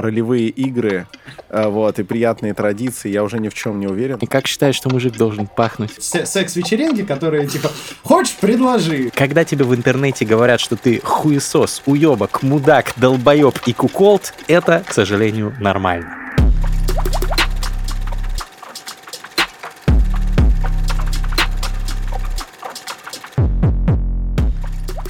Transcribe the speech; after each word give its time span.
ролевые 0.00 0.48
игры, 0.48 1.06
э, 1.48 1.68
вот, 1.68 1.98
и 1.98 2.02
приятные 2.02 2.54
традиции, 2.54 3.10
я 3.10 3.22
уже 3.24 3.38
ни 3.38 3.48
в 3.48 3.54
чем 3.54 3.80
не 3.80 3.86
уверен. 3.86 4.16
И 4.20 4.26
как 4.26 4.46
считаешь, 4.46 4.74
что 4.74 4.90
мужик 4.90 5.16
должен 5.16 5.46
пахнуть? 5.46 5.92
Секс-вечеринки, 5.98 7.04
которые 7.04 7.46
типа 7.46 7.70
«Хочешь, 8.02 8.36
предложи!» 8.40 9.10
Когда 9.14 9.44
тебе 9.44 9.64
в 9.64 9.74
интернете 9.74 10.24
говорят, 10.24 10.60
что 10.60 10.76
ты 10.76 11.00
хуесос, 11.02 11.82
уебок, 11.86 12.42
мудак, 12.42 12.92
долбоеб 12.96 13.58
и 13.66 13.72
куколт, 13.72 14.34
это, 14.46 14.84
к 14.86 14.92
сожалению, 14.92 15.54
нормально. 15.60 16.27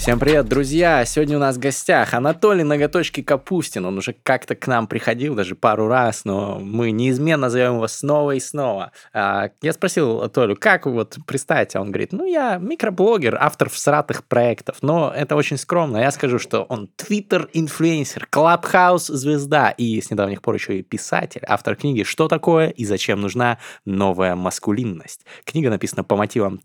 Всем 0.09 0.19
привет, 0.19 0.49
друзья! 0.49 1.05
Сегодня 1.05 1.37
у 1.37 1.41
нас 1.41 1.57
в 1.57 1.59
гостях 1.59 2.15
Анатолий 2.15 2.63
Ноготочки 2.63 3.23
Капустин. 3.23 3.85
Он 3.85 3.99
уже 3.99 4.15
как-то 4.15 4.55
к 4.55 4.67
нам 4.67 4.87
приходил, 4.87 5.35
даже 5.35 5.55
пару 5.55 5.87
раз, 5.87 6.25
но 6.25 6.59
мы 6.59 6.93
неизменно 6.93 7.51
зовем 7.51 7.75
его 7.75 7.89
снова 7.89 8.35
и 8.35 8.41
снова. 8.41 8.93
А, 9.13 9.51
я 9.61 9.73
спросил 9.75 10.27
Толю, 10.31 10.57
как 10.59 10.87
вот 10.87 11.19
представить? 11.27 11.77
Он 11.77 11.89
говорит, 11.89 12.13
ну 12.13 12.25
я 12.25 12.57
микроблогер, 12.57 13.37
автор 13.39 13.69
всратых 13.69 14.25
проектов, 14.25 14.79
но 14.81 15.13
это 15.15 15.37
очень 15.37 15.59
скромно. 15.59 15.99
Я 15.99 16.11
скажу, 16.11 16.39
что 16.39 16.63
он 16.63 16.89
твиттер-инфлюенсер, 16.97 18.29
клабхаус-звезда 18.31 19.75
и 19.77 20.01
с 20.01 20.11
недавних 20.11 20.41
пор 20.41 20.55
еще 20.55 20.79
и 20.79 20.83
писатель, 20.83 21.43
автор 21.47 21.77
книги 21.77 22.03
«Что 22.03 22.29
такое 22.29 22.71
и 22.71 22.87
зачем 22.87 23.21
нужна 23.21 23.59
новая 23.85 24.37
маскулинность». 24.37 25.27
Книга 25.45 25.69
написана 25.69 26.03
по 26.03 26.17
мотивам 26.17 26.63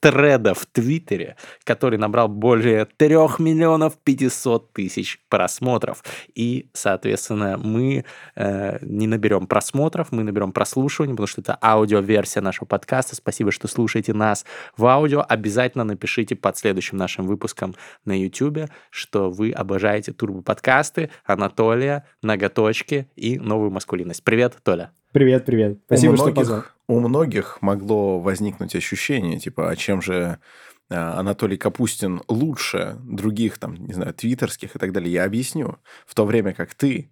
треда 0.00 0.52
в 0.54 0.66
Твиттере, 0.66 1.36
который 1.64 1.98
набрал 1.98 2.28
более 2.28 2.84
3 2.84 3.08
миллионов 3.38 3.96
500 3.98 4.72
тысяч 4.72 5.20
просмотров. 5.28 6.02
И, 6.34 6.68
соответственно, 6.72 7.56
мы 7.56 8.04
э, 8.34 8.78
не 8.82 9.06
наберем 9.06 9.46
просмотров, 9.46 10.10
мы 10.10 10.24
наберем 10.24 10.52
прослушиваний, 10.52 11.14
потому 11.14 11.28
что 11.28 11.40
это 11.40 11.56
аудиоверсия 11.62 12.42
нашего 12.42 12.66
подкаста. 12.66 13.14
Спасибо, 13.14 13.52
что 13.52 13.68
слушаете 13.68 14.12
нас 14.12 14.44
в 14.76 14.84
аудио. 14.86 15.24
Обязательно 15.28 15.84
напишите 15.84 16.34
под 16.34 16.58
следующим 16.58 16.96
нашим 16.96 17.26
выпуском 17.26 17.74
на 18.04 18.18
YouTube, 18.18 18.70
что 18.90 19.30
вы 19.30 19.52
обожаете 19.52 20.12
турбо-подкасты 20.12 21.10
Анатолия, 21.24 22.04
Ноготочки 22.22 23.08
и 23.14 23.38
новую 23.38 23.70
маскулинность. 23.70 24.24
Привет, 24.24 24.56
Толя. 24.64 24.92
Привет, 25.12 25.44
привет. 25.44 25.78
Спасибо, 25.84 26.14
многих, 26.14 26.32
что 26.32 26.40
позвал. 26.40 26.62
У 26.88 27.00
многих 27.00 27.60
могло 27.60 28.18
возникнуть 28.18 28.74
ощущение, 28.74 29.38
типа, 29.38 29.68
а 29.68 29.76
чем 29.76 30.00
же 30.00 30.38
а, 30.88 31.18
Анатолий 31.20 31.58
Капустин 31.58 32.22
лучше 32.28 32.96
других, 33.04 33.58
там, 33.58 33.74
не 33.74 33.92
знаю, 33.92 34.14
твиттерских 34.14 34.74
и 34.74 34.78
так 34.78 34.92
далее. 34.92 35.12
Я 35.12 35.24
объясню. 35.24 35.76
В 36.06 36.14
то 36.14 36.24
время 36.24 36.54
как 36.54 36.74
ты 36.74 37.10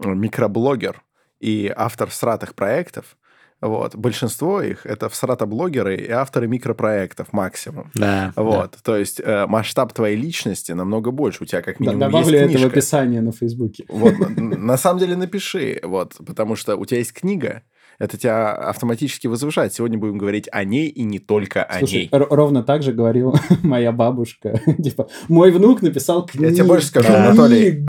микроблогер 0.00 1.02
и 1.38 1.72
автор 1.74 2.10
сратых 2.10 2.56
проектов, 2.56 3.16
вот. 3.60 3.96
Большинство 3.96 4.62
их 4.62 4.86
это 4.86 5.08
всрато-блогеры 5.08 5.96
и 5.96 6.10
авторы 6.10 6.46
микропроектов 6.46 7.32
максимум. 7.32 7.90
Да. 7.94 8.32
Вот. 8.36 8.72
Да. 8.72 8.78
То 8.82 8.96
есть 8.96 9.20
э, 9.20 9.46
масштаб 9.46 9.92
твоей 9.92 10.16
личности 10.16 10.72
намного 10.72 11.10
больше. 11.10 11.42
У 11.42 11.46
тебя 11.46 11.62
как 11.62 11.80
минимум 11.80 12.00
да, 12.00 12.06
добавлю 12.06 12.38
есть 12.38 12.54
это 12.54 12.64
в 12.64 12.66
описание 12.66 13.20
на 13.20 13.32
Фейсбуке. 13.32 13.84
Вот. 13.88 14.14
На 14.36 14.76
самом 14.76 15.00
деле 15.00 15.16
напиши. 15.16 15.80
Вот. 15.82 16.14
Потому 16.24 16.54
что 16.54 16.76
у 16.76 16.84
тебя 16.84 16.98
есть 16.98 17.12
книга, 17.12 17.62
это 17.98 18.16
тебя 18.16 18.52
автоматически 18.52 19.26
возвышает. 19.26 19.74
Сегодня 19.74 19.98
будем 19.98 20.18
говорить 20.18 20.48
о 20.52 20.62
ней 20.62 20.88
и 20.88 21.02
не 21.02 21.18
только 21.18 21.64
о 21.64 21.78
Слушай, 21.80 21.94
ней. 21.94 22.08
ровно 22.12 22.62
так 22.62 22.82
же 22.84 22.92
говорила 22.92 23.38
моя 23.62 23.90
бабушка. 23.90 24.60
типа, 24.82 25.08
мой 25.28 25.50
внук 25.50 25.82
написал 25.82 26.24
книгу. 26.24 26.48
Я 26.48 26.54
тебе 26.54 26.64
больше 26.64 26.86
скажу, 26.86 27.12
Анатолий, 27.12 27.84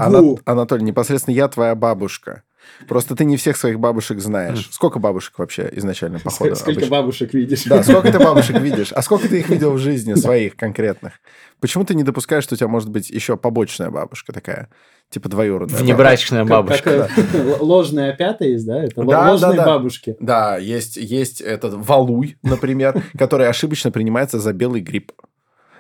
Анатолий, 0.46 0.84
непосредственно 0.84 1.36
я 1.36 1.48
твоя 1.48 1.76
бабушка. 1.76 2.44
Просто 2.88 3.16
ты 3.16 3.26
не 3.26 3.38
всех 3.38 3.58
своих 3.58 3.80
бабушек 3.80 4.20
знаешь. 4.20 4.70
Сколько 4.72 5.00
бабушек 5.00 5.38
вообще 5.40 5.70
изначально, 5.74 6.20
походу? 6.20 6.56
Сколько 6.56 6.72
обычно? 6.72 6.92
бабушек 6.92 7.34
видишь? 7.34 7.64
Да, 7.66 7.84
сколько 7.84 8.12
ты 8.12 8.20
бабушек 8.20 8.60
видишь? 8.62 8.92
А 8.92 9.02
сколько 9.02 9.28
ты 9.28 9.40
их 9.40 9.50
видел 9.50 9.72
в 9.72 9.78
жизни 9.78 10.14
своих 10.16 10.56
конкретных? 10.56 11.14
Почему 11.60 11.84
ты 11.84 11.96
не 11.96 12.04
допускаешь, 12.04 12.44
что 12.44 12.56
у 12.56 12.58
тебя 12.58 12.68
может 12.68 12.90
быть 12.90 13.10
еще 13.10 13.38
побочная 13.38 13.90
бабушка 13.90 14.32
такая? 14.32 14.70
Типа 15.10 15.28
двоюродная. 15.28 15.80
Внебрачная 15.80 16.46
бабушка. 16.46 17.10
Как, 17.16 17.32
как, 17.32 17.62
ложная 17.62 18.14
пятая 18.16 18.50
есть, 18.50 18.66
да? 18.66 18.84
Это 18.84 19.04
да, 19.04 19.32
ложные 19.32 19.58
да, 19.58 19.58
да. 19.58 19.66
бабушки. 19.66 20.16
Да, 20.20 20.58
есть, 20.58 20.98
есть 20.98 21.42
этот 21.42 21.74
валуй, 21.74 22.38
например, 22.44 23.04
который 23.18 23.48
ошибочно 23.48 23.92
принимается 23.92 24.40
за 24.40 24.54
белый 24.54 24.82
гриб. 24.82 25.12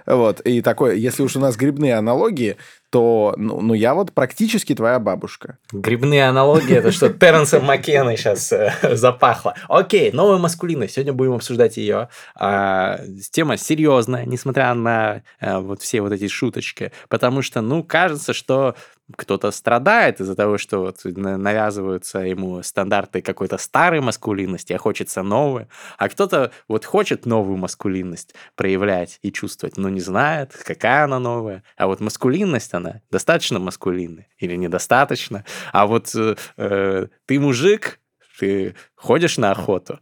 Вот, 0.05 0.41
и 0.41 0.61
такое, 0.61 0.95
если 0.95 1.23
уж 1.23 1.35
у 1.35 1.39
нас 1.39 1.55
грибные 1.55 1.95
аналогии, 1.95 2.57
то, 2.89 3.35
ну, 3.37 3.61
ну 3.61 3.73
я 3.73 3.93
вот 3.93 4.13
практически 4.13 4.73
твоя 4.73 4.99
бабушка. 4.99 5.57
Грибные 5.71 6.27
аналогии, 6.27 6.75
это 6.75 6.91
что, 6.91 7.09
Терренса 7.09 7.59
Маккена 7.59 8.17
сейчас 8.17 8.51
э, 8.51 8.73
запахло. 8.95 9.53
Окей, 9.67 10.11
новая 10.11 10.37
маскулинность, 10.37 10.95
сегодня 10.95 11.13
будем 11.13 11.33
обсуждать 11.33 11.77
ее. 11.77 12.09
А, 12.35 12.99
тема 13.31 13.57
серьезная, 13.57 14.25
несмотря 14.25 14.73
на 14.73 15.21
а, 15.39 15.59
вот 15.59 15.81
все 15.81 16.01
вот 16.01 16.11
эти 16.13 16.27
шуточки, 16.27 16.91
потому 17.09 17.41
что, 17.41 17.61
ну, 17.61 17.83
кажется, 17.83 18.33
что 18.33 18.75
кто-то 19.15 19.51
страдает 19.51 20.21
из-за 20.21 20.35
того, 20.35 20.57
что 20.57 20.79
вот 20.79 20.99
навязываются 21.03 22.19
ему 22.19 22.61
стандарты 22.63 23.21
какой-то 23.21 23.57
старой 23.57 24.01
маскулинности, 24.01 24.73
а 24.73 24.77
хочется 24.77 25.23
новой, 25.23 25.67
а 25.97 26.09
кто-то 26.09 26.51
вот 26.67 26.85
хочет 26.85 27.25
новую 27.25 27.57
маскулинность 27.57 28.35
проявлять 28.55 29.19
и 29.21 29.31
чувствовать, 29.31 29.77
но 29.77 29.89
не 29.89 30.01
знает, 30.01 30.55
какая 30.65 31.05
она 31.05 31.19
новая. 31.19 31.63
А 31.77 31.87
вот 31.87 31.99
маскулинность, 31.99 32.73
она 32.73 33.01
достаточно 33.11 33.59
маскулинная 33.59 34.27
или 34.37 34.55
недостаточно. 34.55 35.45
А 35.71 35.87
вот 35.87 36.13
э, 36.15 36.35
э 36.57 37.07
ты 37.25 37.39
мужик, 37.39 37.99
ты 38.39 38.75
ходишь 38.95 39.37
на 39.37 39.51
охоту, 39.51 39.99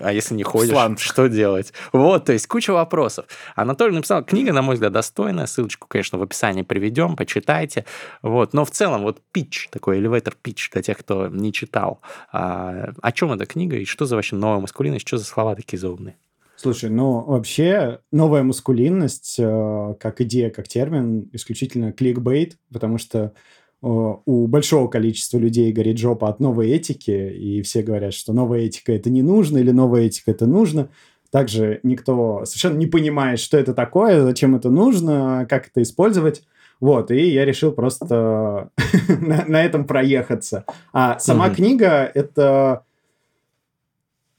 а 0.00 0.12
если 0.12 0.34
не 0.34 0.42
ходишь, 0.42 0.72
Слант. 0.72 1.00
что 1.00 1.28
делать? 1.28 1.72
Вот, 1.92 2.24
то 2.24 2.32
есть 2.32 2.46
куча 2.46 2.72
вопросов. 2.72 3.26
Анатолий 3.54 3.94
написал, 3.94 4.24
книга, 4.24 4.52
на 4.52 4.62
мой 4.62 4.74
взгляд, 4.74 4.92
достойная, 4.92 5.46
ссылочку, 5.46 5.86
конечно, 5.88 6.18
в 6.18 6.22
описании 6.22 6.62
приведем, 6.62 7.16
почитайте. 7.16 7.84
Вот, 8.22 8.52
но 8.52 8.64
в 8.64 8.70
целом 8.70 9.02
вот 9.02 9.20
пич, 9.32 9.68
такой 9.70 9.98
элеватор 9.98 10.34
пич 10.40 10.70
для 10.72 10.82
тех, 10.82 10.98
кто 10.98 11.28
не 11.28 11.52
читал. 11.52 12.00
А, 12.32 12.90
о 13.00 13.12
чем 13.12 13.32
эта 13.32 13.46
книга 13.46 13.76
и 13.76 13.84
что 13.84 14.06
за 14.06 14.16
вообще 14.16 14.36
новая 14.36 14.60
маскулинность, 14.60 15.06
что 15.06 15.18
за 15.18 15.24
слова 15.24 15.54
такие 15.54 15.78
заумные? 15.78 16.16
Слушай, 16.56 16.88
ну 16.88 17.20
вообще 17.20 18.00
новая 18.10 18.42
маскулинность 18.42 19.36
э, 19.38 19.94
как 20.00 20.22
идея, 20.22 20.48
как 20.48 20.66
термин 20.68 21.28
исключительно 21.32 21.92
кликбейт, 21.92 22.56
потому 22.72 22.96
что 22.96 23.34
у 23.82 24.46
большого 24.46 24.88
количества 24.88 25.38
людей 25.38 25.72
горит 25.72 25.98
жопа 25.98 26.28
от 26.28 26.40
новой 26.40 26.70
этики, 26.70 27.10
и 27.10 27.62
все 27.62 27.82
говорят, 27.82 28.14
что 28.14 28.32
новая 28.32 28.60
этика 28.60 28.92
это 28.92 29.10
не 29.10 29.22
нужно, 29.22 29.58
или 29.58 29.70
новая 29.70 30.02
этика 30.02 30.30
это 30.30 30.46
нужно. 30.46 30.88
Также 31.30 31.80
никто 31.82 32.44
совершенно 32.44 32.78
не 32.78 32.86
понимает, 32.86 33.38
что 33.38 33.58
это 33.58 33.74
такое, 33.74 34.22
зачем 34.22 34.56
это 34.56 34.70
нужно, 34.70 35.46
как 35.48 35.68
это 35.68 35.82
использовать. 35.82 36.42
Вот, 36.80 37.10
и 37.10 37.30
я 37.30 37.44
решил 37.44 37.72
просто 37.72 38.70
на, 39.20 39.44
на 39.46 39.64
этом 39.64 39.86
проехаться. 39.86 40.64
А 40.92 41.18
сама 41.18 41.48
mm-hmm. 41.48 41.54
книга— 41.54 42.10
это 42.14 42.85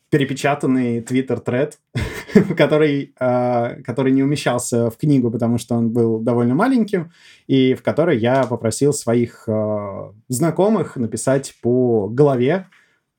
перепечатанный 0.09 1.01
твиттер-тред, 1.01 1.79
который, 2.57 3.13
э, 3.19 3.81
который 3.83 4.11
не 4.11 4.23
умещался 4.23 4.89
в 4.89 4.97
книгу, 4.97 5.29
потому 5.29 5.57
что 5.57 5.75
он 5.75 5.89
был 5.89 6.19
довольно 6.19 6.55
маленьким, 6.55 7.11
и 7.47 7.73
в 7.73 7.83
которой 7.83 8.17
я 8.17 8.43
попросил 8.43 8.93
своих 8.93 9.43
э, 9.47 10.11
знакомых 10.29 10.95
написать 10.95 11.55
по 11.61 12.07
голове, 12.07 12.67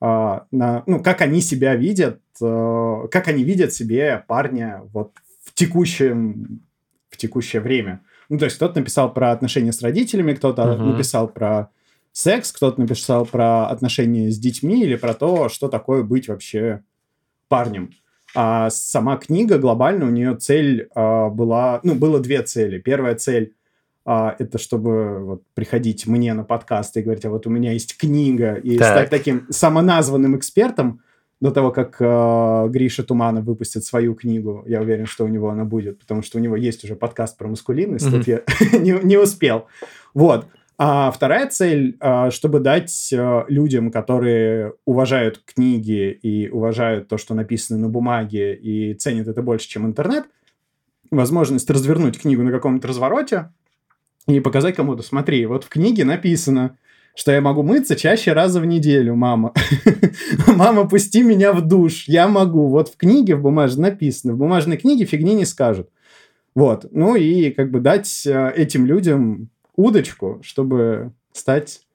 э, 0.00 0.40
на, 0.50 0.82
ну, 0.86 1.02
как 1.02 1.20
они 1.20 1.42
себя 1.42 1.74
видят, 1.74 2.20
э, 2.40 3.06
как 3.10 3.28
они 3.28 3.44
видят 3.44 3.72
себе 3.72 4.24
парня 4.26 4.82
вот 4.92 5.12
в 5.44 5.52
текущем, 5.52 6.62
в 7.10 7.18
текущее 7.18 7.60
время. 7.60 8.00
Ну, 8.30 8.38
то 8.38 8.46
есть 8.46 8.56
кто-то 8.56 8.78
написал 8.78 9.12
про 9.12 9.32
отношения 9.32 9.72
с 9.72 9.82
родителями, 9.82 10.34
кто-то 10.34 10.62
uh-huh. 10.62 10.92
написал 10.92 11.28
про 11.28 11.70
секс, 12.18 12.50
кто-то 12.50 12.80
написал 12.80 13.24
про 13.24 13.68
отношения 13.68 14.30
с 14.30 14.38
детьми 14.38 14.82
или 14.82 14.96
про 14.96 15.14
то, 15.14 15.48
что 15.48 15.68
такое 15.68 16.02
быть 16.02 16.28
вообще 16.28 16.82
парнем. 17.48 17.90
А 18.34 18.70
сама 18.70 19.16
книга 19.16 19.58
глобально 19.58 20.06
у 20.06 20.10
нее 20.10 20.36
цель 20.36 20.88
а, 20.94 21.28
была, 21.28 21.80
ну, 21.82 21.94
было 21.94 22.18
две 22.20 22.42
цели. 22.42 22.78
Первая 22.78 23.14
цель 23.14 23.54
а, 24.04 24.34
это 24.38 24.58
чтобы 24.58 25.24
вот, 25.24 25.42
приходить 25.54 26.06
мне 26.06 26.34
на 26.34 26.42
подкаст 26.42 26.96
и 26.96 27.02
говорить, 27.02 27.24
а 27.24 27.30
вот 27.30 27.46
у 27.46 27.50
меня 27.50 27.72
есть 27.72 27.96
книга, 27.96 28.54
и 28.54 28.78
так. 28.78 28.88
стать 28.88 29.10
таким 29.10 29.46
самоназванным 29.50 30.36
экспертом 30.36 31.00
до 31.40 31.52
того, 31.52 31.70
как 31.70 31.98
э, 32.00 32.66
Гриша 32.68 33.04
Туманов 33.04 33.44
выпустит 33.44 33.84
свою 33.84 34.16
книгу. 34.16 34.64
Я 34.66 34.80
уверен, 34.80 35.06
что 35.06 35.24
у 35.24 35.28
него 35.28 35.50
она 35.50 35.64
будет, 35.64 36.00
потому 36.00 36.22
что 36.22 36.38
у 36.38 36.40
него 36.40 36.56
есть 36.56 36.82
уже 36.82 36.96
подкаст 36.96 37.38
про 37.38 37.46
маскулинность, 37.46 38.06
mm-hmm. 38.06 38.10
тут 38.10 38.26
я 38.26 38.42
не, 38.80 38.90
не 39.04 39.16
успел. 39.16 39.66
Вот. 40.14 40.46
А 40.80 41.10
вторая 41.10 41.48
цель, 41.48 41.96
а, 41.98 42.30
чтобы 42.30 42.60
дать 42.60 43.12
а, 43.12 43.44
людям, 43.48 43.90
которые 43.90 44.74
уважают 44.84 45.42
книги 45.44 46.10
и 46.22 46.48
уважают 46.48 47.08
то, 47.08 47.18
что 47.18 47.34
написано 47.34 47.80
на 47.80 47.88
бумаге, 47.88 48.54
и 48.54 48.94
ценят 48.94 49.26
это 49.26 49.42
больше, 49.42 49.68
чем 49.68 49.86
интернет, 49.86 50.26
возможность 51.10 51.68
развернуть 51.68 52.20
книгу 52.20 52.44
на 52.44 52.52
каком-то 52.52 52.86
развороте 52.86 53.50
и 54.28 54.38
показать 54.38 54.76
кому-то, 54.76 55.02
смотри, 55.02 55.46
вот 55.46 55.64
в 55.64 55.68
книге 55.68 56.04
написано, 56.04 56.78
что 57.16 57.32
я 57.32 57.40
могу 57.40 57.64
мыться 57.64 57.96
чаще 57.96 58.32
раза 58.32 58.60
в 58.60 58.66
неделю, 58.66 59.16
мама. 59.16 59.52
Мама, 60.46 60.88
пусти 60.88 61.24
меня 61.24 61.52
в 61.52 61.66
душ, 61.66 62.04
я 62.06 62.28
могу. 62.28 62.68
Вот 62.68 62.90
в 62.90 62.96
книге 62.96 63.34
в 63.34 63.42
бумажной 63.42 63.90
написано, 63.90 64.34
в 64.34 64.36
бумажной 64.36 64.76
книге 64.76 65.06
фигни 65.06 65.34
не 65.34 65.44
скажут. 65.44 65.90
Вот, 66.54 66.86
ну 66.92 67.16
и 67.16 67.50
как 67.50 67.72
бы 67.72 67.80
дать 67.80 68.24
э, 68.24 68.52
этим 68.54 68.86
людям 68.86 69.50
удочку, 69.78 70.40
чтобы 70.42 71.12
стать 71.32 71.86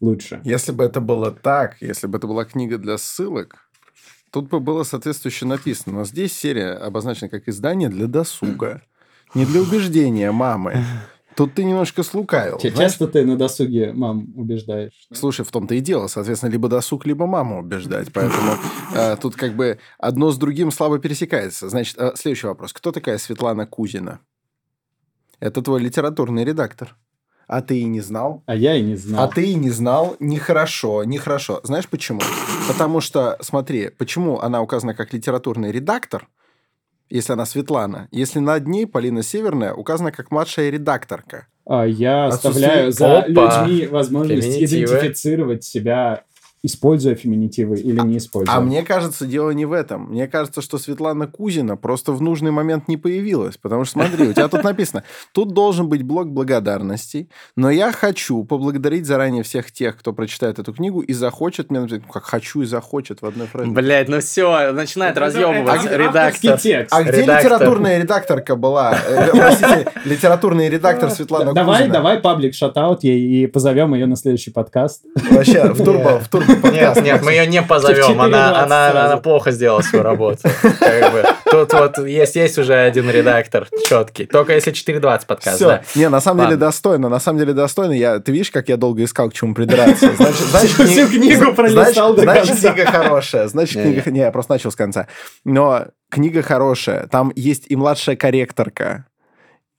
лучше. 0.00 0.40
Если 0.44 0.72
бы 0.72 0.84
это 0.84 1.00
было 1.00 1.32
так, 1.32 1.80
если 1.80 2.06
бы 2.06 2.18
это 2.18 2.26
была 2.26 2.44
книга 2.44 2.78
для 2.78 2.98
ссылок, 2.98 3.70
тут 4.30 4.48
бы 4.48 4.60
было 4.60 4.84
соответствующе 4.84 5.46
написано. 5.46 5.98
Но 5.98 6.04
здесь 6.04 6.36
серия 6.36 6.74
обозначена 6.74 7.28
как 7.28 7.48
издание 7.48 7.88
для 7.88 8.06
досуга. 8.06 8.82
Не 9.34 9.46
для 9.46 9.62
убеждения 9.62 10.30
мамы. 10.32 10.84
Тут 11.36 11.54
ты 11.54 11.64
немножко 11.64 12.02
слукавил. 12.02 12.58
Часто 12.58 13.06
ты 13.06 13.24
на 13.24 13.36
досуге 13.36 13.92
мам 13.94 14.26
убеждаешь. 14.36 15.06
Слушай, 15.12 15.46
в 15.46 15.50
том-то 15.50 15.74
и 15.74 15.80
дело. 15.80 16.08
Соответственно, 16.08 16.50
либо 16.50 16.68
досуг, 16.68 17.06
либо 17.06 17.26
маму 17.26 17.60
убеждать. 17.60 18.12
Поэтому 18.12 18.56
э, 18.94 19.16
тут 19.16 19.36
как 19.36 19.54
бы 19.54 19.78
одно 19.98 20.32
с 20.32 20.36
другим 20.36 20.70
слабо 20.70 20.98
пересекается. 20.98 21.70
Значит, 21.70 21.96
э, 21.98 22.12
следующий 22.16 22.48
вопрос. 22.48 22.72
Кто 22.72 22.92
такая 22.92 23.16
Светлана 23.16 23.66
Кузина? 23.66 24.20
Это 25.38 25.62
твой 25.62 25.80
литературный 25.80 26.44
редактор. 26.44 26.96
А 27.52 27.62
ты 27.62 27.80
и 27.80 27.84
не 27.84 28.00
знал? 28.00 28.44
А 28.46 28.54
я 28.54 28.76
и 28.76 28.80
не 28.80 28.94
знал. 28.94 29.24
А 29.24 29.26
ты 29.26 29.44
и 29.50 29.54
не 29.54 29.70
знал, 29.70 30.14
нехорошо, 30.20 31.02
нехорошо. 31.02 31.58
Знаешь 31.64 31.88
почему? 31.88 32.20
Потому 32.68 33.00
что, 33.00 33.36
смотри, 33.40 33.88
почему 33.88 34.38
она 34.38 34.62
указана 34.62 34.94
как 34.94 35.12
литературный 35.12 35.72
редактор, 35.72 36.28
если 37.08 37.32
она 37.32 37.44
Светлана, 37.46 38.06
если 38.12 38.38
над 38.38 38.68
ней 38.68 38.86
Полина 38.86 39.24
Северная 39.24 39.74
указана 39.74 40.12
как 40.12 40.30
младшая 40.30 40.70
редакторка. 40.70 41.48
А 41.66 41.84
я 41.86 42.26
Отсутствие- 42.26 42.66
оставляю 42.68 42.92
за 42.92 43.18
Опа. 43.18 43.64
людьми 43.66 43.86
возможность 43.88 44.46
Феминитивы. 44.46 44.84
идентифицировать 44.84 45.64
себя, 45.64 46.22
используя 46.62 47.14
феминитивы 47.14 47.76
или 47.78 48.00
не 48.00 48.18
используя. 48.18 48.54
А 48.56 48.60
мне 48.60 48.82
кажется, 48.82 49.24
дело 49.26 49.50
не 49.50 49.64
в 49.64 49.72
этом. 49.72 50.10
Мне 50.10 50.28
кажется, 50.28 50.60
что 50.60 50.76
Светлана 50.78 51.26
Кузина 51.26 51.76
просто 51.76 52.12
в 52.12 52.20
нужный 52.20 52.50
момент 52.50 52.86
не 52.88 52.96
появилась. 52.96 53.56
Потому 53.56 53.84
что, 53.84 53.94
смотри, 54.00 54.28
у 54.28 54.32
тебя 54.32 54.48
тут 54.48 54.62
написано, 54.62 55.04
тут 55.32 55.52
должен 55.54 55.88
быть 55.88 56.02
блок 56.02 56.28
благодарностей, 56.28 57.30
но 57.56 57.70
я 57.70 57.92
хочу 57.92 58.44
поблагодарить 58.44 59.06
заранее 59.06 59.42
всех 59.42 59.72
тех, 59.72 59.96
кто 59.96 60.12
прочитает 60.12 60.58
эту 60.58 60.72
книгу 60.74 61.00
и 61.00 61.12
захочет 61.14 61.70
мне 61.70 61.80
написать, 61.80 62.02
ну, 62.06 62.12
как 62.12 62.24
хочу 62.24 62.62
и 62.62 62.66
захочет 62.66 63.22
в 63.22 63.26
одной 63.26 63.46
фразе. 63.46 63.70
Блять, 63.70 64.08
ну 64.08 64.20
все, 64.20 64.72
начинает 64.72 65.16
разъебываться 65.16 65.72
авторский 65.72 65.98
редактор. 65.98 66.58
текст. 66.60 66.94
А 66.94 67.02
где 67.02 67.22
Редактор. 67.22 67.52
литературная 67.52 67.98
редакторка 67.98 68.56
была? 68.56 68.98
Э, 69.08 69.30
Простите, 69.32 69.86
литературный 70.04 70.68
редактор 70.68 71.10
Светлана 71.10 71.52
Давай, 71.54 71.78
Кузина. 71.78 71.94
давай 71.94 72.18
паблик 72.18 72.54
шатаут 72.54 73.02
ей 73.02 73.44
и 73.44 73.46
позовем 73.46 73.94
ее 73.94 74.06
на 74.06 74.16
следующий 74.16 74.50
подкаст. 74.50 75.04
Вообще, 75.30 75.72
в 75.72 75.82
турбо, 75.84 76.20
в 76.20 76.28
турбо 76.28 76.49
Нет, 76.72 77.02
нет, 77.02 77.22
мы 77.22 77.32
ее 77.32 77.46
не 77.46 77.62
позовем. 77.62 78.04
4:20 78.04 78.24
Она, 78.24 78.62
она, 78.62 79.04
она 79.06 79.16
плохо 79.16 79.50
сделала 79.50 79.80
свою 79.82 80.04
работу. 80.04 80.42
Как 80.78 81.12
бы. 81.12 81.24
Тут 81.50 81.72
вот 81.72 81.98
есть, 82.06 82.36
есть 82.36 82.58
уже 82.58 82.74
один 82.74 83.10
редактор 83.10 83.68
четкий. 83.86 84.26
Только 84.26 84.54
если 84.54 84.72
4.20 84.72 85.26
подкаст, 85.26 85.56
Все. 85.56 85.66
да. 85.66 85.82
Не, 85.94 86.08
на 86.08 86.20
самом 86.20 86.38
деле 86.40 86.50
Ладно. 86.52 86.66
достойно. 86.66 87.08
На 87.08 87.20
самом 87.20 87.38
деле 87.40 87.52
достойно. 87.52 87.92
Я, 87.92 88.20
ты 88.20 88.32
видишь, 88.32 88.50
как 88.50 88.68
я 88.68 88.76
долго 88.76 89.02
искал, 89.04 89.30
к 89.30 89.34
чему 89.34 89.54
придраться. 89.54 90.10
Значит, 90.14 90.36
значит, 90.50 90.70
Всю 90.70 91.06
кни- 91.06 91.18
книгу 91.18 91.52
пролистал 91.54 92.14
значит, 92.14 92.16
до 92.16 92.22
значит, 92.22 92.48
конца. 92.48 92.72
книга 92.72 92.90
хорошая. 92.90 93.48
Значит, 93.48 93.82
книга... 93.82 94.10
Не, 94.10 94.20
я 94.20 94.30
просто 94.30 94.52
начал 94.52 94.70
с 94.70 94.76
конца. 94.76 95.08
Но 95.44 95.86
книга 96.10 96.42
хорошая. 96.42 97.06
Там 97.08 97.32
есть 97.34 97.64
и 97.68 97.76
младшая 97.76 98.16
корректорка. 98.16 99.06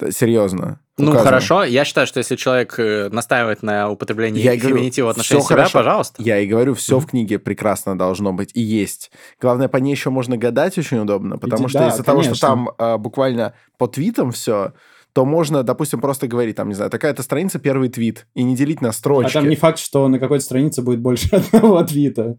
Серьезно. 0.09 0.79
Ну, 1.05 1.11
Указано. 1.11 1.29
хорошо. 1.29 1.63
Я 1.63 1.83
считаю, 1.85 2.07
что 2.07 2.19
если 2.19 2.35
человек 2.35 2.75
э, 2.77 3.09
настаивает 3.11 3.63
на 3.63 3.89
употреблении 3.89 4.41
Я 4.41 4.55
говорю, 4.57 4.75
феминитива 4.77 5.07
в 5.07 5.09
отношении 5.09 5.41
себя, 5.41 5.55
хорошо. 5.55 5.79
пожалуйста. 5.79 6.21
Я 6.23 6.39
и 6.39 6.47
говорю, 6.47 6.73
все 6.75 6.99
в 6.99 7.05
книге 7.07 7.39
прекрасно 7.39 7.97
должно 7.97 8.33
быть 8.33 8.51
и 8.53 8.61
есть. 8.61 9.11
Главное, 9.41 9.67
по 9.67 9.77
ней 9.77 9.91
еще 9.91 10.09
можно 10.09 10.37
гадать 10.37 10.77
очень 10.77 10.97
удобно, 10.99 11.37
потому 11.37 11.63
Иди- 11.63 11.69
что 11.69 11.79
да, 11.79 11.87
из-за 11.89 12.03
того, 12.03 12.21
что 12.21 12.29
конечно. 12.29 12.47
там 12.47 12.69
а, 12.77 12.97
буквально 12.97 13.53
по 13.77 13.87
твитам 13.87 14.31
все, 14.31 14.73
то 15.13 15.25
можно, 15.25 15.63
допустим, 15.63 15.99
просто 15.99 16.27
говорить, 16.27 16.55
там, 16.55 16.69
не 16.69 16.75
знаю, 16.75 16.89
такая-то 16.89 17.21
страница, 17.23 17.59
первый 17.59 17.89
твит, 17.89 18.27
и 18.33 18.43
не 18.43 18.55
делить 18.55 18.81
на 18.81 18.89
А 18.89 18.93
строчки. 18.93 19.33
там 19.33 19.49
не 19.49 19.55
факт, 19.57 19.77
что 19.79 20.07
на 20.07 20.19
какой-то 20.19 20.43
странице 20.45 20.81
будет 20.81 20.99
больше 21.01 21.27
одного 21.53 21.83
твита. 21.83 22.37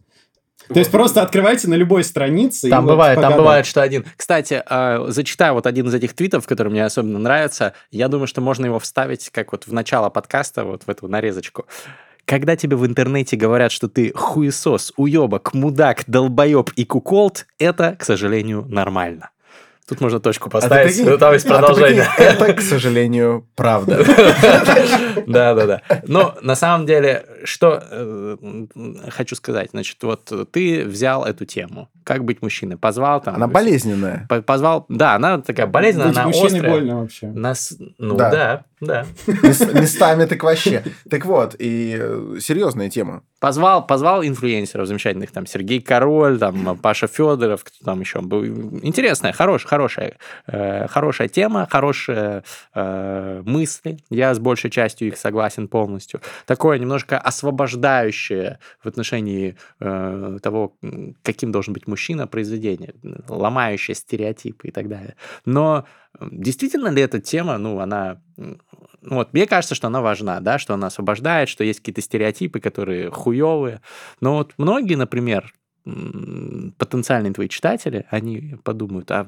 То 0.68 0.78
есть 0.78 0.90
просто 0.90 1.22
открывайте 1.22 1.68
на 1.68 1.74
любой 1.74 2.04
странице. 2.04 2.68
Там 2.68 2.86
бывает, 2.86 3.20
там 3.20 3.34
бывает, 3.34 3.66
что 3.66 3.82
один. 3.82 4.04
Кстати, 4.16 4.62
э, 4.68 5.04
зачитаю 5.08 5.54
вот 5.54 5.66
один 5.66 5.88
из 5.88 5.94
этих 5.94 6.14
твитов, 6.14 6.46
который 6.46 6.68
мне 6.68 6.84
особенно 6.84 7.18
нравится. 7.18 7.74
Я 7.90 8.08
думаю, 8.08 8.26
что 8.26 8.40
можно 8.40 8.66
его 8.66 8.78
вставить 8.78 9.30
как 9.30 9.52
вот 9.52 9.66
в 9.66 9.72
начало 9.72 10.10
подкаста, 10.10 10.64
вот 10.64 10.84
в 10.84 10.88
эту 10.88 11.08
нарезочку. 11.08 11.66
Когда 12.24 12.56
тебе 12.56 12.76
в 12.76 12.86
интернете 12.86 13.36
говорят, 13.36 13.72
что 13.72 13.88
ты 13.88 14.12
хуесос, 14.14 14.92
уебок, 14.96 15.54
мудак, 15.54 16.04
долбоеб 16.06 16.70
и 16.76 16.84
куколд, 16.84 17.46
это, 17.58 17.96
к 17.98 18.04
сожалению, 18.04 18.64
нормально. 18.68 19.31
Тут 19.88 20.00
можно 20.00 20.20
точку 20.20 20.48
А 20.48 20.50
поставить, 20.52 20.92
прикинь- 20.96 21.10
но 21.10 21.16
там 21.18 21.32
есть 21.32 21.44
а 21.46 21.58
продолжение. 21.58 22.06
прикинь, 22.16 22.34
Это, 22.34 22.52
к 22.54 22.60
сожалению, 22.60 23.46
правда. 23.56 24.04
Да, 25.26 25.54
да, 25.54 25.66
да. 25.66 25.82
Но 26.06 26.36
на 26.42 26.54
самом 26.56 26.86
деле, 26.86 27.24
что 27.44 27.82
э, 27.90 28.36
хочу 29.10 29.34
сказать, 29.36 29.70
значит, 29.72 29.96
вот 30.02 30.30
ты 30.52 30.84
взял 30.84 31.24
эту 31.24 31.44
тему, 31.46 31.88
как 32.04 32.24
быть 32.24 32.42
мужчиной, 32.42 32.76
позвал 32.76 33.20
там. 33.20 33.34
Она 33.36 33.46
болезненная. 33.48 34.26
по- 34.28 34.42
Позвал, 34.42 34.86
да, 34.88 35.14
она 35.14 35.38
такая 35.40 35.66
болезненная, 35.66 36.08
Быть 36.08 36.16
она 36.16 36.26
мужчиной 36.26 36.46
острая. 36.60 36.70
больно 36.72 37.00
вообще. 37.00 37.26
Нас, 37.28 37.74
ну 37.98 38.16
Да. 38.16 38.30
да, 38.30 38.64
да. 38.80 39.06
Мес- 39.26 39.72
Местами 39.74 40.24
так 40.26 40.42
вообще. 40.42 40.82
Так 41.08 41.24
вот, 41.26 41.54
и 41.58 41.96
э, 42.00 42.36
серьезная 42.40 42.90
тема. 42.90 43.22
Позвал, 43.40 43.84
позвал 43.86 44.22
инфлюенсеров 44.24 44.86
замечательных, 44.86 45.32
там 45.32 45.46
Сергей 45.46 45.80
Король, 45.80 46.38
там 46.38 46.76
Паша 46.78 47.08
Федоров, 47.08 47.64
кто 47.64 47.84
там 47.84 48.00
еще 48.00 48.20
был. 48.20 48.44
Интересная, 48.82 49.32
хорошая, 49.32 49.68
хорошая, 49.68 50.12
э, 50.46 50.86
хорошая 50.88 51.26
тема, 51.28 51.66
хорошие 51.70 52.44
э, 52.74 53.42
мысли. 53.44 53.98
Я 54.10 54.32
с 54.34 54.38
большей 54.38 54.70
частью 54.70 55.08
их 55.08 55.16
согласен 55.16 55.66
полностью. 55.66 56.20
Такое 56.46 56.78
немножко 56.78 57.18
освобождающее 57.18 58.58
в 58.82 58.88
отношении 58.88 59.56
э, 59.80 60.38
того, 60.42 60.74
каким 61.22 61.52
должен 61.52 61.72
быть 61.74 61.86
мужчина, 61.92 62.26
произведение, 62.26 62.94
ломающее 63.28 63.94
стереотипы 63.94 64.68
и 64.68 64.70
так 64.70 64.88
далее. 64.88 65.14
Но 65.44 65.84
действительно 66.20 66.88
ли 66.88 67.02
эта 67.02 67.20
тема, 67.20 67.58
ну, 67.58 67.78
она... 67.80 68.20
ну, 68.36 68.56
вот, 69.02 69.32
мне 69.32 69.46
кажется, 69.46 69.74
что 69.74 69.86
она 69.88 70.00
важна, 70.00 70.40
да, 70.40 70.58
что 70.58 70.74
она 70.74 70.86
освобождает, 70.86 71.48
что 71.48 71.64
есть 71.64 71.80
какие-то 71.80 72.00
стереотипы, 72.00 72.60
которые 72.60 73.10
хуевые. 73.10 73.80
Но 74.20 74.38
вот 74.38 74.54
многие, 74.56 74.96
например, 74.96 75.52
потенциальные 75.84 77.32
твои 77.32 77.48
читатели, 77.48 78.06
они 78.10 78.56
подумают, 78.62 79.10
а 79.10 79.26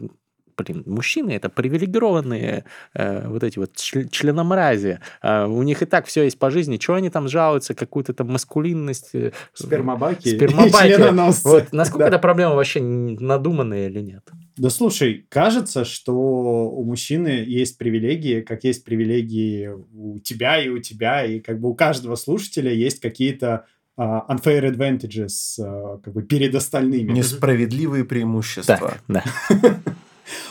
блин, 0.57 0.83
мужчины 0.87 1.33
это 1.33 1.49
привилегированные 1.49 2.65
э, 2.95 3.29
вот 3.29 3.43
эти 3.43 3.59
вот 3.59 3.73
чле- 3.77 4.09
членомразия. 4.11 5.01
А 5.23 5.47
у 5.47 5.63
них 5.63 5.83
и 5.83 5.87
так 5.87 6.07
все 6.07 6.25
есть 6.25 6.39
по 6.39 6.51
жизни. 6.51 6.77
Чего 6.77 6.97
они 6.97 7.11
там 7.11 7.29
жалуются, 7.29 7.75
какую-то 7.75 8.15
там 8.15 8.29
маскулинность? 8.33 9.11
э, 9.15 9.33
Спермобаки 9.55 10.29
и 10.29 10.37
Спермобаки. 10.37 11.43
Вот, 11.45 11.73
насколько 11.73 12.05
Да. 12.05 12.09
эта 12.09 12.19
проблема 12.19 12.55
вообще 12.55 12.81
надуманная 12.83 13.89
или 13.89 14.01
нет? 14.01 14.23
Да 14.57 14.71
слушай, 14.71 15.27
кажется, 15.29 15.85
что 15.85 16.13
у 16.15 16.85
мужчины 16.85 17.45
есть 17.47 17.77
привилегии, 17.79 18.41
как 18.41 18.63
есть 18.65 18.85
привилегии 18.85 19.69
у 19.93 20.19
тебя 20.21 20.61
и 20.63 20.69
у 20.69 20.79
тебя, 20.79 21.25
и 21.25 21.41
как 21.41 21.61
бы 21.61 21.71
у 21.71 21.75
каждого 21.75 22.15
слушателя 22.15 22.73
есть 22.73 23.01
какие-то 23.01 23.67
а, 23.97 24.25
unfair 24.33 24.63
advantages 24.73 25.59
а, 25.61 25.99
как 25.99 26.15
бы 26.15 26.23
перед 26.23 26.55
остальными. 26.55 27.13
Несправедливые 27.13 28.05
преимущества. 28.05 28.77
Так, 28.77 29.03
да. 29.09 29.25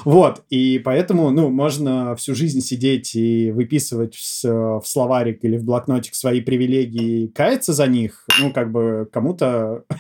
Вот, 0.06 0.44
и 0.50 0.80
поэтому, 0.84 1.32
ну, 1.32 1.50
можно 1.50 2.16
всю 2.16 2.36
жизнь 2.36 2.60
сидеть 2.62 3.16
и 3.16 3.52
выписывать 3.52 4.16
в, 4.16 4.24
с- 4.24 4.44
в 4.48 4.84
словарик 4.86 5.44
или 5.44 5.58
в 5.58 5.64
блокнотик 5.64 6.16
свои 6.16 6.42
привилегии 6.42 7.24
и 7.24 7.28
каяться 7.28 7.74
за 7.74 7.88
них. 7.88 8.26
Ну, 8.42 8.52
как 8.52 8.72
бы 8.72 9.08
кому-то... 9.12 9.86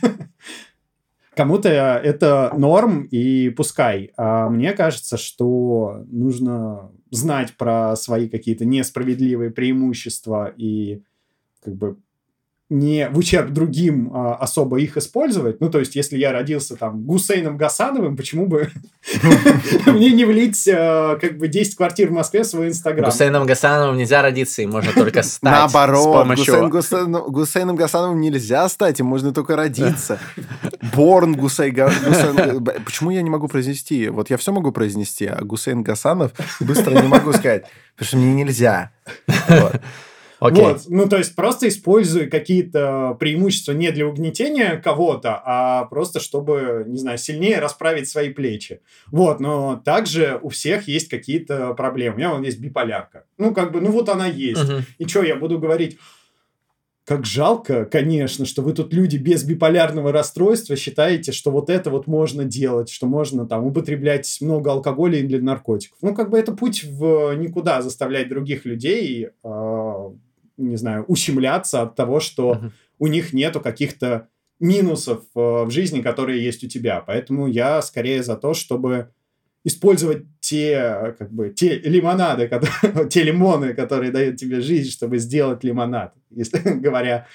Кому-то 1.36 1.69
это 1.69 2.53
норм, 2.55 3.07
и 3.10 3.50
пускай. 3.50 4.12
А 4.17 4.50
мне 4.50 4.72
кажется, 4.74 5.17
что 5.17 6.03
нужно 6.12 6.91
знать 7.10 7.53
про 7.57 7.95
свои 7.95 8.29
какие-то 8.29 8.65
несправедливые 8.65 9.50
преимущества 9.50 10.53
и 10.55 11.01
как 11.63 11.74
бы 11.74 11.98
не 12.70 13.10
в 13.10 13.17
ущерб 13.17 13.51
другим 13.51 14.12
а, 14.13 14.36
особо 14.36 14.79
их 14.79 14.98
использовать. 14.98 15.60
Ну, 15.60 15.70
то 15.70 15.79
есть, 15.79 15.96
если 15.96 16.17
я 16.17 16.32
родился 16.32 16.75
там 16.75 17.03
Гусейном 17.03 17.58
Гасановым, 17.58 18.15
почему 18.15 18.48
бы 18.48 18.70
мне 19.86 20.12
не 20.12 20.25
влить 20.25 20.67
э, 20.67 21.17
как 21.20 21.38
бы 21.38 21.48
10 21.48 21.75
квартир 21.75 22.10
в 22.10 22.13
Москве 22.13 22.43
в 22.43 22.48
свой 22.48 22.70
Инстаграм? 22.70 23.10
Гусейном 23.10 23.46
Гасановым 23.46 23.98
нельзя 23.98 24.22
родиться, 24.22 24.62
и 24.62 24.65
можно 24.65 24.91
только 24.93 25.24
стать 25.24 25.43
Наоборот, 25.43 26.25
Гусейном 27.27 27.75
Гасановым 27.75 28.22
нельзя 28.22 28.67
стать, 28.70 29.00
им 29.00 29.08
можно 29.08 29.34
только 29.34 29.55
родиться. 29.55 30.20
Борн 30.96 31.36
Гусей 31.36 31.72
Б- 31.72 32.79
Почему 32.86 33.12
я 33.12 33.22
не 33.22 33.29
могу 33.29 33.48
произнести? 33.48 34.10
Вот 34.10 34.29
я 34.29 34.38
все 34.38 34.51
могу 34.51 34.72
произнести, 34.72 35.25
а 35.25 35.43
Гусейн 35.43 35.84
Гасанов 35.84 36.32
быстро 36.60 37.00
не 37.00 37.08
могу 37.08 37.34
сказать, 37.34 37.65
потому 37.96 38.08
что 38.08 38.17
мне 38.17 38.34
нельзя. 38.34 38.91
Окей. 40.43 40.63
Вот, 40.63 40.81
ну 40.88 41.07
то 41.07 41.17
есть 41.17 41.35
просто 41.35 41.67
используй 41.67 42.27
какие-то 42.27 43.15
преимущества 43.19 43.71
не 43.71 43.91
для 43.91 44.07
угнетения 44.07 44.75
кого-то, 44.83 45.41
а 45.43 45.85
просто 45.85 46.19
чтобы, 46.19 46.83
не 46.85 46.97
знаю, 46.97 47.17
сильнее 47.17 47.59
расправить 47.59 48.09
свои 48.09 48.29
плечи. 48.29 48.81
Вот, 49.07 49.39
но 49.39 49.81
также 49.83 50.39
у 50.41 50.50
всех 50.50 50.88
есть 50.88 51.07
какие-то 51.07 51.73
проблемы. 51.75 52.15
У 52.15 52.17
меня 52.17 52.31
вон 52.31 52.43
есть 52.43 52.59
биполярка. 52.59 53.25
Ну 53.38 53.53
как 53.53 53.71
бы, 53.71 53.79
ну 53.79 53.91
вот 53.91 54.09
она 54.09 54.27
есть. 54.27 54.63
Мгм. 54.63 54.85
И 54.97 55.07
что, 55.07 55.23
я 55.23 55.35
буду 55.35 55.59
говорить, 55.59 55.97
как 57.05 57.25
жалко, 57.25 57.83
конечно, 57.85 58.45
что 58.45 58.62
вы 58.62 58.73
тут 58.73 58.93
люди 58.93 59.17
без 59.17 59.43
биполярного 59.43 60.13
расстройства 60.13 60.77
считаете, 60.77 61.33
что 61.33 61.51
вот 61.51 61.69
это 61.69 61.89
вот 61.89 62.07
можно 62.07 62.45
делать, 62.45 62.89
что 62.89 63.07
можно 63.07 63.45
там 63.45 63.65
употреблять 63.65 64.38
много 64.39 64.71
алкоголя 64.71 65.19
или 65.19 65.38
наркотиков. 65.38 65.97
Ну, 66.01 66.15
как 66.15 66.29
бы 66.29 66.39
это 66.39 66.53
путь 66.53 66.83
в 66.85 67.33
никуда 67.35 67.81
заставлять 67.81 68.29
других 68.29 68.63
людей, 68.63 69.27
э, 69.43 70.09
не 70.57 70.75
знаю, 70.75 71.03
ущемляться 71.05 71.81
от 71.81 71.95
того, 71.95 72.19
что 72.19 72.62
у 73.00 73.07
них 73.07 73.33
нету 73.33 73.60
каких-то 73.60 74.27
минусов 74.60 75.24
э, 75.36 75.63
в 75.63 75.72
жизни, 75.72 76.01
которые 76.01 76.43
есть 76.43 76.63
у 76.63 76.67
тебя. 76.67 77.01
Поэтому 77.01 77.48
я 77.48 77.81
скорее 77.81 78.24
за 78.24 78.36
то, 78.36 78.53
чтобы 78.53 79.10
использовать 79.65 80.25
те, 80.39 81.15
как 81.17 81.31
бы, 81.31 81.50
те 81.50 81.79
лимонады, 81.79 82.48
которые, 82.48 83.10
те 83.10 83.24
лимоны, 83.24 83.74
которые 83.74 84.12
дают 84.12 84.38
тебе 84.38 84.62
жизнь, 84.62 84.91
чтобы 84.91 85.17
сделать 85.17 85.63
лимонад, 85.63 86.13
если 86.29 86.60
говоря 86.79 87.27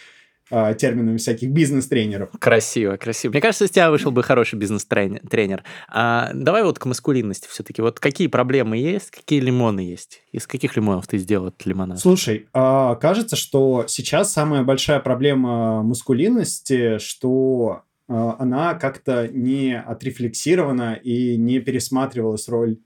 э, 0.51 0.75
терминами 0.77 1.17
всяких 1.17 1.51
бизнес-тренеров. 1.51 2.31
Красиво, 2.39 2.97
красиво. 2.97 3.33
Мне 3.33 3.41
кажется, 3.41 3.65
из 3.65 3.71
тебя 3.71 3.91
вышел 3.91 4.11
бы 4.11 4.23
хороший 4.23 4.59
бизнес-тренер. 4.59 5.65
А, 5.89 6.31
давай 6.35 6.63
вот 6.65 6.79
к 6.79 6.87
маскулинности 6.87 7.49
все-таки. 7.49 7.83
Вот 7.83 8.01
какие 8.01 8.29
проблемы 8.29 8.77
есть, 8.77 9.11
какие 9.11 9.41
лимоны 9.41 9.81
есть? 9.81 10.23
Из 10.33 10.47
каких 10.47 10.77
лимонов 10.77 11.07
ты 11.07 11.19
сделал 11.19 11.49
этот 11.49 11.65
лимонад? 11.67 11.99
Слушай, 11.99 12.49
а, 12.53 12.95
кажется, 12.97 13.37
что 13.37 13.85
сейчас 13.89 14.33
самая 14.33 14.63
большая 14.63 15.01
проблема 15.01 15.83
мускулинности, 15.83 16.99
что 16.99 17.83
а, 18.09 18.37
она 18.39 18.75
как-то 18.75 19.29
не 19.29 19.79
отрефлексирована 19.79 20.95
и 20.95 21.37
не 21.37 21.61
пересматривалась 21.61 22.49
роль 22.49 22.79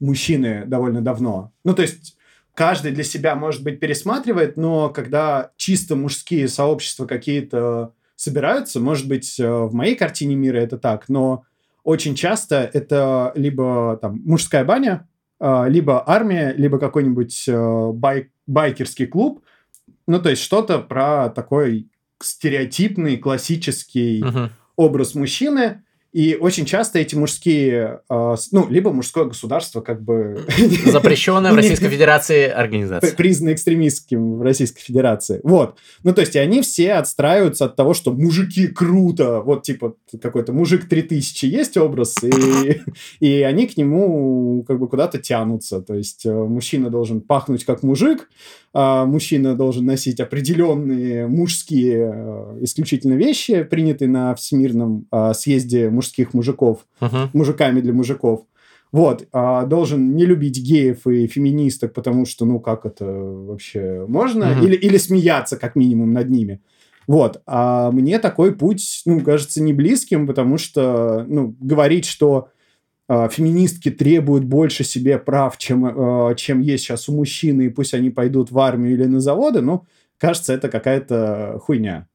мужчины 0.00 0.64
довольно 0.66 1.00
давно. 1.00 1.52
Ну, 1.64 1.74
то 1.74 1.82
есть 1.82 2.16
каждый 2.54 2.92
для 2.92 3.04
себя, 3.04 3.34
может 3.34 3.62
быть, 3.62 3.80
пересматривает, 3.80 4.56
но 4.56 4.88
когда 4.90 5.50
чисто 5.56 5.96
мужские 5.96 6.48
сообщества 6.48 7.06
какие-то 7.06 7.94
собираются, 8.16 8.78
может 8.80 9.08
быть, 9.08 9.38
э, 9.40 9.48
в 9.50 9.74
моей 9.74 9.94
картине 9.96 10.34
мира 10.36 10.58
это 10.58 10.78
так, 10.78 11.08
но 11.08 11.44
очень 11.82 12.14
часто 12.14 12.70
это 12.72 13.32
либо 13.34 13.98
там 14.00 14.20
мужская 14.24 14.64
баня, 14.64 15.08
а, 15.40 15.66
либо 15.66 16.08
армия, 16.08 16.52
либо 16.56 16.78
какой-нибудь 16.78 17.44
э, 17.48 17.90
бай- 17.92 18.30
байкерский 18.46 19.06
клуб. 19.06 19.42
Ну, 20.06 20.20
то 20.20 20.30
есть 20.30 20.42
что-то 20.42 20.78
про 20.78 21.30
такой 21.30 21.88
стереотипный, 22.20 23.16
классический 23.16 24.22
Мгм. 24.22 24.50
образ 24.76 25.14
мужчины. 25.14 25.82
И 26.12 26.36
очень 26.38 26.66
часто 26.66 26.98
эти 26.98 27.14
мужские, 27.14 28.00
с- 28.10 28.52
ну, 28.52 28.68
либо 28.68 28.92
мужское 28.92 29.24
государство 29.24 29.80
как 29.80 30.02
бы 30.02 30.44
Запрещенная 30.86 31.52
в 31.52 31.56
Российской 31.56 31.88
Федерации 31.88 32.46
организация. 32.48 33.14
признано 33.16 33.54
экстремистским 33.54 34.36
в 34.36 34.42
Российской 34.42 34.82
Федерации. 34.82 35.40
Вот. 35.42 35.78
Ну, 36.02 36.12
то 36.12 36.20
есть, 36.20 36.36
и 36.36 36.38
они 36.38 36.60
все 36.62 36.92
отстраиваются 36.94 37.64
от 37.64 37.76
того, 37.76 37.94
что 37.94 38.12
мужики 38.12 38.66
круто. 38.66 39.40
Вот, 39.40 39.62
типа, 39.62 39.94
какой-то 40.20 40.52
мужик 40.52 40.88
3000 40.88 41.46
есть 41.46 41.76
образ, 41.76 42.16
и, 42.22 42.80
и 43.20 43.42
они 43.42 43.66
к 43.66 43.76
нему 43.76 44.64
как 44.68 44.78
бы 44.78 44.88
куда-то 44.88 45.18
тянутся. 45.18 45.80
То 45.80 45.94
есть, 45.94 46.26
э, 46.26 46.32
мужчина 46.32 46.90
должен 46.90 47.20
пахнуть 47.22 47.64
как 47.64 47.82
мужик, 47.82 48.28
а 48.74 49.04
мужчина 49.06 49.54
должен 49.54 49.84
носить 49.84 50.20
определенные 50.20 51.26
мужские 51.26 52.12
э, 52.14 52.58
исключительно 52.62 53.14
вещи, 53.14 53.62
принятые 53.64 54.08
на 54.08 54.34
Всемирном 54.34 55.06
э, 55.12 55.32
съезде 55.34 55.90
мужских 56.02 56.34
мужиков 56.34 56.86
Мгм. 57.00 57.30
мужиками 57.32 57.80
для 57.80 57.92
мужиков. 57.92 58.42
Вот, 58.90 59.26
а, 59.32 59.64
должен 59.64 60.14
не 60.16 60.26
любить 60.26 60.60
геев 60.60 61.06
и 61.06 61.26
феминисток, 61.26 61.94
потому 61.94 62.26
что, 62.26 62.44
ну, 62.44 62.60
как 62.60 62.84
это 62.84 63.06
вообще 63.06 64.04
можно? 64.06 64.50
Мгм. 64.50 64.66
Или, 64.66 64.76
или 64.76 64.98
смеяться, 64.98 65.56
как 65.56 65.76
минимум, 65.76 66.12
над 66.12 66.28
ними. 66.28 66.60
Вот, 67.06 67.40
а 67.46 67.90
мне 67.90 68.18
такой 68.18 68.54
путь, 68.54 69.02
ну, 69.06 69.20
кажется, 69.20 69.62
не 69.62 69.72
близким, 69.72 70.26
потому 70.26 70.58
что, 70.58 71.24
ну, 71.26 71.56
говорить, 71.58 72.04
что 72.04 72.48
а, 73.08 73.28
феминистки 73.28 73.90
требуют 73.90 74.44
больше 74.44 74.84
себе 74.84 75.18
прав, 75.18 75.56
чем, 75.56 75.84
а, 75.86 76.34
чем 76.34 76.60
есть 76.60 76.84
сейчас 76.84 77.08
у 77.08 77.16
мужчины, 77.16 77.62
и 77.62 77.68
пусть 77.70 77.94
они 77.94 78.10
пойдут 78.10 78.50
в 78.50 78.58
армию 78.58 78.92
или 78.92 79.06
на 79.06 79.20
заводы, 79.20 79.62
ну, 79.62 79.84
кажется, 80.18 80.52
это 80.52 80.68
какая-то 80.68 81.58
хуйня. 81.62 82.06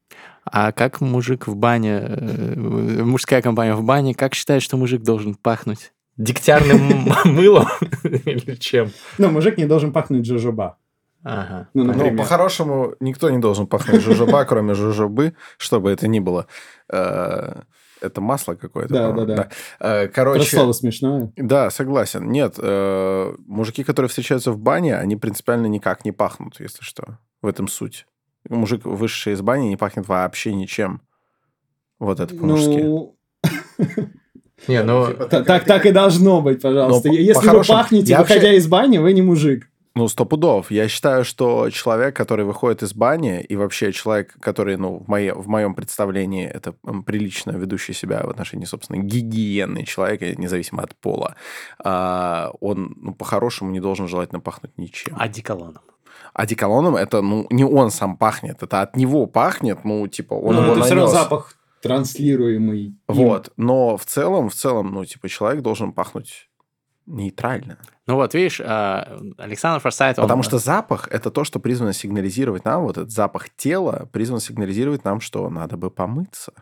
А 0.52 0.72
как 0.72 1.00
мужик 1.00 1.46
в 1.46 1.54
бане, 1.56 2.00
э, 2.00 3.02
мужская 3.02 3.42
компания 3.42 3.74
в 3.74 3.82
бане, 3.82 4.14
как 4.14 4.34
считает, 4.34 4.62
что 4.62 4.76
мужик 4.76 5.02
должен 5.02 5.34
пахнуть? 5.34 5.92
Дегтярным 6.16 7.08
мылом 7.24 7.66
или 8.02 8.54
чем? 8.56 8.90
Ну, 9.18 9.30
мужик 9.30 9.56
не 9.58 9.66
должен 9.66 9.92
пахнуть 9.92 10.26
жожоба. 10.26 10.78
Ага. 11.22 11.68
Ну, 11.74 11.84
Ну, 11.84 12.16
по-хорошему, 12.16 12.94
никто 13.00 13.30
не 13.30 13.38
должен 13.38 13.66
пахнуть 13.66 14.00
жужоба, 14.02 14.44
кроме 14.44 14.74
жужобы, 14.74 15.34
что 15.58 15.80
бы 15.80 15.90
это 15.90 16.08
ни 16.08 16.20
было. 16.20 16.46
Э, 16.92 17.62
Это 18.00 18.20
масло 18.20 18.54
какое-то. 18.54 18.94
Да, 18.94 19.08
по-моему, 19.08 19.26
да, 19.26 19.36
да. 19.36 19.48
Э, 19.80 20.02
Это 20.04 20.12
Короче, 20.14 20.56
слово 20.56 20.72
смешное. 20.72 21.32
да, 21.36 21.70
согласен. 21.70 22.30
Нет, 22.30 22.56
мужики, 22.58 23.82
которые 23.84 24.08
встречаются 24.08 24.52
в 24.52 24.58
бане, 24.58 24.96
они 24.96 25.16
принципиально 25.16 25.66
никак 25.66 26.04
не 26.04 26.12
пахнут, 26.12 26.60
если 26.60 26.82
что. 26.82 27.18
В 27.42 27.46
этом 27.46 27.66
суть. 27.68 28.06
Мужик, 28.48 28.84
вышедший 28.84 29.34
из 29.34 29.42
бани, 29.42 29.68
не 29.68 29.76
пахнет 29.76 30.08
вообще 30.08 30.54
ничем. 30.54 31.00
Вот 31.98 32.20
это 32.20 32.34
по-мужски. 32.34 32.82
Ну, 32.82 33.16
Не, 34.68 34.82
ну, 34.82 35.06
та- 35.30 35.42
так, 35.44 35.64
так 35.64 35.86
и 35.86 35.92
должно 35.92 36.40
быть, 36.40 36.62
пожалуйста. 36.62 37.08
По- 37.08 37.12
Если 37.14 37.48
вы 37.48 37.62
пахнете, 37.64 38.18
выходя 38.18 38.52
из 38.52 38.66
бани, 38.66 38.98
вы 38.98 39.12
не 39.12 39.22
мужик. 39.22 39.68
Ну, 39.94 40.06
сто 40.06 40.24
пудов. 40.24 40.70
Я 40.70 40.86
считаю, 40.86 41.24
что 41.24 41.70
человек, 41.70 42.14
который 42.14 42.44
выходит 42.44 42.84
из 42.84 42.94
бани, 42.94 43.40
и 43.40 43.56
вообще 43.56 43.92
человек, 43.92 44.32
который, 44.40 44.76
ну, 44.76 44.98
в, 44.98 45.08
моей, 45.08 45.32
в 45.32 45.48
моем 45.48 45.74
представлении, 45.74 46.46
это 46.46 46.72
прилично 47.04 47.50
ведущий 47.50 47.94
себя 47.94 48.22
в 48.22 48.30
отношении, 48.30 48.64
собственно, 48.64 48.98
гигиенный 48.98 49.84
человек, 49.84 50.38
независимо 50.38 50.84
от 50.84 50.94
пола, 50.94 51.34
а, 51.82 52.52
он, 52.60 52.94
ну, 53.00 53.12
по-хорошему 53.12 53.72
не 53.72 53.80
должен 53.80 54.06
желательно 54.06 54.38
пахнуть 54.40 54.70
ничем. 54.78 55.16
одеколоном. 55.18 55.82
Одеколоном 56.38 56.94
это, 56.96 57.20
ну, 57.20 57.46
не 57.50 57.64
он 57.64 57.90
сам 57.90 58.16
пахнет, 58.16 58.62
это 58.62 58.80
от 58.82 58.96
него 58.96 59.26
пахнет, 59.26 59.84
ну, 59.84 60.06
типа, 60.06 60.34
он 60.34 60.54
Ну, 60.54 60.62
его 60.62 60.72
это 60.74 60.82
все 60.84 60.94
равно 60.94 61.10
нанес. 61.12 61.22
запах 61.22 61.54
транслируемый. 61.82 62.80
им. 62.84 62.98
Вот. 63.08 63.52
Но 63.56 63.96
в 63.96 64.04
целом, 64.04 64.48
в 64.48 64.54
целом, 64.54 64.92
ну, 64.92 65.04
типа, 65.04 65.28
человек 65.28 65.62
должен 65.62 65.92
пахнуть 65.92 66.48
нейтрально. 67.06 67.78
Ну 68.06 68.14
вот, 68.16 68.34
видишь, 68.34 68.60
а, 68.64 69.18
Александр 69.38 69.80
Форсайт... 69.80 70.18
он- 70.18 70.24
Потому 70.24 70.42
что 70.42 70.58
запах 70.58 71.08
это 71.10 71.30
то, 71.30 71.44
что 71.44 71.58
призвано 71.58 71.92
сигнализировать 71.92 72.64
нам, 72.64 72.82
вот 72.82 72.98
этот 72.98 73.10
запах 73.10 73.48
тела 73.56 74.08
призван 74.12 74.40
сигнализировать 74.40 75.04
нам, 75.04 75.20
что 75.20 75.48
надо 75.50 75.76
бы 75.76 75.90
помыться. 75.90 76.52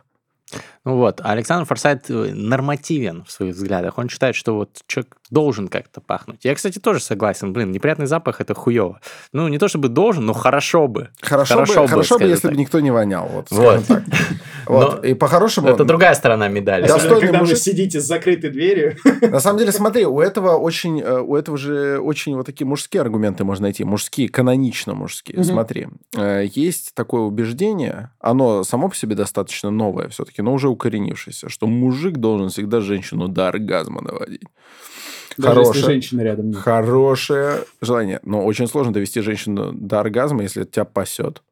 Ну 0.85 0.95
вот, 0.95 1.19
а 1.21 1.31
Александр 1.31 1.65
Форсайт 1.65 2.09
э, 2.09 2.31
нормативен 2.33 3.25
в 3.25 3.31
своих 3.31 3.55
взглядах. 3.55 3.97
Он 3.97 4.07
считает, 4.07 4.33
что 4.35 4.55
вот 4.55 4.79
человек 4.87 5.17
должен 5.29 5.67
как-то 5.67 6.01
пахнуть. 6.01 6.39
Я, 6.43 6.55
кстати, 6.55 6.79
тоже 6.79 6.99
согласен. 6.99 7.53
Блин, 7.53 7.71
неприятный 7.71 8.07
запах– 8.07 8.39
это 8.41 8.53
хуево. 8.53 8.99
Ну, 9.33 9.47
не 9.47 9.57
то 9.57 9.67
чтобы 9.67 9.89
должен, 9.89 10.25
но 10.25 10.33
хорошо 10.33 10.87
бы. 10.87 11.09
Хорошо, 11.21 11.55
Хорошо 11.55 11.73
бы, 11.73 11.81
бы, 11.81 11.87
хорошо 11.87 12.19
бы, 12.19 12.25
если 12.25 12.49
бы 12.49 12.57
никто 12.57 12.79
не 12.79 12.91
вонял. 12.91 13.27
Вот, 13.27 13.47
Вот. 13.51 13.83
Вот. 14.67 15.01
Но 15.01 15.09
И 15.09 15.13
по-хорошему... 15.13 15.69
Это 15.69 15.85
другая 15.85 16.13
сторона 16.13 16.47
медали. 16.47 16.87
Достойный 16.87 17.21
когда 17.21 17.39
мужик. 17.39 17.55
вы 17.55 17.61
сидите 17.61 18.01
с 18.01 18.05
закрытой 18.05 18.49
дверью. 18.49 18.97
На 19.21 19.39
самом 19.39 19.59
деле, 19.59 19.71
смотри, 19.71 20.05
у 20.05 20.19
этого 20.19 20.57
очень, 20.57 20.99
э, 20.99 21.19
у 21.19 21.35
этого 21.35 21.57
же 21.57 21.99
очень 21.99 22.35
вот 22.35 22.45
такие 22.45 22.67
мужские 22.67 23.01
аргументы 23.01 23.43
можно 23.43 23.63
найти, 23.63 23.83
мужские, 23.83 24.29
канонично 24.29 24.93
мужские. 24.93 25.43
Смотри, 25.43 25.87
э, 26.15 26.47
есть 26.53 26.93
такое 26.95 27.21
убеждение, 27.21 28.11
оно 28.19 28.63
само 28.63 28.89
по 28.89 28.95
себе 28.95 29.15
достаточно 29.15 29.71
новое 29.71 30.09
все-таки, 30.09 30.41
но 30.41 30.53
уже 30.53 30.69
укоренившееся, 30.69 31.49
что 31.49 31.67
мужик 31.67 32.17
должен 32.17 32.49
всегда 32.49 32.81
женщину 32.81 33.27
до 33.27 33.47
оргазма 33.47 34.01
доводить. 34.01 34.43
Даже 35.37 35.59
если 35.59 35.71
Хорошее. 35.73 35.85
женщины 35.85 36.21
рядом 36.21 36.49
нет. 36.49 36.57
Хорошее 36.57 37.59
желание. 37.81 38.19
Но 38.23 38.43
очень 38.43 38.67
сложно 38.67 38.91
довести 38.93 39.21
женщину 39.21 39.71
до 39.71 39.99
оргазма, 39.99 40.43
если 40.43 40.63
тебя 40.63 40.85
пасет. 40.85 41.43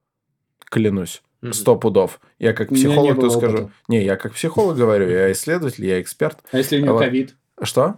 Клянусь. 0.69 1.21
Сто 1.51 1.75
пудов. 1.75 2.19
Я 2.39 2.53
как 2.53 2.69
психолог 2.69 3.19
то 3.19 3.29
скажу. 3.29 3.55
опыта. 3.57 3.71
Не, 3.87 4.03
я 4.03 4.15
как 4.15 4.33
психолог 4.33 4.75
говорю, 4.77 5.07
я 5.09 5.31
исследователь, 5.31 5.85
я 5.85 6.01
эксперт. 6.01 6.39
А 6.51 6.57
если 6.57 6.81
у 6.81 6.81
нее 6.81 6.97
ковид? 6.97 7.35
Что? 7.61 7.95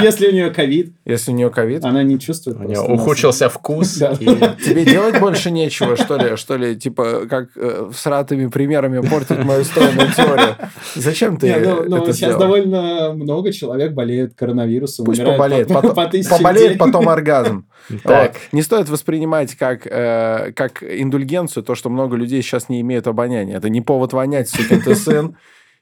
Если 0.00 0.28
у 0.28 0.32
нее 0.32 0.50
ковид, 0.50 0.94
Если 1.04 1.32
у 1.32 1.34
нее 1.34 1.50
ковид? 1.50 1.84
она 1.84 2.04
не 2.04 2.20
чувствует. 2.20 2.56
У 2.60 2.62
нее 2.62 2.80
ухудшился 2.80 3.48
вкус. 3.48 3.94
Тебе 3.94 4.84
делать 4.84 5.18
больше 5.18 5.50
нечего, 5.50 5.96
что 5.96 6.16
ли? 6.16 6.36
Что 6.36 6.56
ли, 6.56 6.76
типа, 6.76 7.26
как 7.28 7.48
э, 7.56 7.90
с 7.92 8.06
ратыми 8.06 8.46
примерами 8.46 9.04
портить 9.06 9.44
мою 9.44 9.64
стройную 9.64 10.12
теорию? 10.12 10.56
Зачем 10.94 11.36
ты 11.36 11.52
ну, 11.56 11.84
ну, 11.88 11.96
это 11.96 12.12
сейчас 12.12 12.36
довольно 12.36 13.12
много 13.12 13.52
человек 13.52 13.92
болеет 13.92 14.34
коронавирусом. 14.34 15.04
Пусть 15.04 15.24
поболеет, 15.24 15.66
поболеет, 15.66 16.78
потом 16.78 17.08
оргазм. 17.08 17.66
Так. 18.04 18.36
Не 18.52 18.62
стоит 18.62 18.88
воспринимать 18.88 19.56
как, 19.56 19.84
э, 19.86 20.52
как 20.54 20.84
индульгенцию 20.84 21.64
то, 21.64 21.74
что 21.74 21.90
много 21.90 22.16
людей 22.16 22.40
сейчас 22.40 22.68
не 22.68 22.80
имеют 22.82 23.08
обоняния. 23.08 23.56
Это 23.56 23.68
не 23.68 23.80
повод 23.80 24.12
вонять, 24.12 24.48
сукин 24.48 24.80
ты 24.80 24.94
сын. 24.94 25.36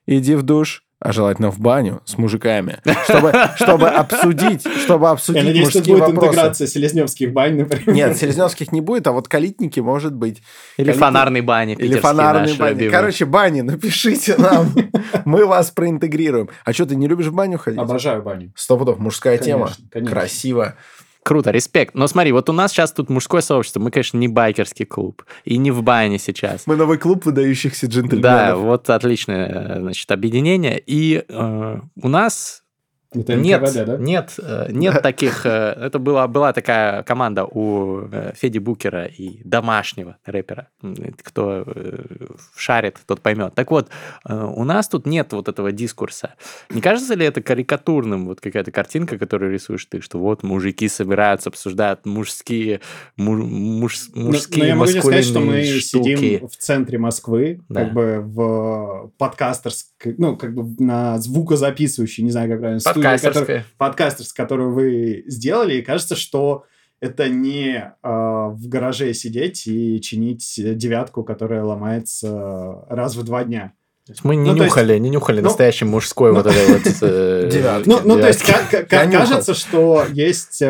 Иди 0.06 0.36
в 0.36 0.42
душ, 0.42 0.87
а 1.00 1.12
желательно 1.12 1.50
в 1.50 1.58
баню 1.60 2.02
с 2.04 2.18
мужиками, 2.18 2.78
чтобы, 3.04 3.32
чтобы 3.56 3.88
обсудить, 3.88 4.66
чтобы 4.84 5.06
Я 5.06 5.10
обсудить 5.12 5.44
надеюсь, 5.44 5.68
что 5.68 5.78
мужские 5.78 5.96
будет 5.96 6.06
вопросы. 6.08 6.26
интеграция 6.28 6.66
селезневских 6.66 7.32
бань, 7.32 7.56
например. 7.58 7.94
Нет, 7.94 8.16
селезневских 8.16 8.72
не 8.72 8.80
будет, 8.80 9.06
а 9.06 9.12
вот 9.12 9.28
калитники 9.28 9.80
может 9.80 10.14
быть. 10.14 10.42
Или 10.76 10.90
Калитки- 10.92 10.98
фонарной 10.98 11.40
бани 11.42 11.74
Или 11.74 11.94
наши 11.94 12.58
бани. 12.58 12.70
любимые. 12.74 12.90
Короче, 12.90 13.24
бани, 13.26 13.60
напишите 13.60 14.36
нам. 14.38 14.72
Мы 15.24 15.46
вас 15.46 15.70
проинтегрируем. 15.70 16.48
А 16.64 16.72
что, 16.72 16.86
ты 16.86 16.96
не 16.96 17.06
любишь 17.06 17.26
в 17.26 17.34
баню 17.34 17.58
ходить? 17.58 17.78
Обожаю 17.78 18.22
баню. 18.22 18.52
Сто 18.56 18.76
пудов, 18.76 18.98
мужская 18.98 19.38
тема. 19.38 19.66
Конечно, 19.66 19.84
конечно. 19.92 20.16
Красиво. 20.16 20.74
Круто, 21.22 21.50
респект. 21.50 21.94
Но 21.94 22.06
смотри, 22.06 22.32
вот 22.32 22.48
у 22.48 22.52
нас 22.52 22.72
сейчас 22.72 22.92
тут 22.92 23.10
мужское 23.10 23.40
сообщество. 23.42 23.80
Мы, 23.80 23.90
конечно, 23.90 24.16
не 24.16 24.28
байкерский 24.28 24.86
клуб. 24.86 25.24
И 25.44 25.58
не 25.58 25.70
в 25.70 25.82
бане 25.82 26.18
сейчас. 26.18 26.66
Мы 26.66 26.76
новый 26.76 26.96
клуб 26.98 27.24
выдающихся 27.26 27.86
Да, 27.86 27.92
джентльменов. 27.92 28.58
вот 28.60 28.88
отличное, 28.90 29.76
э, 29.76 29.80
значит, 29.80 30.10
объединение. 30.10 30.82
И 30.86 31.22
э, 31.28 31.80
у 32.00 32.08
нас 32.08 32.62
Это 33.10 33.36
нет, 33.36 33.62
да? 33.86 33.96
нет, 33.96 34.34
э, 34.38 34.66
нет 34.70 35.00
таких. 35.02 35.46
э, 35.46 35.72
Это 35.86 35.98
была, 35.98 36.28
была 36.28 36.52
такая 36.52 37.02
команда 37.04 37.46
у 37.46 38.02
э, 38.12 38.32
Феди 38.36 38.58
Букера 38.58 39.06
и 39.06 39.40
домашнего 39.44 40.18
рэпера. 40.26 40.68
Кто 41.22 41.64
шарит, 42.54 42.98
тот 43.06 43.20
поймет. 43.22 43.54
Так 43.54 43.70
вот, 43.70 43.88
у 44.28 44.64
нас 44.64 44.88
тут 44.88 45.06
нет 45.06 45.32
вот 45.32 45.48
этого 45.48 45.72
дискурса. 45.72 46.34
Не 46.70 46.80
кажется 46.82 47.14
ли 47.14 47.24
это 47.24 47.40
карикатурным, 47.40 48.26
вот 48.26 48.40
какая-то 48.42 48.70
картинка, 48.72 49.16
которую 49.16 49.52
рисуешь 49.52 49.86
ты, 49.86 50.00
что 50.02 50.18
вот 50.18 50.42
мужики 50.42 50.86
собираются, 50.88 51.48
обсуждают 51.48 52.04
мужские, 52.04 52.80
му- 53.16 53.36
муж- 53.36 54.10
Но- 54.14 54.26
мужские 54.26 54.58
но 54.58 54.64
Ну, 54.64 54.68
я 54.68 54.76
могу 54.76 54.90
тебе 54.90 55.00
сказать, 55.00 55.24
что 55.24 55.40
мы 55.40 55.46
маскулинные 55.46 55.80
штуки. 55.80 56.16
сидим 56.16 56.48
в 56.48 56.56
центре 56.56 56.98
Москвы, 56.98 57.60
Да. 57.70 57.84
как 57.84 57.94
бы 57.94 58.20
в 58.22 59.12
подкастерской, 59.16 60.14
ну, 60.18 60.36
как 60.36 60.54
бы 60.54 60.74
на 60.84 61.18
звукозаписывающей, 61.18 62.22
не 62.22 62.30
знаю, 62.30 62.50
как 62.50 62.58
правильно, 62.60 62.80
студии, 63.02 63.16
которая- 63.16 63.32
Подкастерская. 63.32 63.64
подкастерс, 63.78 64.32
которую 64.32 64.72
вы 64.72 65.24
сделали, 65.26 65.74
и 65.74 65.82
кажется, 65.82 66.16
что 66.16 66.64
это 67.00 67.28
не 67.28 67.76
э, 67.76 67.92
в 68.02 68.68
гараже 68.68 69.14
сидеть 69.14 69.66
и 69.66 70.00
чинить 70.00 70.54
девятку, 70.56 71.22
которая 71.24 71.62
ломается 71.62 72.84
раз 72.88 73.14
в 73.14 73.22
два 73.24 73.44
дня. 73.44 73.72
Мы 74.22 74.36
не 74.36 74.50
Ну, 74.50 74.56
то 74.56 74.64
есть- 74.64 74.74
нюхали, 74.74 74.98
не 74.98 75.10
нюхали 75.10 75.40
ну, 75.40 75.48
настоящий 75.48 75.84
мужской 75.84 76.32
вот 76.32 76.46
этой 76.46 76.66
вот... 76.66 76.82
э, 77.02 77.48
Девятки. 77.52 77.88
Ну, 77.88 78.00
ну 78.04 78.18
то 78.18 78.26
есть 78.26 78.42
кажется, 78.88 79.54
что 79.54 80.04
есть... 80.10 80.62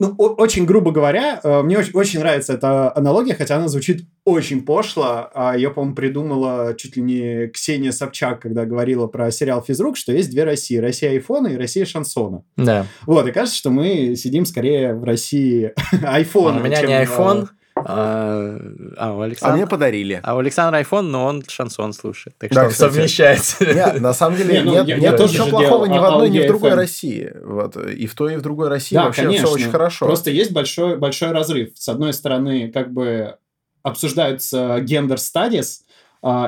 э, 0.00 0.04
ну, 0.04 0.14
очень 0.16 0.66
грубо 0.66 0.90
говоря, 0.90 1.40
э, 1.42 1.62
мне 1.62 1.78
очень, 1.78 1.92
очень 1.94 2.20
нравится 2.20 2.52
эта 2.54 2.94
аналогия, 2.96 3.34
хотя 3.34 3.56
она 3.56 3.68
звучит 3.68 4.06
очень 4.24 4.62
пошло. 4.62 5.28
А 5.34 5.56
ее, 5.56 5.70
по-моему, 5.70 5.94
придумала 5.94 6.74
чуть 6.76 6.96
ли 6.96 7.02
не 7.02 7.46
Ксения 7.48 7.92
Собчак, 7.92 8.40
когда 8.40 8.64
говорила 8.64 9.06
про 9.06 9.30
сериал 9.30 9.62
«Физрук», 9.62 9.96
что 9.96 10.12
есть 10.12 10.30
две 10.30 10.44
России. 10.44 10.76
Россия 10.76 11.10
айфона 11.10 11.48
и 11.48 11.56
Россия 11.56 11.84
шансона. 11.84 12.42
Да. 12.56 12.86
Вот, 13.06 13.26
и 13.26 13.32
кажется, 13.32 13.56
что 13.56 13.70
мы 13.70 14.16
сидим 14.16 14.44
скорее 14.46 14.94
в 14.94 15.04
России 15.04 15.72
айфона. 16.04 16.60
У 16.60 16.64
меня 16.64 16.80
чем 16.80 16.88
не 16.90 17.04
в- 17.06 17.10
iPhone, 17.18 17.48
а 17.76 18.58
а 18.96 19.12
у 19.14 19.20
А 19.20 19.24
Александра... 19.24 19.56
мне 19.56 19.66
подарили. 19.66 20.20
А 20.22 20.34
у 20.34 20.38
Александра 20.38 20.80
iPhone, 20.80 21.02
но 21.02 21.26
он 21.26 21.44
шансон 21.46 21.92
слушает. 21.92 22.36
Так 22.38 22.50
Да, 22.52 22.70
что 22.70 22.88
совмещается. 22.88 23.64
Нет, 23.66 24.00
на 24.00 24.12
самом 24.14 24.36
деле 24.38 24.54
Не, 24.54 24.60
ну, 24.62 24.72
нет, 24.72 24.88
я- 24.88 24.96
нет 24.98 25.20
я 25.20 25.26
ничего 25.26 25.46
плохого 25.48 25.86
ни 25.86 25.98
в 25.98 26.04
одной, 26.04 26.30
ни 26.30 26.38
в 26.40 26.46
другой. 26.46 26.74
России. 26.74 27.32
Вот. 27.44 27.76
И 27.76 28.06
в 28.06 28.14
той, 28.14 28.34
и 28.34 28.36
в 28.36 28.42
другой 28.42 28.68
России 28.68 28.96
Да, 28.96 29.04
вообще 29.04 29.22
конечно. 29.22 29.46
все 29.46 29.54
очень 29.54 29.70
хорошо. 29.70 30.06
Просто 30.06 30.30
есть 30.30 30.52
большой, 30.52 30.96
большой 30.96 31.32
разрыв. 31.32 31.70
С 31.74 31.88
одной 31.88 32.12
стороны, 32.12 32.70
как 32.72 32.92
бы 32.92 33.36
обсуждаются 33.82 34.80
гендер 34.80 35.18
стадис 35.18 35.84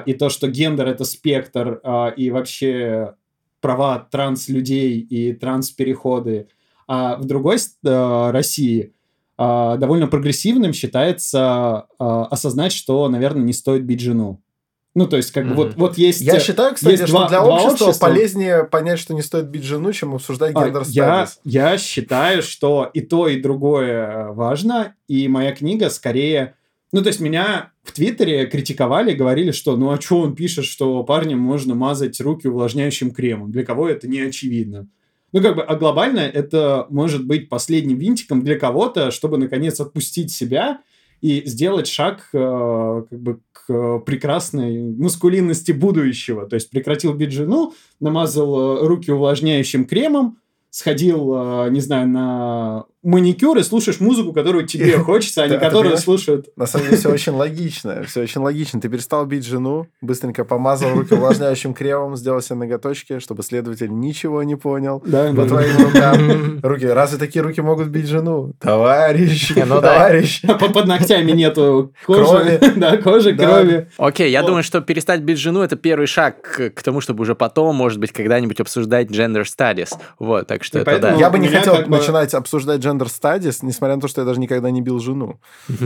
и 0.07 0.13
то, 0.15 0.29
что 0.29 0.49
гендер 0.49 0.89
это 0.89 1.05
спектр, 1.05 1.81
а, 1.85 2.09
и 2.09 2.31
вообще 2.31 3.15
права 3.61 4.09
транс-людей 4.11 4.99
и 4.99 5.33
транс-переходы. 5.35 6.49
А 6.89 7.17
в 7.17 7.27
другой 7.27 7.59
э, 7.59 8.31
России 8.31 8.93
а, 8.93 8.98
довольно 9.39 10.09
прогрессивным 10.09 10.73
считается 10.73 11.87
а, 11.99 12.25
осознать, 12.25 12.73
что, 12.73 13.09
наверное, 13.09 13.45
не 13.45 13.53
стоит 13.53 13.85
бить 13.85 14.01
жену. 14.01 14.43
Ну, 14.95 15.07
то 15.07 15.17
есть, 15.17 15.31
как 15.31 15.45
бы 15.45 15.51
Мгм. 15.51 15.57
вот, 15.57 15.77
вот 15.77 15.99
есть... 15.99 16.23
Я 16.23 16.39
э, 16.39 16.41
считаю, 16.41 16.75
кстати, 16.75 16.93
есть 16.93 17.05
что 17.05 17.13
два- 17.13 17.29
для 17.29 17.45
общества, 17.45 17.87
общества. 17.87 18.07
полезнее 18.09 18.65
понять, 18.65 18.99
что 18.99 19.15
не 19.15 19.23
стоит 19.23 19.47
бить 19.47 19.63
жену, 19.63 19.93
чем 19.93 20.15
обсуждать 20.17 20.53
А, 20.57 20.65
гендер 20.65 20.83
я, 20.89 21.29
я 21.45 21.79
считаю, 21.79 22.43
что 22.43 22.91
и 22.93 23.01
то, 23.01 23.29
и 23.29 23.41
другое 23.41 24.09
э, 24.09 24.33
важно, 24.33 24.97
и 25.07 25.29
моя 25.29 25.53
книга 25.53 25.89
скорее... 25.91 26.55
Ну, 26.91 27.03
то 27.03 27.09
есть 27.09 27.21
меня 27.21 27.71
в 27.85 27.93
Твиттере 27.93 28.47
критиковали, 28.47 29.13
говорили, 29.15 29.53
что 29.53 29.77
ну 29.77 29.91
а 29.91 30.01
что 30.01 30.21
он 30.21 30.35
пишет, 30.35 30.65
что 30.65 31.05
парням 31.05 31.39
можно 31.39 31.77
мазать 31.77 32.21
руки 32.21 32.49
увлажняющим 32.49 33.13
кремом? 33.13 33.53
Для 33.53 33.65
кого 33.65 33.89
это 33.89 34.09
не 34.09 34.21
очевидно? 34.21 34.89
Ну, 35.33 35.43
как 35.43 35.57
бы, 35.57 35.63
а 35.63 35.77
глобально 35.77 36.21
это 36.21 36.87
может 36.89 37.27
быть 37.27 37.49
последним 37.49 37.99
винтиком 37.99 38.43
для 38.43 38.59
кого-то, 38.59 39.11
чтобы, 39.11 39.37
наконец, 39.37 39.79
отпустить 39.79 40.31
себя 40.33 40.81
и 41.21 41.43
сделать 41.45 41.87
шаг 41.87 42.29
э, 42.33 43.03
как 43.11 43.21
бы 43.21 43.41
к 43.53 43.99
прекрасной 44.01 44.93
маскулинности 44.95 45.73
будущего. 45.73 46.47
То 46.47 46.55
есть 46.55 46.71
прекратил 46.71 47.13
бить 47.13 47.33
жену, 47.33 47.75
намазал 48.01 48.79
э, 48.79 48.87
руки 48.87 49.11
увлажняющим 49.11 49.85
кремом, 49.85 50.39
сходил, 50.71 51.35
э, 51.35 51.71
не 51.71 51.81
знаю, 51.81 52.09
на 52.09 52.85
маникюр 53.03 53.57
и 53.59 53.63
слушаешь 53.63 54.01
музыку, 54.01 54.33
которую 54.33 54.67
тебе 54.67 54.99
хочется, 54.99 55.43
а 55.45 55.49
не 55.49 55.59
которую 55.59 55.97
слушают. 55.99 56.49
На 56.57 56.67
самом 56.67 56.87
деле 56.87 56.97
все 56.99 57.11
очень 57.11 57.33
логично. 57.33 58.03
Все 58.05 58.23
очень 58.23 58.41
логично. 58.41 58.81
Ты 58.81 58.89
перестал 58.89 59.25
бить 59.27 59.47
жену, 59.47 59.87
быстренько 60.01 60.45
помазал 60.45 60.91
руки 60.95 61.15
увлажняющим 61.15 61.75
кремом, 61.75 62.17
сделал 62.17 62.41
себе 62.41 62.57
ноготочки, 62.57 63.19
чтобы 63.21 63.43
следователь 63.43 63.89
ничего 63.91 64.43
не 64.43 64.57
понял. 64.57 65.03
Да, 65.07 65.29
По 65.31 65.43
да. 65.45 65.47
твоим 65.49 65.77
рукам. 65.87 66.61
Руки. 66.63 66.87
Разве 66.87 67.19
такие 67.19 67.43
руки 67.43 67.61
могут 67.61 67.89
бить 67.89 68.07
жену? 68.07 68.53
Товарищ, 68.61 69.55
Не, 69.55 69.65
ну 69.65 69.81
товарищ. 69.81 70.43
Под, 70.43 70.73
под 70.73 70.87
ногтями 70.87 71.33
нету 71.33 71.93
кожи, 72.07 72.25
Крови. 72.25 72.61
да, 72.77 72.97
кожи, 72.97 73.33
Да. 73.33 73.45
крови. 73.47 73.87
Окей, 73.97 74.31
я 74.31 74.43
думаю, 74.43 74.63
что 74.63 74.81
перестать 74.81 75.21
бить 75.23 75.39
жену 75.39 75.61
это 75.63 75.77
первый 75.77 76.07
шаг 76.07 76.41
к, 76.75 76.83
тому, 76.83 77.01
чтобы 77.01 77.23
уже 77.23 77.35
потом, 77.35 77.77
может 77.77 77.99
быть, 78.01 78.13
когда-нибудь 78.13 78.61
обсуждать 78.61 79.09
gender 79.11 79.43
studies. 79.45 79.91
Вот, 80.19 80.47
так 80.47 80.65
что 80.65 80.79
И 80.79 80.83
это 80.83 80.91
поэтому- 80.91 81.15
да. 81.15 81.21
Я 81.21 81.31
бы 81.31 81.39
не 81.39 81.49
хотел 81.49 81.87
начинать 81.87 82.35
обсуждать 82.35 82.81
gender 82.89 83.07
studies, 83.07 83.59
несмотря 83.63 83.97
на 83.97 84.01
то, 84.01 84.09
что 84.09 84.21
я 84.21 84.25
даже 84.25 84.41
никогда 84.41 84.71
не 84.71 84.81
бил 84.81 84.99
жену. 84.99 85.41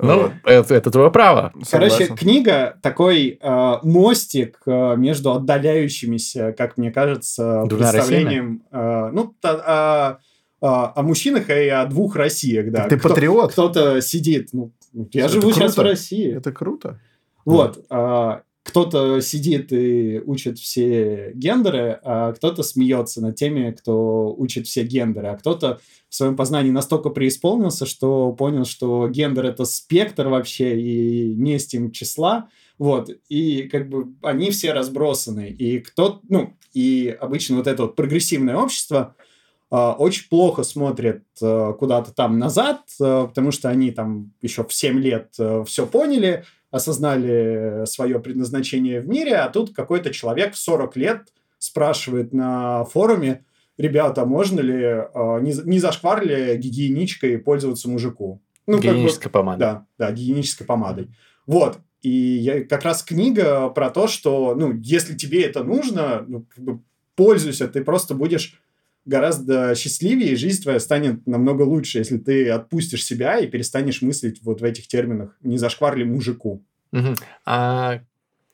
Ну, 0.00 0.32
это, 0.44 0.90
твое 0.90 1.10
право. 1.10 1.52
Короче, 1.70 2.06
книга 2.06 2.78
такой 2.82 3.38
э, 3.40 3.74
мостик 3.82 4.60
э, 4.66 4.96
между 4.96 5.32
отдаляющимися, 5.32 6.52
как 6.52 6.78
мне 6.78 6.90
кажется, 6.90 7.64
представлением 7.68 8.62
э, 8.70 9.10
ну, 9.12 9.34
а, 9.42 10.18
а, 10.60 10.92
о 10.94 11.02
мужчинах 11.02 11.50
и 11.50 11.68
о 11.68 11.84
двух 11.86 12.16
Россиях, 12.16 12.70
да. 12.70 12.88
Ты 12.88 12.98
патриот. 12.98 13.52
Кто-то 13.52 14.00
сидит, 14.00 14.48
ну, 14.52 14.72
я 15.12 15.28
живу 15.28 15.52
сейчас 15.52 15.76
в. 15.76 15.80
России. 15.80 16.34
Это 16.34 16.52
круто. 16.52 17.00
Вот. 17.44 17.84
а, 17.90 18.42
кто-то 18.68 19.20
сидит 19.22 19.72
и 19.72 20.20
учит 20.24 20.58
все 20.58 21.32
гендеры, 21.34 21.98
а 22.04 22.32
кто-то 22.32 22.62
смеется 22.62 23.22
над 23.22 23.34
теми, 23.34 23.70
кто 23.70 24.34
учит 24.34 24.66
все 24.66 24.84
гендеры, 24.84 25.28
а 25.28 25.36
кто-то 25.38 25.80
в 26.10 26.14
своем 26.14 26.36
познании 26.36 26.70
настолько 26.70 27.08
преисполнился, 27.08 27.86
что 27.86 28.32
понял, 28.32 28.66
что 28.66 29.08
гендер 29.08 29.46
это 29.46 29.64
спектр 29.64 30.28
вообще 30.28 30.78
и 30.78 31.34
не 31.34 31.58
с 31.58 31.66
тем 31.66 31.92
числа. 31.92 32.48
Вот. 32.78 33.10
И 33.30 33.62
как 33.62 33.88
бы 33.88 34.12
они 34.22 34.50
все 34.50 34.74
разбросаны. 34.74 35.48
И 35.48 35.80
кто, 35.80 36.20
ну, 36.28 36.54
и 36.74 37.16
обычно 37.18 37.56
вот 37.56 37.66
это 37.66 37.82
вот 37.82 37.96
прогрессивное 37.96 38.56
общество 38.56 39.16
а, 39.70 39.94
очень 39.94 40.28
плохо 40.28 40.62
смотрят 40.62 41.24
а, 41.42 41.72
куда-то 41.72 42.12
там 42.12 42.38
назад, 42.38 42.82
а, 43.00 43.26
потому 43.26 43.50
что 43.50 43.68
они 43.68 43.90
там 43.90 44.32
еще 44.40 44.64
в 44.64 44.72
7 44.72 44.98
лет 44.98 45.34
все 45.66 45.86
поняли, 45.86 46.44
осознали 46.70 47.84
свое 47.86 48.20
предназначение 48.20 49.00
в 49.00 49.08
мире, 49.08 49.36
а 49.36 49.48
тут 49.48 49.74
какой-то 49.74 50.10
человек 50.10 50.54
в 50.54 50.58
40 50.58 50.96
лет 50.96 51.28
спрашивает 51.58 52.32
на 52.32 52.84
форуме, 52.84 53.44
ребята, 53.76 54.24
можно 54.24 54.60
ли, 54.60 54.82
э, 54.82 55.06
не, 55.40 55.54
не 55.64 55.78
зашквар 55.78 56.24
ли 56.24 56.56
гигиеничкой 56.56 57.38
пользоваться 57.38 57.88
мужику? 57.88 58.42
Ну, 58.66 58.80
как 58.82 58.96
бы- 58.96 59.30
помада. 59.30 59.58
да, 59.58 59.86
да, 60.06 60.12
гигиенической 60.12 60.66
помадой. 60.66 61.08
Вот. 61.46 61.78
и 62.02 62.10
я, 62.10 62.62
как 62.64 62.84
раз 62.84 63.02
книга 63.02 63.70
про 63.70 63.90
то, 63.90 64.06
что, 64.06 64.54
ну, 64.54 64.72
если 64.72 65.16
тебе 65.16 65.42
это 65.42 65.64
нужно, 65.64 66.24
ну, 66.28 66.46
как 66.48 66.62
бы 66.62 66.80
пользуйся, 67.16 67.66
ты 67.66 67.82
просто 67.82 68.14
будешь 68.14 68.62
гораздо 69.08 69.74
счастливее, 69.74 70.32
и 70.32 70.36
жизнь 70.36 70.62
твоя 70.62 70.78
станет 70.78 71.26
намного 71.26 71.62
лучше, 71.62 71.98
если 71.98 72.18
ты 72.18 72.50
отпустишь 72.50 73.04
себя 73.04 73.38
и 73.38 73.46
перестанешь 73.46 74.02
мыслить 74.02 74.42
вот 74.42 74.60
в 74.60 74.64
этих 74.64 74.86
терминах 74.86 75.36
«не 75.42 75.56
зашкварли 75.56 76.04
мужику». 76.04 76.62
Угу. 76.92 77.14
А 77.46 78.00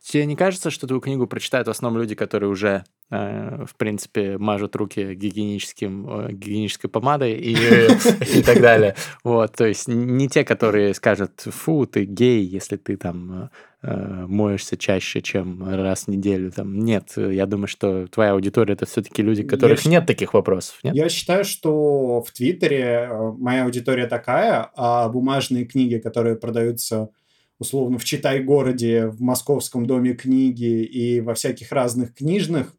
тебе 0.01 0.27
не 0.27 0.37
кажется, 0.37 0.71
что 0.71 0.87
твою 0.87 1.01
книгу 1.01 1.27
прочитают 1.27 1.67
в 1.67 1.71
основном 1.71 2.01
люди, 2.01 2.15
которые 2.15 2.51
уже 2.51 2.85
в 3.11 3.77
принципе, 3.77 4.39
мажут 4.39 4.75
руки 4.77 5.15
гигиеническим, 5.15 6.09
э, 6.09 6.33
гигиенической 6.33 6.89
помадой 6.89 7.35
и, 7.35 7.53
и 8.39 8.43
так 8.43 8.61
далее. 8.61 8.97
Вот, 9.23 9.53
то 9.53 9.67
есть 9.67 9.89
не 9.89 10.29
те, 10.29 10.45
которые 10.45 10.95
скажут, 10.95 11.43
фу, 11.43 11.87
ты 11.87 12.05
гей, 12.05 12.43
если 12.43 12.77
ты 12.77 12.97
там 12.97 13.51
э, 13.83 14.27
моешься 14.27 14.77
чаще, 14.77 15.21
чем 15.21 15.63
раз 15.69 16.05
в 16.05 16.09
неделю. 16.09 16.51
Там. 16.51 16.79
Нет, 16.79 17.13
я 17.17 17.47
думаю, 17.47 17.69
что 17.69 18.07
твоя 18.09 18.33
аудитория 18.33 18.73
это 18.73 18.87
все-таки 18.87 19.23
люди, 19.23 19.43
у 19.43 19.47
которых 19.47 19.85
я 19.85 19.91
нет 19.91 20.07
таких 20.07 20.33
вопросов. 20.33 20.79
Нет? 20.83 20.95
Я 20.95 21.09
считаю, 21.09 21.45
что 21.45 22.23
в 22.23 22.33
Твиттере 22.33 23.11
моя 23.39 23.65
аудитория 23.65 24.07
такая, 24.07 24.71
а 24.77 25.09
бумажные 25.09 25.67
книги, 25.67 25.99
которые 25.99 26.37
продаются 26.37 27.11
условно 27.59 27.99
в 27.99 28.05
Читай-городе, 28.05 29.07
в 29.07 29.21
Московском 29.21 29.87
доме 29.87 30.15
книги 30.15 30.83
и 30.83 31.21
во 31.21 31.35
всяких 31.35 31.71
разных 31.71 32.15
книжных, 32.15 32.75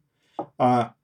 а, 0.58 0.94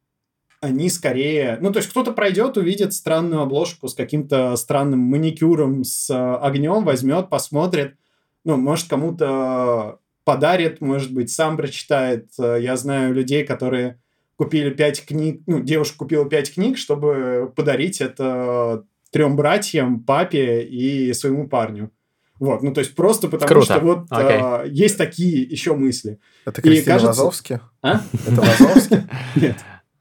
они 0.61 0.89
скорее... 0.89 1.59
Ну, 1.61 1.73
то 1.73 1.79
есть 1.79 1.91
кто-то 1.91 2.13
пройдет, 2.13 2.57
увидит 2.57 2.93
странную 2.93 3.43
обложку 3.43 3.89
с 3.89 3.95
каким-то 3.95 4.57
странным 4.57 5.01
маникюром, 5.01 5.85
с 5.85 6.09
а, 6.11 6.39
огнем, 6.39 6.85
возьмет, 6.85 7.29
посмотрит. 7.29 7.97
Ну, 8.45 8.57
может, 8.57 8.89
кому-то 8.89 9.99
подарит, 10.25 10.81
может 10.81 11.13
быть, 11.13 11.31
сам 11.31 11.57
прочитает. 11.57 12.31
Я 12.39 12.77
знаю 12.77 13.15
людей, 13.15 13.45
которые 13.45 14.01
купили 14.37 14.71
пять 14.71 15.05
книг, 15.05 15.43
ну, 15.47 15.61
девушка 15.61 15.99
купила 15.99 16.29
пять 16.29 16.53
книг, 16.55 16.79
чтобы 16.79 17.53
подарить 17.55 18.01
это 18.01 18.85
трем 19.11 19.37
братьям, 19.37 20.03
папе 20.03 20.63
и 20.63 21.13
своему 21.13 21.49
парню. 21.49 21.91
Вот, 22.41 22.63
ну 22.63 22.73
то 22.73 22.81
есть 22.81 22.97
просто 22.97 23.29
потому 23.29 23.49
Круто. 23.49 23.65
что 23.67 23.81
вот 23.81 23.99
okay. 24.11 24.41
а, 24.43 24.65
есть 24.65 24.99
такие 24.99 25.43
еще 25.43 25.75
мысли. 25.75 26.19
Это 26.45 26.61
Кристина 26.61 26.97
и 26.97 26.99
кажется... 26.99 27.23
Лазовски? 27.23 27.61
А? 27.83 28.01
Это 28.27 28.41
Лазовски? 28.41 29.09
Нет. 29.37 29.57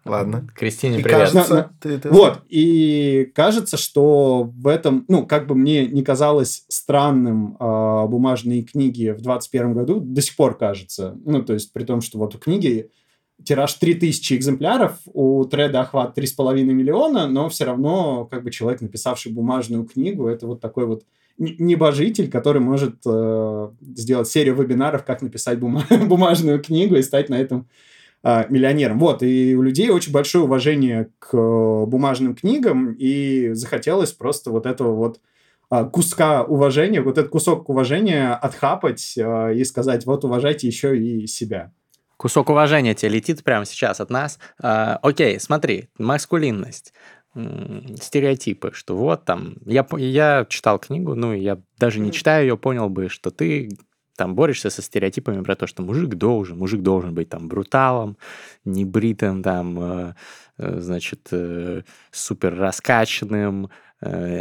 Ладно. 0.06 0.48
Кристине, 0.56 1.00
и 1.00 1.04
привет. 1.04 1.32
Кажется, 1.32 1.72
ты, 1.80 2.00
ты... 2.00 2.10
Вот, 2.10 2.42
и 2.50 3.32
кажется, 3.36 3.78
что 3.78 4.52
в 4.56 4.68
этом, 4.68 5.06
ну, 5.08 5.26
как 5.28 5.46
бы 5.48 5.54
мне 5.54 5.86
не 5.86 6.04
казалось 6.04 6.66
странным 6.70 7.56
э, 7.60 8.08
бумажные 8.08 8.64
книги 8.64 9.10
в 9.10 9.22
21 9.22 9.74
году, 9.74 10.00
до 10.00 10.22
сих 10.22 10.36
пор 10.36 10.58
кажется. 10.58 11.18
Ну, 11.24 11.44
то 11.44 11.54
есть 11.54 11.72
при 11.72 11.84
том, 11.84 12.02
что 12.02 12.18
вот 12.18 12.34
у 12.34 12.40
книги 12.40 12.90
тираж 13.44 13.74
3000 13.74 14.34
экземпляров, 14.34 14.98
у 15.06 15.46
треда 15.46 15.82
охват 15.82 16.18
3,5 16.18 16.64
миллиона, 16.64 17.28
но 17.28 17.50
все 17.50 17.66
равно 17.66 18.26
как 18.26 18.44
бы 18.44 18.52
человек, 18.52 18.82
написавший 18.82 19.32
бумажную 19.32 19.86
книгу, 19.86 20.28
это 20.28 20.48
вот 20.48 20.62
такой 20.62 20.86
вот 20.88 21.04
небожитель, 21.42 22.30
который 22.30 22.62
может 22.62 22.98
э, 23.06 23.70
сделать 23.96 24.28
серию 24.28 24.56
вебинаров, 24.56 25.04
как 25.04 25.22
написать 25.22 25.60
бума- 25.60 25.86
бумажную 26.08 26.62
книгу 26.62 26.96
и 26.96 27.02
стать 27.02 27.30
на 27.30 27.36
этом 27.36 27.68
э, 28.24 28.46
миллионером. 28.50 29.00
Вот, 29.00 29.24
и 29.24 29.56
у 29.56 29.62
людей 29.62 29.90
очень 29.90 30.12
большое 30.12 30.44
уважение 30.44 31.10
к 31.20 31.36
э, 31.36 31.86
бумажным 31.86 32.36
книгам, 32.36 32.94
и 32.94 33.54
захотелось 33.54 34.12
просто 34.12 34.52
вот 34.52 34.66
этого 34.66 34.94
вот 34.94 35.20
э, 35.72 35.86
куска 35.92 36.44
уважения, 36.44 37.02
вот 37.02 37.18
этот 37.18 37.32
кусок 37.32 37.70
уважения 37.70 38.34
отхапать 38.34 39.16
э, 39.18 39.56
и 39.56 39.64
сказать, 39.64 40.06
вот 40.06 40.24
уважайте 40.24 40.68
еще 40.68 40.98
и 40.98 41.26
себя. 41.26 41.74
Кусок 42.18 42.52
уважения 42.52 42.94
тебе 42.94 43.14
летит 43.14 43.44
прямо 43.44 43.66
сейчас 43.66 44.00
от 44.00 44.12
нас. 44.12 44.38
Э, 44.62 44.98
окей, 45.02 45.40
смотри, 45.40 45.90
маскулинность 45.98 46.94
стереотипы, 47.34 48.72
что 48.74 48.96
вот 48.98 49.26
там, 49.26 49.56
я, 49.66 49.88
я 49.98 50.46
читал 50.50 50.80
книгу, 50.80 51.16
ну, 51.16 51.34
я 51.34 51.60
даже 51.78 52.00
не 52.00 52.12
читая 52.12 52.44
ее, 52.44 52.58
понял 52.58 52.90
бы, 52.90 53.08
что 53.08 53.32
ты 53.32 53.70
там 54.18 54.36
борешься 54.36 54.70
со 54.70 54.82
стереотипами 54.82 55.42
про 55.42 55.56
то, 55.56 55.66
что 55.66 55.82
мужик 55.82 56.16
должен, 56.16 56.58
мужик 56.58 56.82
должен 56.82 57.14
быть 57.14 57.30
там 57.30 57.48
бруталом, 57.48 58.18
небритым, 58.66 59.42
там, 59.42 59.80
э, 59.80 60.16
э, 60.58 60.80
значит, 60.80 61.30
э, 61.32 61.82
супер 62.12 62.56
раскачанным, 62.56 63.70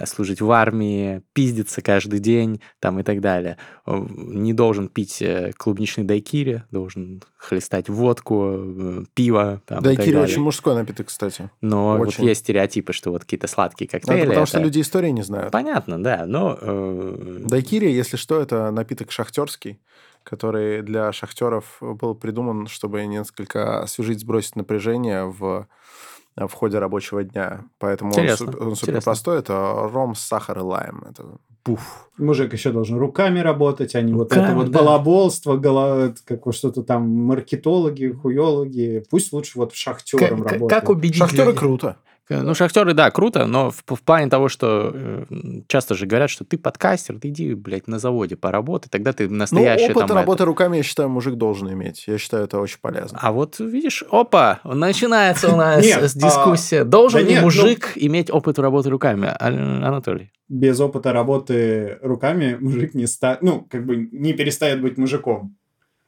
служить 0.07 0.41
в 0.41 0.51
армии, 0.51 1.23
пиздиться 1.33 1.83
каждый 1.83 2.19
день 2.19 2.61
там 2.79 2.99
и 2.99 3.03
так 3.03 3.21
далее. 3.21 3.59
Не 3.87 4.53
должен 4.53 4.89
пить 4.89 5.21
э, 5.21 5.53
клубничный 5.57 6.05
дайкири, 6.05 6.65
должен 6.71 7.23
хлестать 7.37 7.89
водку, 7.89 8.55
э, 8.57 9.05
пиво. 9.15 9.61
Там, 9.67 9.83
дайкири 9.83 10.17
очень 10.17 10.41
мужской 10.41 10.75
напиток, 10.75 11.09
кстати. 11.09 11.51
Но 11.61 11.99
очень. 11.99 12.05
вот 12.05 12.29
есть 12.29 12.41
стереоотипы, 12.41 12.93
что 12.93 13.11
вот 13.11 13.23
какие-то 13.23 13.49
сладкие 13.49 13.89
коктейли. 13.89 14.21
Ну, 14.21 14.27
потому 14.29 14.45
это... 14.45 14.51
что 14.51 14.61
люди 14.61 14.81
истории 14.81 15.11
не 15.11 15.23
знают. 15.23 15.53
Понятно, 15.53 16.03
да, 16.03 16.25
но... 16.27 16.57
Э... 16.61 17.45
Дайкири, 17.47 17.91
если 17.91 18.17
что, 18.17 18.41
это 18.41 18.71
напиток 18.71 19.11
шахтерский 19.11 19.81
который 20.23 20.83
для 20.83 21.13
шахтеров 21.13 21.79
был 21.81 22.15
придуман, 22.15 22.67
чтобы 22.67 23.07
несколько 23.07 23.81
освежить, 23.83 24.21
сбросить 24.21 24.55
напряжение 24.55 25.25
в 25.25 25.67
Э, 25.67 26.20
в 26.37 26.53
ходе 26.53 26.79
рабочего 26.79 27.23
дня. 27.25 27.65
Поэтому 27.79 28.13
интересно, 28.13 28.53
он, 28.59 28.69
он 28.69 28.77
супер 28.77 29.03
простой. 29.03 29.39
Это 29.39 29.89
ром, 29.93 30.15
сахар 30.15 30.59
и 30.59 30.63
лайм. 30.63 31.05
Это 31.09 31.25
пуф. 31.63 32.09
Мужик 32.19 32.53
еще 32.53 32.71
должен 32.71 32.99
руками 32.99 33.41
работать, 33.41 33.95
а 33.95 34.01
не 34.01 34.13
вот 34.13 34.33
это 34.33 34.55
вот 34.55 34.71
да. 34.71 34.79
балаболство, 34.79 35.57
голо... 35.57 36.15
как 36.25 36.41
что-то 36.53 36.83
там 36.83 37.09
маркетологи, 37.09 38.13
хуёлоги. 38.13 39.05
Пусть 39.11 39.33
лучше 39.33 39.59
вот 39.59 39.75
шахтером 39.75 40.43
работают. 40.43 40.71
Как 40.71 40.89
убедить 40.89 41.19
Шахтеры 41.19 41.53
круто. 41.53 41.97
Э, 42.31 42.43
ну, 42.43 42.55
шахтеры, 42.55 42.95
да, 42.95 43.11
круто, 43.11 43.47
но 43.47 43.73
в, 43.73 43.83
в 43.97 44.03
плане 44.03 44.31
того, 44.31 44.49
что 44.49 44.93
э, 44.95 45.25
часто 45.67 45.97
же 45.97 46.07
говорят, 46.07 46.31
что 46.31 46.45
ты 46.45 46.57
подкастер, 46.59 47.19
ты 47.19 47.29
иди, 47.29 47.55
блядь, 47.55 47.89
на 47.89 47.99
заводе 47.99 48.37
поработай, 48.37 48.89
тогда 48.89 49.13
ты 49.13 49.29
настоящий 49.29 49.89
ну, 49.89 49.91
опыт 49.91 50.07
там... 50.07 50.17
работы 50.17 50.37
это... 50.39 50.45
руками, 50.45 50.77
я 50.77 50.83
считаю, 50.85 51.09
мужик 51.09 51.35
должен 51.35 51.73
иметь. 51.73 52.05
Я 52.07 52.19
считаю, 52.19 52.45
это 52.45 52.61
очень 52.61 52.79
полезно. 52.81 53.19
А 53.21 53.33
вот, 53.33 53.59
видишь, 53.59 54.05
опа, 54.13 54.61
начинается 54.63 55.53
у 55.53 55.57
нас 55.57 55.85
дискуссия. 56.15 56.85
Должен 56.85 57.27
ли 57.27 57.35
ну 57.35 57.43
мужик 57.43 57.93
иметь 57.97 58.31
опыт 58.31 58.61
работы 58.61 58.91
руками, 58.91 59.27
а, 59.27 59.49
Анатолий? 59.49 60.31
Без 60.49 60.79
опыта 60.79 61.13
работы 61.13 61.99
руками 62.01 62.57
мужик 62.61 62.95
не 62.95 63.07
ста... 63.07 63.39
ну, 63.41 63.67
как 63.69 63.85
бы 63.85 64.09
не 64.13 64.35
перестает 64.35 64.81
быть 64.81 64.99
мужиком. 64.99 65.57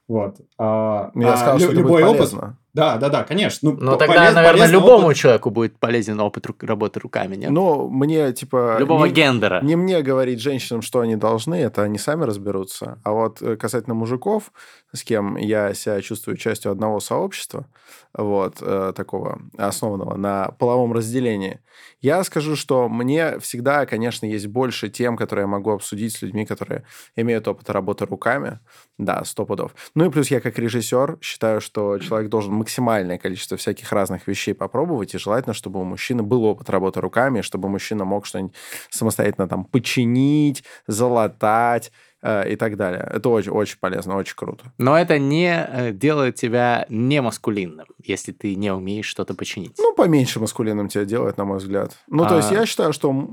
Вот. 0.06 0.36
А, 0.56 1.10
я 1.16 1.32
а 1.32 1.36
сказал, 1.36 1.58
что 1.58 1.72
любой 1.72 2.04
опыт. 2.04 2.30
Полезно. 2.30 2.58
Да, 2.74 2.96
да, 2.96 3.10
да, 3.10 3.22
конечно. 3.22 3.70
Ну, 3.70 3.76
ну 3.78 3.96
тогда, 3.98 4.14
полез, 4.14 4.34
наверное, 4.34 4.66
любому 4.66 5.06
опыт. 5.06 5.16
человеку 5.18 5.50
будет 5.50 5.78
полезен 5.78 6.18
опыт 6.20 6.46
ру- 6.46 6.66
работы 6.66 7.00
руками, 7.00 7.36
нет? 7.36 7.50
Ну, 7.50 7.88
мне, 7.90 8.32
типа... 8.32 8.76
Любого 8.78 9.04
не, 9.04 9.12
гендера. 9.12 9.60
Не 9.62 9.76
мне 9.76 10.00
говорить 10.00 10.40
женщинам, 10.40 10.80
что 10.80 11.00
они 11.00 11.16
должны, 11.16 11.56
это 11.56 11.82
они 11.82 11.98
сами 11.98 12.24
разберутся. 12.24 12.98
А 13.04 13.12
вот 13.12 13.42
э, 13.42 13.56
касательно 13.56 13.94
мужиков, 13.94 14.52
с 14.92 15.04
кем 15.04 15.36
я 15.36 15.74
себя 15.74 16.00
чувствую 16.00 16.38
частью 16.38 16.72
одного 16.72 17.00
сообщества, 17.00 17.66
вот, 18.14 18.56
э, 18.62 18.94
такого 18.96 19.42
основанного 19.58 20.16
на 20.16 20.52
половом 20.58 20.94
разделении, 20.94 21.60
я 22.00 22.24
скажу, 22.24 22.56
что 22.56 22.88
мне 22.88 23.38
всегда, 23.38 23.86
конечно, 23.86 24.26
есть 24.26 24.46
больше 24.46 24.88
тем, 24.88 25.16
которые 25.16 25.44
я 25.44 25.46
могу 25.46 25.70
обсудить 25.70 26.14
с 26.14 26.22
людьми, 26.22 26.44
которые 26.44 26.84
имеют 27.16 27.46
опыт 27.46 27.70
работы 27.70 28.06
руками. 28.06 28.58
Да, 28.98 29.24
сто 29.24 29.46
пудов. 29.46 29.74
Ну 29.94 30.06
и 30.06 30.10
плюс 30.10 30.30
я 30.30 30.40
как 30.40 30.58
режиссер 30.58 31.18
считаю, 31.20 31.60
что 31.60 31.98
человек 31.98 32.28
должен 32.28 32.52
максимальное 32.62 33.18
количество 33.18 33.56
всяких 33.56 33.92
разных 33.92 34.28
вещей 34.28 34.54
попробовать, 34.54 35.14
и 35.14 35.18
желательно, 35.18 35.52
чтобы 35.52 35.80
у 35.80 35.84
мужчины 35.84 36.22
был 36.22 36.44
опыт 36.44 36.70
работы 36.70 37.00
руками, 37.00 37.40
чтобы 37.40 37.68
мужчина 37.68 38.04
мог 38.04 38.24
что-нибудь 38.24 38.54
самостоятельно 38.88 39.48
там 39.48 39.64
починить, 39.64 40.62
залатать, 40.86 41.90
и 42.22 42.56
так 42.56 42.76
далее. 42.76 43.08
Это 43.12 43.28
очень, 43.28 43.50
очень 43.50 43.78
полезно, 43.80 44.16
очень 44.16 44.36
круто. 44.36 44.72
Но 44.78 44.96
это 44.96 45.18
не 45.18 45.52
э, 45.52 45.92
делает 45.92 46.36
тебя 46.36 46.86
не 46.88 47.20
маскулинным, 47.20 47.86
если 48.02 48.32
ты 48.32 48.54
не 48.54 48.72
умеешь 48.72 49.06
что-то 49.06 49.34
починить. 49.34 49.74
Ну, 49.78 49.92
поменьше 49.94 50.38
маскулинным 50.38 50.88
тебя 50.88 51.04
делает, 51.04 51.36
на 51.36 51.44
мой 51.44 51.58
взгляд. 51.58 51.96
Ну, 52.08 52.24
а... 52.24 52.28
то 52.28 52.36
есть 52.36 52.50
я 52.50 52.64
считаю, 52.66 52.92
что, 52.92 53.28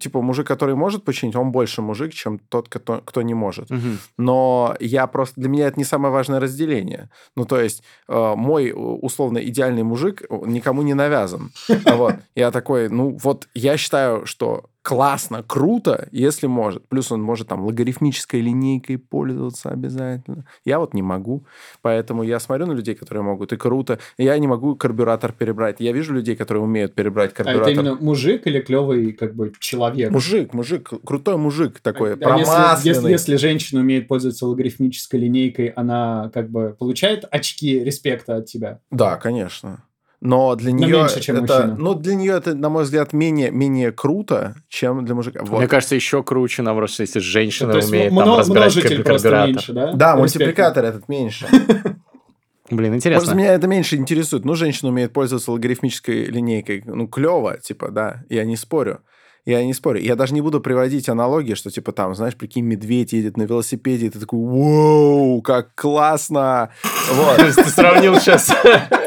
типа, 0.00 0.22
мужик, 0.22 0.46
который 0.46 0.74
может 0.74 1.04
починить, 1.04 1.36
он 1.36 1.52
больше 1.52 1.82
мужик, 1.82 2.14
чем 2.14 2.38
тот, 2.38 2.68
кто, 2.68 3.02
кто 3.04 3.22
не 3.22 3.34
может. 3.34 3.70
Угу. 3.70 3.88
Но 4.16 4.74
я 4.80 5.06
просто... 5.06 5.40
Для 5.40 5.50
меня 5.50 5.66
это 5.66 5.78
не 5.78 5.84
самое 5.84 6.12
важное 6.12 6.40
разделение. 6.40 7.10
Ну, 7.36 7.44
то 7.44 7.60
есть 7.60 7.82
э, 8.08 8.34
мой, 8.36 8.72
условно, 8.74 9.38
идеальный 9.38 9.82
мужик 9.82 10.22
никому 10.30 10.82
не 10.82 10.94
навязан. 10.94 11.50
Вот. 12.00 12.14
Я 12.34 12.50
такой, 12.50 12.88
ну, 12.88 13.18
вот 13.22 13.48
я 13.52 13.76
считаю, 13.76 14.24
что 14.24 14.70
классно, 14.82 15.42
круто, 15.42 16.08
если 16.10 16.46
может. 16.46 16.88
Плюс 16.88 17.12
он 17.12 17.22
может 17.22 17.48
там 17.48 17.64
логарифмической 17.64 18.40
линейкой 18.40 18.98
пользоваться 18.98 19.70
обязательно. 19.70 20.46
Я 20.64 20.78
вот 20.78 20.94
не 20.94 21.02
могу. 21.02 21.44
Поэтому 21.82 22.22
я 22.22 22.40
смотрю 22.40 22.66
на 22.66 22.72
людей, 22.72 22.94
которые 22.94 23.22
могут, 23.22 23.52
и 23.52 23.56
круто. 23.56 23.98
Я 24.18 24.38
не 24.38 24.46
могу 24.46 24.76
карбюратор 24.76 25.32
перебрать. 25.32 25.76
Я 25.80 25.92
вижу 25.92 26.14
людей, 26.14 26.36
которые 26.36 26.64
умеют 26.64 26.94
перебрать 26.94 27.34
карбюратор. 27.34 27.68
А 27.68 27.70
это 27.70 27.80
именно 27.80 27.94
мужик 27.94 28.46
или 28.46 28.60
клевый 28.60 29.12
как 29.12 29.34
бы 29.34 29.52
человек? 29.58 30.10
Мужик, 30.10 30.54
мужик, 30.54 30.90
крутой 31.04 31.36
мужик 31.36 31.80
такой, 31.80 32.14
а 32.14 32.16
промасленный. 32.16 32.76
Если, 32.76 32.88
если, 32.88 33.10
если 33.10 33.36
женщина 33.36 33.80
умеет 33.80 34.08
пользоваться 34.08 34.46
логарифмической 34.46 35.20
линейкой, 35.20 35.68
она 35.68 36.30
как 36.32 36.50
бы 36.50 36.76
получает 36.78 37.24
очки 37.30 37.84
респекта 37.84 38.36
от 38.36 38.46
тебя? 38.46 38.80
Да, 38.90 39.16
конечно 39.16 39.84
но 40.20 40.54
для 40.54 40.72
нее 40.72 40.98
меньше, 40.98 41.20
чем 41.20 41.36
это, 41.44 41.54
мужчина. 41.56 41.76
ну 41.78 41.94
для 41.94 42.14
нее 42.14 42.34
это, 42.34 42.54
на 42.54 42.68
мой 42.68 42.84
взгляд, 42.84 43.12
менее 43.12 43.50
менее 43.50 43.90
круто, 43.92 44.54
чем 44.68 45.04
для 45.04 45.14
мужика. 45.14 45.40
Вот. 45.44 45.58
Мне 45.58 45.68
кажется, 45.68 45.94
еще 45.94 46.22
круче, 46.22 46.62
наоборот, 46.62 46.90
если 46.98 47.20
женщина 47.20 47.68
Ну, 47.68 47.72
То 47.72 47.76
есть 47.78 47.88
умеет 47.90 48.12
мно- 48.12 48.24
там 48.24 48.38
разбирать 48.38 48.74
множитель 48.74 49.02
просто 49.02 49.28
карбюратор. 49.30 49.48
меньше, 49.54 49.72
да? 49.72 49.92
Да, 49.92 50.16
мультипликатор 50.16 50.84
этот 50.84 51.08
меньше. 51.08 51.46
Блин, 52.70 52.92
Просто 52.92 53.08
интересно. 53.08 53.34
меня 53.34 53.54
это 53.54 53.66
меньше 53.66 53.96
интересует. 53.96 54.44
Ну, 54.44 54.54
женщина 54.54 54.90
умеет 54.90 55.12
пользоваться 55.12 55.50
логарифмической 55.50 56.26
линейкой. 56.26 56.82
Ну, 56.86 57.08
клево, 57.08 57.58
типа, 57.58 57.90
да, 57.90 58.22
я 58.28 58.44
не 58.44 58.56
спорю. 58.56 59.00
Я 59.44 59.64
не 59.64 59.74
спорю. 59.74 60.00
Я 60.00 60.16
даже 60.16 60.34
не 60.34 60.40
буду 60.40 60.60
приводить 60.60 61.08
аналогии, 61.08 61.54
что, 61.54 61.70
типа, 61.70 61.92
там, 61.92 62.14
знаешь, 62.14 62.36
прикинь, 62.36 62.64
медведь 62.64 63.12
едет 63.12 63.36
на 63.36 63.42
велосипеде, 63.42 64.06
и 64.06 64.10
ты 64.10 64.20
такой, 64.20 64.38
вау, 64.38 65.42
как 65.42 65.74
классно! 65.74 66.70
Вот. 67.12 67.36
То 67.36 67.46
есть 67.46 67.56
ты 67.56 67.68
сравнил 67.68 68.14
сейчас, 68.16 68.50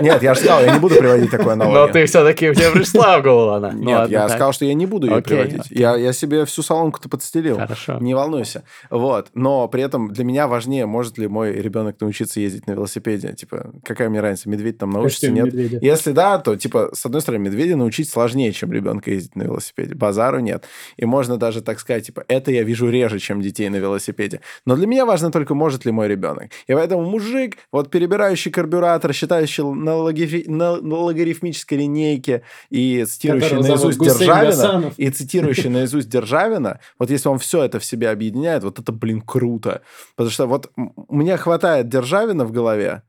Нет, 0.02 0.22
я 0.24 0.34
же 0.34 0.42
сказал, 0.42 0.62
я 0.62 0.74
не 0.74 0.80
буду 0.80 0.96
приводить 0.96 1.32
такую 1.32 1.56
но 1.56 1.66
аналогию. 1.66 1.94
ты 1.94 2.06
все-таки 2.06 2.50
у 2.50 2.54
тебя 2.54 2.72
пришла 2.72 3.20
в 3.20 3.24
голову 3.24 3.52
она. 3.52 3.72
Ну 3.72 3.84
Нет, 3.84 4.10
я 4.10 4.28
сказал, 4.28 4.54
что 4.54 4.66
я 4.66 4.74
не 4.74 4.86
буду 4.86 5.08
ее 5.08 5.22
приводить. 5.22 5.70
Я, 5.70 6.14
себе 6.14 6.46
всю 6.46 6.62
соломку-то 6.62 7.10
подстелил. 7.10 7.58
Хорошо. 7.58 7.98
Не 8.00 8.14
волнуйся. 8.14 8.64
Вот. 8.90 9.30
Но 9.34 9.68
при 9.68 9.84
этом 9.84 10.12
для 10.12 10.24
меня 10.24 10.48
важнее, 10.48 10.86
может 10.86 11.18
ли 11.18 11.28
мой 11.28 11.54
ребенок 11.54 12.00
научиться 12.02 12.40
ездить 12.40 12.68
на 12.68 12.74
велосипеде. 12.74 13.34
Типа, 13.34 13.72
какая 13.84 14.10
мне 14.10 14.20
разница, 14.20 14.50
медведь 14.50 14.78
там 14.78 14.92
научится, 14.92 15.32
нет? 15.32 15.46
медведя. 15.46 15.80
Если 15.82 16.12
да, 16.12 16.38
то, 16.38 16.56
типа, 16.56 16.90
с 16.94 17.06
одной 17.06 17.22
стороны, 17.22 17.44
медведя 17.44 17.76
научить 17.76 18.10
сложнее, 18.10 18.52
чем 18.52 18.72
ребенка 18.72 19.12
ездить 19.12 19.36
на 19.36 19.44
велосипеде. 19.44 19.96
Базару 20.24 20.40
нет. 20.40 20.66
И 20.98 21.06
можно 21.06 21.38
даже 21.38 21.62
так 21.62 21.80
сказать, 21.80 22.06
типа, 22.06 22.24
это 22.28 22.52
я 22.52 22.64
вижу 22.64 22.90
реже, 22.90 23.20
чем 23.20 23.42
детей 23.42 23.70
на 23.70 23.76
велосипеде. 23.78 24.40
Но 24.66 24.76
для 24.76 24.88
меня 24.88 25.06
важно 25.06 25.32
только, 25.32 25.54
может 25.56 25.86
ли 25.86 25.92
мой 25.92 26.08
ребенок. 26.08 26.52
И 26.68 26.74
поэтому 26.74 27.04
мужик, 27.04 27.58
вот 27.72 27.90
перебирающий 27.92 28.52
карбюратор, 28.52 29.14
считающий 29.14 29.64
на, 29.64 29.92
логари- 29.96 30.50
на- 30.50 30.72
логарифмической 31.04 31.78
линейке 31.78 32.42
и 32.70 33.04
цитирующий 33.06 33.50
Которого 33.50 33.68
наизусть 33.68 34.00
Державина, 34.00 34.46
Гасанов. 34.46 34.94
и 34.98 35.10
цитирующий 35.10 35.70
наизусть 35.70 36.10
Державина, 36.10 36.80
вот 37.00 37.10
если 37.10 37.30
он 37.30 37.38
все 37.38 37.64
это 37.64 37.80
в 37.80 37.86
себе 37.86 38.10
объединяет, 38.10 38.64
вот 38.64 38.80
это, 38.80 38.92
блин, 38.92 39.22
круто. 39.22 39.82
Потому 40.16 40.32
что 40.32 40.48
вот 40.48 40.72
мне 41.10 41.38
хватает 41.38 41.90
Державина 41.90 42.46
в 42.46 42.52
голове 42.52 43.02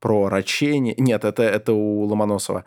про 0.00 0.28
рачение. 0.28 0.94
Нет, 0.98 1.24
это, 1.24 1.42
это 1.42 1.72
у 1.72 2.02
Ломоносова. 2.04 2.64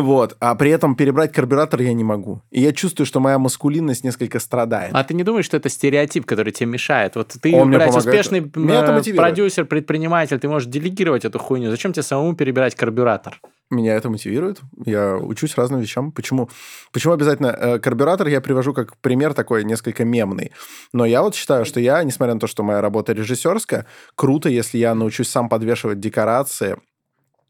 Вот, 0.00 0.36
а 0.40 0.54
при 0.54 0.70
этом 0.70 0.94
перебрать 0.94 1.32
карбюратор 1.32 1.80
я 1.80 1.92
не 1.92 2.04
могу. 2.04 2.42
И 2.50 2.60
я 2.60 2.72
чувствую, 2.72 3.06
что 3.06 3.20
моя 3.20 3.38
маскулинность 3.38 4.04
несколько 4.04 4.38
страдает. 4.38 4.92
А 4.94 5.04
ты 5.04 5.14
не 5.14 5.24
думаешь, 5.24 5.44
что 5.44 5.56
это 5.56 5.68
стереотип, 5.68 6.24
который 6.24 6.52
тебе 6.52 6.66
мешает? 6.66 7.16
Вот 7.16 7.34
ты, 7.40 7.54
Он 7.54 7.70
блядь, 7.70 7.94
успешный 7.94 8.40
э, 8.40 9.14
продюсер, 9.14 9.64
предприниматель, 9.64 10.38
ты 10.38 10.48
можешь 10.48 10.68
делегировать 10.68 11.24
эту 11.24 11.38
хуйню. 11.38 11.70
Зачем 11.70 11.92
тебе 11.92 12.02
самому 12.02 12.34
перебирать 12.34 12.74
карбюратор? 12.74 13.40
Меня 13.70 13.96
это 13.96 14.08
мотивирует. 14.08 14.60
Я 14.86 15.16
учусь 15.16 15.56
разным 15.56 15.80
вещам. 15.80 16.10
Почему? 16.10 16.48
Почему 16.90 17.12
обязательно 17.12 17.48
э, 17.48 17.78
карбюратор 17.78 18.28
я 18.28 18.40
привожу 18.40 18.72
как 18.72 18.96
пример 18.98 19.34
такой 19.34 19.64
несколько 19.64 20.04
мемный. 20.04 20.52
Но 20.94 21.04
я 21.04 21.22
вот 21.22 21.34
считаю, 21.34 21.66
что 21.66 21.78
я, 21.78 22.02
несмотря 22.02 22.34
на 22.34 22.40
то, 22.40 22.46
что 22.46 22.62
моя 22.62 22.80
работа 22.80 23.12
режиссерская, 23.12 23.86
круто, 24.14 24.48
если 24.48 24.78
я 24.78 24.94
научусь 24.94 25.28
сам 25.28 25.50
подвешивать 25.50 26.00
декорации, 26.00 26.78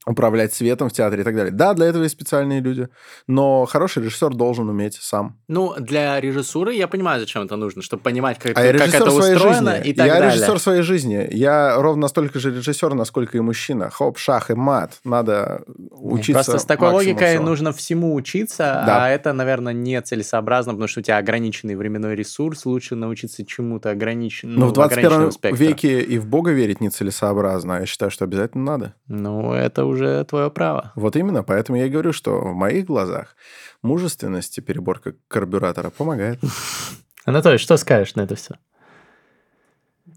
управлять 0.08 0.54
светом 0.54 0.88
в 0.88 0.92
театре 0.92 1.20
и 1.22 1.24
так 1.24 1.34
далее. 1.36 1.52
Да, 1.52 1.74
для 1.74 1.86
этого 1.86 2.02
есть 2.02 2.14
специальные 2.14 2.60
люди, 2.60 2.88
но 3.26 3.66
хороший 3.66 4.02
режиссер 4.02 4.34
должен 4.34 4.68
уметь 4.68 4.94
сам. 4.94 5.36
Ну, 5.48 5.74
для 5.78 6.20
режиссуры 6.20 6.74
я 6.74 6.88
понимаю, 6.88 7.20
зачем 7.20 7.42
это 7.42 7.56
нужно, 7.56 7.82
чтобы 7.82 8.02
понимать, 8.02 8.38
как, 8.38 8.56
А 8.58 8.62
я 8.64 8.72
как 8.72 8.88
это 8.94 9.10
своей 9.10 9.34
устроено 9.36 9.76
жизни. 9.76 9.90
и 9.90 9.94
так 9.94 10.06
я 10.06 10.14
далее. 10.14 10.30
режиссер 10.32 10.58
своей 10.58 10.82
жизни. 10.82 11.28
Я 11.30 11.76
ровно 11.76 12.02
настолько 12.02 12.38
же 12.38 12.50
режиссер, 12.54 12.94
насколько 12.94 13.36
и 13.36 13.40
мужчина. 13.40 13.90
Хоп, 13.90 14.18
шах 14.18 14.50
и 14.50 14.54
мат. 14.54 14.98
Надо 15.04 15.62
учиться 15.90 16.32
Просто 16.44 16.58
с 16.58 16.64
такой 16.64 16.90
логикой 16.90 17.34
всего. 17.34 17.44
нужно 17.44 17.72
всему 17.72 18.14
учиться, 18.14 18.82
Да. 18.86 19.04
а 19.04 19.08
это, 19.10 19.32
наверное, 19.32 19.72
не 19.72 20.00
целесообразно, 20.00 20.72
потому 20.72 20.88
что 20.88 21.00
у 21.00 21.02
тебя 21.02 21.18
ограниченный 21.18 21.74
временной 21.76 22.14
ресурс, 22.14 22.64
лучше 22.66 22.94
научиться 22.94 23.44
чему-то 23.44 23.90
ограниченному. 23.90 24.60
Но 24.60 24.66
в 24.68 24.72
21 24.72 24.98
ограниченного 25.06 25.30
спектра. 25.32 25.64
веке 25.64 26.00
и 26.00 26.18
в 26.18 26.26
Бога 26.26 26.52
верить 26.52 26.80
нецелесообразно. 26.80 27.76
а 27.76 27.80
Я 27.80 27.86
считаю, 27.86 28.10
что 28.10 28.24
обязательно 28.24 28.64
надо. 28.64 28.94
Ну, 29.08 29.52
это 29.52 29.84
уже 29.84 29.97
твое 30.24 30.50
право. 30.50 30.92
Вот 30.94 31.16
именно, 31.16 31.42
поэтому 31.42 31.78
я 31.78 31.86
и 31.86 31.90
говорю, 31.90 32.12
что 32.12 32.40
в 32.40 32.54
моих 32.54 32.86
глазах 32.86 33.36
мужественность 33.82 34.58
и 34.58 34.60
переборка 34.60 35.14
карбюратора 35.28 35.90
помогает. 35.90 36.38
Анатолий, 37.24 37.58
что 37.58 37.76
скажешь 37.76 38.14
на 38.14 38.22
это 38.22 38.34
все? 38.34 38.54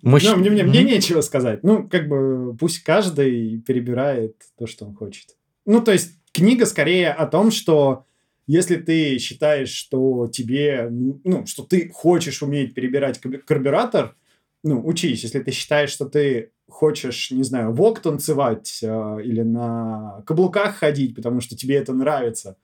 Ну, 0.02 0.18
мне, 0.38 0.50
мне, 0.50 0.64
мне 0.64 0.84
нечего 0.84 1.22
сказать. 1.22 1.64
Ну, 1.64 1.88
как 1.88 2.08
бы 2.08 2.56
пусть 2.58 2.84
каждый 2.84 3.62
перебирает 3.62 4.36
то, 4.58 4.66
что 4.66 4.86
он 4.86 4.96
хочет. 4.96 5.36
Ну, 5.66 5.82
то 5.82 5.92
есть 5.92 6.14
книга 6.32 6.66
скорее 6.66 7.12
о 7.12 7.28
том, 7.28 7.52
что 7.52 8.06
если 8.48 8.78
ты 8.78 9.18
считаешь, 9.20 9.70
что 9.70 10.28
тебе, 10.28 10.88
ну, 10.90 11.46
что 11.46 11.64
ты 11.64 11.90
хочешь 11.90 12.42
уметь 12.42 12.74
перебирать 12.74 13.20
карбюратор, 13.20 14.16
ну, 14.64 14.86
учись. 14.86 15.24
Если 15.24 15.40
ты 15.40 15.52
считаешь, 15.52 15.90
что 15.90 16.06
ты 16.06 16.52
хочешь, 16.72 17.32
не 17.32 17.44
знаю, 17.44 17.74
вок 17.74 18.00
танцевать 18.00 18.80
э, 18.82 19.18
или 19.24 19.42
на 19.42 20.24
каблуках 20.26 20.78
ходить, 20.78 21.16
потому 21.16 21.42
что 21.42 21.56
тебе 21.56 21.76
это 21.76 21.94
нравится, 21.94 22.58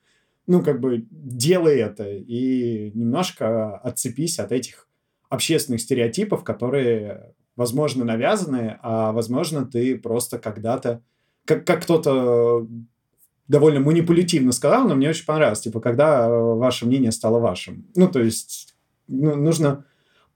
ну, 0.46 0.62
как 0.62 0.80
бы 0.80 1.06
делай 1.10 1.78
это 1.78 2.08
и 2.10 2.90
немножко 2.94 3.76
отцепись 3.76 4.38
от 4.38 4.50
этих 4.50 4.88
общественных 5.28 5.82
стереотипов, 5.82 6.42
которые, 6.42 7.34
возможно, 7.54 8.04
навязаны, 8.04 8.78
а, 8.82 9.12
возможно, 9.12 9.66
ты 9.66 9.98
просто 9.98 10.38
когда-то, 10.38 11.02
как, 11.44 11.66
как 11.66 11.82
кто-то 11.82 12.66
довольно 13.46 13.80
манипулятивно 13.80 14.52
сказал, 14.52 14.88
но 14.88 14.94
мне 14.94 15.10
очень 15.10 15.26
понравилось, 15.26 15.60
типа, 15.60 15.80
когда 15.80 16.26
э, 16.26 16.30
ваше 16.30 16.86
мнение 16.86 17.12
стало 17.12 17.38
вашим. 17.38 17.86
Ну, 17.94 18.08
то 18.08 18.20
есть, 18.20 18.74
ну, 19.06 19.36
нужно 19.36 19.84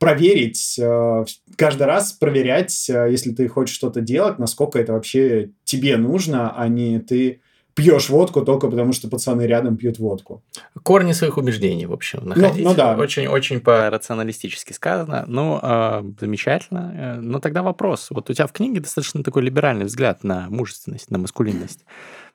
проверить, 0.02 0.78
э, 0.80 1.24
каждый 1.56 1.86
раз 1.86 2.12
проверять, 2.12 2.90
э, 2.90 3.08
если 3.08 3.30
ты 3.30 3.46
хочешь 3.46 3.76
что-то 3.76 4.00
делать, 4.00 4.40
насколько 4.40 4.80
это 4.80 4.92
вообще 4.94 5.50
тебе 5.62 5.96
нужно, 5.96 6.52
а 6.56 6.66
не 6.66 6.98
ты 6.98 7.40
пьешь 7.74 8.08
водку 8.08 8.42
только 8.42 8.68
потому, 8.68 8.92
что 8.92 9.08
пацаны 9.08 9.42
рядом 9.42 9.76
пьют 9.76 10.00
водку. 10.00 10.42
Корни 10.82 11.12
своих 11.12 11.36
убеждений, 11.36 11.86
в 11.86 11.92
общем, 11.92 12.26
находить. 12.26 12.64
ну 12.64 12.74
да. 12.74 12.96
Очень-очень 12.96 13.60
по-рационалистически 13.60 14.72
сказано. 14.72 15.24
Ну, 15.28 15.60
э, 15.62 16.02
замечательно. 16.20 16.94
Э, 16.96 17.20
Но 17.20 17.38
тогда 17.38 17.62
вопрос. 17.62 18.08
Вот 18.10 18.28
у 18.28 18.34
тебя 18.34 18.48
в 18.48 18.52
книге 18.52 18.80
достаточно 18.80 19.22
такой 19.22 19.42
либеральный 19.42 19.84
взгляд 19.84 20.24
на 20.24 20.48
мужественность, 20.50 21.12
на 21.12 21.18
маскулинность. 21.18 21.84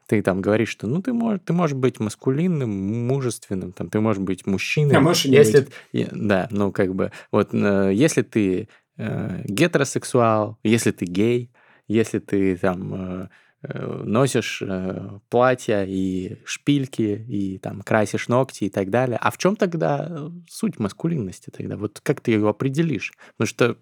Ты 0.07 0.21
там 0.21 0.41
говоришь, 0.41 0.69
что 0.69 0.87
ну 0.87 1.01
ты 1.01 1.13
можешь, 1.13 1.41
ты 1.45 1.53
можешь 1.53 1.75
быть 1.75 1.99
маскулинным, 1.99 2.69
мужественным, 3.07 3.73
там, 3.73 3.89
ты 3.89 3.99
можешь 3.99 4.21
быть 4.21 4.47
мужчиной. 4.47 4.95
А 4.95 4.99
можешь 5.01 5.25
если, 5.25 5.67
быть. 5.91 6.09
Да, 6.11 6.47
ну 6.49 6.71
как 6.71 6.95
бы, 6.95 7.11
вот 7.31 7.53
э, 7.53 7.91
если 7.93 8.21
ты 8.21 8.69
э, 8.97 9.41
гетеросексуал, 9.45 10.57
если 10.63 10.91
ты 10.91 11.05
гей, 11.05 11.51
если 11.87 12.19
ты 12.19 12.55
там 12.57 12.93
э, 12.93 13.27
э, 13.63 14.03
носишь 14.03 14.61
э, 14.61 15.19
платья 15.29 15.83
и 15.85 16.37
шпильки, 16.45 17.25
и 17.27 17.57
там 17.57 17.81
красишь 17.81 18.27
ногти 18.27 18.65
и 18.65 18.69
так 18.69 18.89
далее. 18.89 19.17
А 19.21 19.31
в 19.31 19.37
чем 19.37 19.55
тогда 19.55 20.29
суть 20.49 20.79
маскулинности 20.79 21.49
тогда? 21.49 21.77
Вот 21.77 21.99
как 22.01 22.21
ты 22.21 22.31
ее 22.31 22.47
определишь? 22.47 23.13
Потому 23.37 23.47
что 23.47 23.77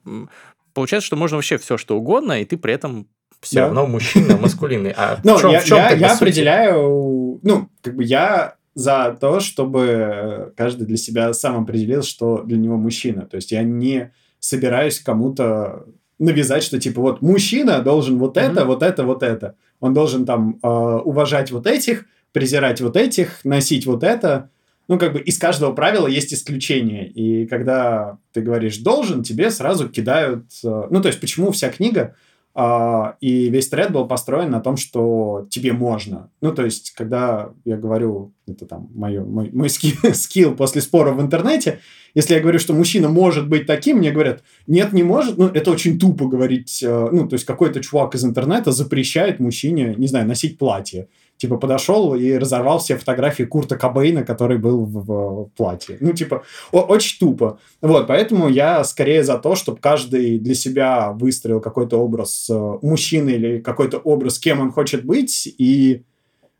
получается, 0.74 1.08
что 1.08 1.16
можно 1.16 1.38
вообще 1.38 1.58
все 1.58 1.78
что 1.78 1.98
угодно, 1.98 2.42
и 2.42 2.46
ты 2.46 2.58
при 2.58 2.74
этом 2.74 3.08
все 3.42 3.56
Да. 3.58 3.66
равно 3.66 3.86
мужчина 3.88 4.38
маскулинный. 4.38 4.94
А 4.96 5.20
Ну, 5.24 5.38
в 5.38 5.42
чем, 5.42 5.52
я, 5.52 5.60
в 5.60 5.66
чем 5.66 5.78
я- 5.78 5.92
я 5.92 6.14
определяю, 6.14 7.40
ну, 7.44 7.70
как 7.82 7.96
бы 7.96 8.04
я 8.04 8.56
за 8.74 9.16
то, 9.20 9.40
чтобы 9.40 10.54
каждый 10.58 10.86
для 10.86 10.98
себя 10.98 11.34
сам 11.34 11.62
определил, 11.64 12.04
что 12.04 12.42
для 12.44 12.58
него 12.58 12.76
мужчина. 12.78 13.22
То 13.26 13.36
есть 13.38 13.52
я 13.52 13.64
не 13.64 14.12
собираюсь 14.40 15.00
кому-то 15.00 15.86
навязать, 16.20 16.64
что 16.64 16.80
типа 16.80 17.02
вот 17.02 17.22
мужчина 17.22 17.82
должен 17.82 18.18
вот 18.18 18.38
это, 18.38 18.62
Мгм. 18.62 18.68
вот 18.68 18.84
это, 18.84 19.04
вот 19.04 19.24
это. 19.24 19.56
Он 19.80 19.94
должен 19.94 20.26
там 20.26 20.60
э, 20.64 20.68
уважать 20.68 21.52
вот 21.52 21.68
этих, 21.68 22.06
презирать 22.32 22.82
вот 22.82 22.98
этих, 22.98 23.44
носить 23.46 23.86
вот 23.86 24.04
это. 24.04 24.50
Ну, 24.88 25.00
как 25.00 25.14
бы 25.14 25.20
из 25.20 25.38
каждого 25.40 25.74
правила 25.74 26.06
есть 26.08 26.34
исключение. 26.34 27.08
И 27.10 27.48
когда 27.48 28.18
ты 28.34 28.42
говоришь 28.42 28.78
«должен», 28.78 29.24
тебе 29.24 29.50
сразу 29.52 29.90
кидают... 29.90 30.46
э, 30.64 30.84
ну, 30.92 31.02
то 31.02 31.08
есть 31.08 31.20
почему 31.20 31.52
вся 31.52 31.70
книга 31.70 32.16
и 32.58 33.50
весь 33.50 33.68
тред 33.68 33.92
был 33.92 34.08
построен 34.08 34.50
на 34.50 34.62
том, 34.62 34.78
что 34.78 35.46
тебе 35.50 35.74
можно. 35.74 36.30
Ну, 36.40 36.54
то 36.54 36.64
есть, 36.64 36.92
когда 36.92 37.50
я 37.66 37.76
говорю, 37.76 38.34
это 38.48 38.66
там 38.66 38.90
мое, 38.96 39.26
мой, 39.26 39.50
мой 39.52 39.70
скилл, 39.70 39.98
скилл 40.14 40.56
после 40.56 40.82
спора 40.82 41.12
в 41.12 41.22
интернете, 41.22 41.80
если 42.14 42.34
я 42.34 42.40
говорю, 42.40 42.60
что 42.60 42.74
мужчина 42.74 43.10
может 43.10 43.50
быть 43.50 43.66
таким, 43.66 43.98
мне 43.98 44.12
говорят, 44.12 44.42
нет, 44.68 44.94
не 44.94 45.04
может. 45.04 45.38
Ну, 45.38 45.48
это 45.48 45.70
очень 45.70 46.00
тупо 46.00 46.28
говорить. 46.28 46.82
Э, 46.82 47.10
ну, 47.12 47.28
то 47.28 47.34
есть, 47.34 47.44
какой-то 47.44 47.82
чувак 47.82 48.16
из 48.16 48.24
интернета 48.24 48.72
запрещает 48.72 49.42
мужчине, 49.42 49.94
не 49.98 50.08
знаю, 50.08 50.26
носить 50.26 50.58
платье 50.58 51.10
типа, 51.38 51.58
подошел 51.58 52.16
и 52.16 52.34
разорвал 52.34 52.80
все 52.80 52.98
фотографии 52.98 53.44
Курта 53.44 53.78
Кобейна, 53.78 54.24
который 54.24 54.58
был 54.58 54.86
в, 54.86 55.06
в 55.06 55.50
платье. 55.56 55.98
Ну, 56.00 56.14
типа, 56.14 56.44
о- 56.72 56.82
очень 56.82 57.20
тупо. 57.20 57.60
Вот, 57.82 58.08
поэтому 58.08 58.50
я 58.50 58.84
скорее 58.84 59.24
за 59.24 59.38
то, 59.38 59.56
чтобы 59.56 59.80
каждый 59.80 60.40
для 60.40 60.56
себя 60.56 61.12
выстроил 61.12 61.60
какой-то 61.60 61.98
образ 61.98 62.48
э, 62.50 62.78
мужчины 62.82 63.32
или 63.32 63.60
какой-то 63.60 63.98
образ, 63.98 64.40
кем 64.40 64.62
он 64.62 64.72
хочет 64.72 65.06
быть, 65.06 65.48
и 65.58 66.04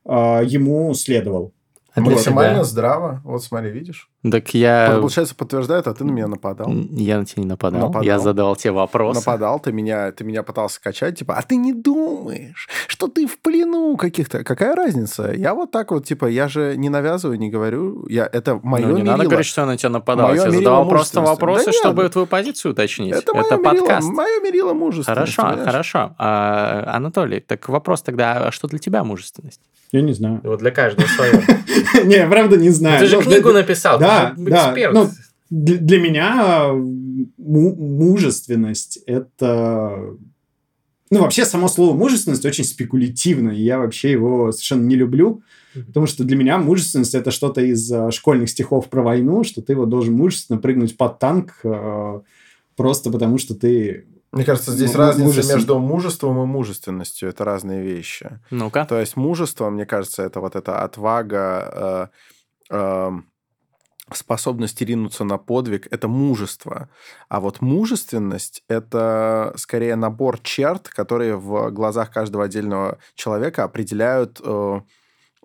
э, 0.06 0.42
ему 0.46 0.94
следовал. 0.94 1.55
А 1.96 2.02
Максимально 2.02 2.56
себя? 2.56 2.64
здраво. 2.66 3.22
Вот 3.24 3.42
смотри, 3.44 3.72
видишь? 3.72 4.10
Так 4.30 4.54
я... 4.54 4.98
Получается, 5.00 5.34
подтверждает, 5.36 5.88
а 5.88 5.94
ты 5.94 6.04
на 6.04 6.12
меня 6.12 6.28
нападал. 6.28 6.70
Я 6.92 7.20
на 7.20 7.26
тебя 7.26 7.44
не 7.44 7.48
нападал. 7.50 7.82
Нападал. 7.82 8.02
Я 8.02 8.20
задавал 8.20 8.56
тебе 8.58 8.72
вопрос. 8.74 9.16
Нападал, 9.16 9.60
ты 9.60 9.72
меня, 9.72 10.12
ты 10.12 10.24
меня 10.26 10.44
пытался 10.44 10.82
качать, 10.82 11.18
типа, 11.20 11.36
а 11.36 11.42
ты 11.42 11.56
не 11.56 11.74
думаешь, 11.74 12.68
что 12.88 13.08
ты 13.08 13.28
в 13.28 13.38
плену 13.40 13.96
каких-то... 13.98 14.44
Какая 14.44 14.76
разница? 14.76 15.32
Я 15.32 15.54
вот 15.54 15.72
так 15.72 15.92
вот, 15.92 16.06
типа, 16.06 16.26
я 16.26 16.48
же 16.50 16.76
не 16.76 16.90
навязываю, 16.90 17.40
не 17.40 17.50
говорю, 17.50 18.06
я, 18.10 18.28
это 18.30 18.60
мое 18.62 18.88
Ну, 18.88 18.98
не 18.98 19.04
надо 19.04 19.18
мерило. 19.20 19.30
говорить, 19.30 19.48
что 19.48 19.62
я 19.62 19.68
на 19.68 19.78
тебя 19.78 19.90
нападал. 19.92 20.28
Моё 20.30 20.44
я 20.46 20.52
задавал 20.52 20.90
просто 20.90 21.22
вопросы, 21.22 21.66
Да 21.66 21.72
нет. 21.72 21.80
чтобы 21.82 22.10
твою 22.10 22.28
позицию 22.28 22.72
уточнить. 22.74 23.14
Это, 23.14 23.34
мое 23.34 23.46
Это 23.46 23.58
мерило, 23.58 23.80
подкаст. 23.86 24.10
мое 24.12 24.40
мерило 24.42 24.74
мужественности, 24.74 25.36
Хорошо, 25.36 25.42
понимаешь? 25.44 25.66
хорошо. 25.72 26.16
А, 26.18 26.92
Анатолий, 26.96 27.40
так 27.40 27.70
вопрос 27.70 28.02
тогда, 28.02 28.48
а 28.48 28.52
что 28.52 28.68
для 28.68 28.80
тебя 28.80 29.04
мужественность? 29.04 29.62
Я 29.96 30.02
не 30.02 30.12
знаю. 30.12 30.42
Вот 30.44 30.60
для 30.60 30.72
каждого 30.72 31.08
свое. 31.08 31.42
Не, 32.04 32.28
правда 32.28 32.58
не 32.58 32.70
знаю. 32.70 33.00
Ты 33.00 33.06
же 33.06 33.16
Ну, 33.16 33.22
книгу 33.22 33.54
написал, 33.54 33.98
Да, 33.98 34.36
эксперт. 34.38 34.94
Ну, 34.94 35.10
для, 35.50 36.02
меня 36.02 36.74
му- 36.74 37.76
мужественность 37.76 39.00
это... 39.06 40.18
Ну, 41.10 41.20
вообще, 41.22 41.46
само 41.46 41.70
слово 41.70 41.96
мужественность 41.96 42.46
очень 42.46 42.66
спекулятивно, 42.66 43.52
и 43.52 43.62
я 43.62 43.80
вообще 43.80 44.12
его 44.12 44.52
совершенно 44.52 44.84
не 44.84 44.98
люблю, 44.98 45.44
потому 45.88 46.08
что 46.08 46.26
для 46.26 46.36
меня 46.36 46.58
мужественность 46.58 47.16
это 47.16 47.32
что-то 47.32 47.62
из 47.62 47.90
а, 47.90 48.12
школьных 48.12 48.50
стихов 48.50 48.90
про 48.90 49.02
войну, 49.02 49.46
что 49.46 49.62
ты 49.62 49.76
вот 49.76 49.88
должен 49.88 50.14
мужественно 50.14 50.60
прыгнуть 50.60 50.98
под 50.98 51.20
танк 51.20 51.54
а, 51.64 52.22
просто 52.76 53.12
потому, 53.12 53.38
что 53.38 53.56
ты... 53.56 54.08
Мне 54.36 54.44
кажется, 54.46 54.72
здесь 54.72 54.94
Му- 54.94 54.98
разница 55.00 55.28
мужествен- 55.30 55.56
между 55.56 55.80
мужеством 55.80 56.44
и 56.44 56.46
мужественностью. 56.46 57.30
Это 57.30 57.46
разные 57.46 57.82
вещи. 57.82 58.40
Ну-ка. 58.52 58.86
То 58.86 59.00
есть 59.00 59.16
мужество, 59.16 59.70
мне 59.70 59.86
кажется, 59.86 60.24
это 60.24 60.42
вот 60.42 60.56
эта 60.56 60.82
отвага, 60.84 62.12
э, 62.70 62.76
эм, 62.76 63.32
способность 64.14 64.82
ринуться 64.82 65.24
на 65.24 65.38
подвиг, 65.38 65.88
это 65.90 66.08
мужество. 66.08 66.90
А 67.30 67.40
вот 67.40 67.62
мужественность– 67.62 68.62
это 68.68 69.54
скорее 69.56 69.96
набор 69.96 70.38
черт, 70.40 70.90
которые 70.90 71.38
в 71.38 71.72
глазах 71.72 72.12
каждого 72.12 72.44
отдельного 72.44 73.00
человека 73.16 73.64
определяют, 73.64 74.40
э, 74.44 74.82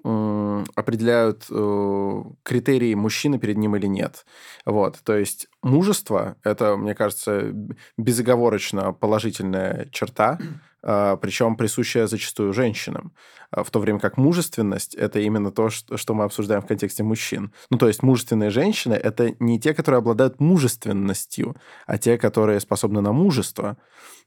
м, 0.04 0.66
определяют 0.74 1.46
э, 1.50 2.22
критерии 2.42 2.94
мужчины 2.94 3.38
перед 3.38 3.56
ним 3.56 3.76
или 3.76 3.86
нет. 3.86 4.26
Вот. 4.66 4.98
То 5.04 5.16
есть 5.16 5.46
мужество– 5.62 6.36
это, 6.44 6.76
мне 6.76 6.94
кажется, 6.94 7.52
безоговорочно 7.96 8.92
положительная 8.92 9.86
черта, 9.90 10.38
причем 10.82 11.56
присущая 11.56 12.06
зачастую 12.06 12.52
женщинам. 12.52 13.12
А, 13.50 13.62
В 13.64 13.70
то 13.70 13.80
время 13.80 13.98
как 13.98 14.16
мужественность– 14.16 14.94
это 14.96 15.18
именно 15.20 15.50
то, 15.50 15.68
что 15.70 16.14
мы 16.14 16.24
обсуждаем 16.24 16.62
в 16.62 16.66
контексте 16.66 17.02
мужчин. 17.02 17.52
Ну, 17.70 17.78
то 17.78 17.88
есть 17.88 18.02
мужественные 18.02 18.50
женщины– 18.50 18.94
это 18.94 19.34
не 19.40 19.58
те, 19.60 19.74
которые 19.74 19.98
обладают 19.98 20.40
мужественностью, 20.40 21.56
а 21.86 21.98
те, 21.98 22.16
которые 22.18 22.60
способны 22.60 23.00
на 23.00 23.12
мужество. 23.12 23.76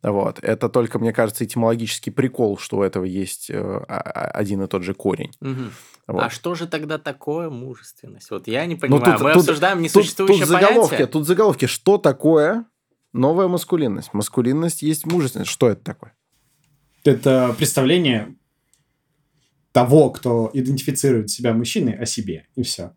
Вот. 0.04 0.40
Это 0.42 0.70
только, 0.70 1.00
мне 1.00 1.14
кажется, 1.14 1.46
этимологический 1.46 2.12
прикол, 2.12 2.58
что 2.58 2.78
у 2.78 2.84
этого 2.84 3.06
есть 3.06 3.50
э, 3.50 3.58
а- 3.60 4.02
а- 4.02 4.32
один 4.32 4.62
и 4.62 4.68
тот 4.68 4.84
же 4.84 4.94
корень. 4.94 5.32
Мгм. 5.40 5.72
Вот. 6.08 6.24
А 6.24 6.30
что 6.30 6.54
же 6.56 6.68
тогда 6.68 6.98
такое 6.98 7.50
мужественность? 7.50 8.30
Вот 8.30 8.48
я 8.48 8.66
не 8.66 8.76
Ну, 8.76 8.80
понимаю. 8.82 9.20
Мы 9.24 9.32
обсуждаем 9.32 9.78
тут- 9.78 9.86
несуществующее 9.86 10.42
тут 10.46 10.50
заголовки, 10.50 10.90
понятие. 10.90 11.08
тут 11.08 11.26
заголовки. 11.28 11.66
Что 11.66 11.98
такое 11.98 12.66
новая 13.14 13.48
маскулинность? 13.48 14.14
Маскулинность 14.14 14.82
есть 14.82 15.06
мужественность. 15.06 15.50
Что 15.50 15.70
это 15.70 15.82
такое? 15.84 16.14
Это 17.04 17.54
представление 17.58 18.36
того, 19.72 20.10
кто 20.12 20.50
идентифицирует 20.54 21.30
себя 21.30 21.54
мужчиной, 21.54 21.94
о 21.94 22.06
себе, 22.06 22.46
и 22.56 22.64
все. 22.64 22.92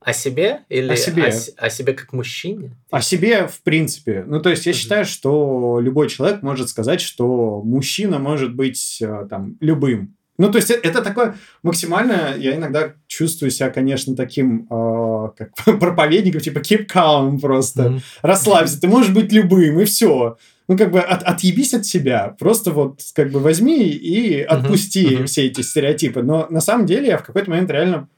О 0.00 0.12
себе 0.12 0.60
или 0.68 0.92
О 0.92 0.96
себе. 0.96 1.32
с- 1.32 1.52
о 1.56 1.68
себе 1.68 1.92
как 1.94 2.12
мужчине? 2.12 2.76
О 2.90 3.00
себе, 3.00 3.48
в 3.48 3.60
принципе. 3.62 4.22
Ну, 4.26 4.40
то 4.40 4.50
есть 4.50 4.64
я 4.66 4.70
Мгм. 4.72 4.78
считаю, 4.78 5.04
что 5.04 5.80
любой 5.80 6.08
человек 6.08 6.42
может 6.42 6.68
сказать, 6.68 7.00
что 7.00 7.60
мужчина 7.62 8.18
может 8.20 8.54
быть 8.54 8.98
э, 9.00 9.26
там 9.28 9.56
любым. 9.60 10.14
Ну, 10.38 10.52
то 10.52 10.58
есть 10.58 10.70
э- 10.70 10.74
это 10.80 11.02
такое 11.02 11.34
максимально... 11.64 12.34
Я 12.36 12.54
иногда 12.54 12.92
чувствую 13.08 13.50
себя, 13.50 13.70
конечно, 13.70 14.14
таким 14.14 14.68
э, 14.70 15.30
как 15.36 15.54
проповедником, 15.80 16.40
типа 16.40 16.58
keep 16.60 16.86
calm 16.86 17.40
просто. 17.40 17.88
Мгм. 17.90 18.00
Расслабься, 18.22 18.80
ты 18.80 18.86
можешь 18.86 19.12
быть 19.12 19.32
любым, 19.32 19.80
и 19.80 19.84
все. 19.86 20.36
Ну, 20.68 20.76
как 20.76 20.90
бы 20.90 21.00
от, 21.00 21.22
отъебись 21.22 21.74
от 21.74 21.86
себя. 21.86 22.34
Просто 22.38 22.72
вот 22.72 23.00
как 23.14 23.30
бы 23.30 23.38
возьми 23.38 23.88
и 23.88 24.40
отпусти 24.40 25.16
мгм. 25.16 25.26
все 25.26 25.46
эти 25.46 25.60
стереотипы. 25.60 26.22
Но 26.22 26.46
на 26.50 26.60
самом 26.60 26.86
деле 26.86 27.08
я 27.08 27.18
в 27.18 27.24
какой-то 27.24 27.50
момент 27.50 27.70
реально 27.70 28.08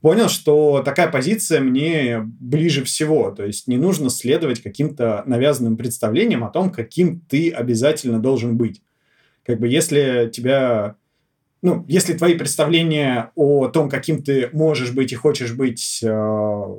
понял, 0.00 0.28
что 0.28 0.82
такая 0.82 1.08
позиция 1.08 1.60
мне 1.60 2.20
ближе 2.40 2.84
всего. 2.84 3.30
То 3.30 3.44
есть 3.44 3.68
не 3.68 3.76
нужно 3.76 4.10
следовать 4.10 4.62
каким-то 4.62 5.22
навязанным 5.26 5.76
представлениям 5.76 6.42
о 6.44 6.50
том, 6.50 6.70
каким 6.70 7.20
ты 7.20 7.50
обязательно 7.50 8.18
должен 8.18 8.56
быть. 8.56 8.82
Как 9.44 9.58
бы 9.58 9.68
если 9.68 10.30
тебя... 10.32 10.96
Ну, 11.62 11.84
если 11.86 12.14
твои 12.14 12.34
представления 12.34 13.30
о 13.36 13.68
том, 13.68 13.88
каким 13.88 14.22
ты 14.22 14.50
можешь 14.52 14.90
быть 14.90 15.12
и 15.12 15.16
хочешь 15.16 15.52
быть 15.52 16.00
э, 16.02 16.76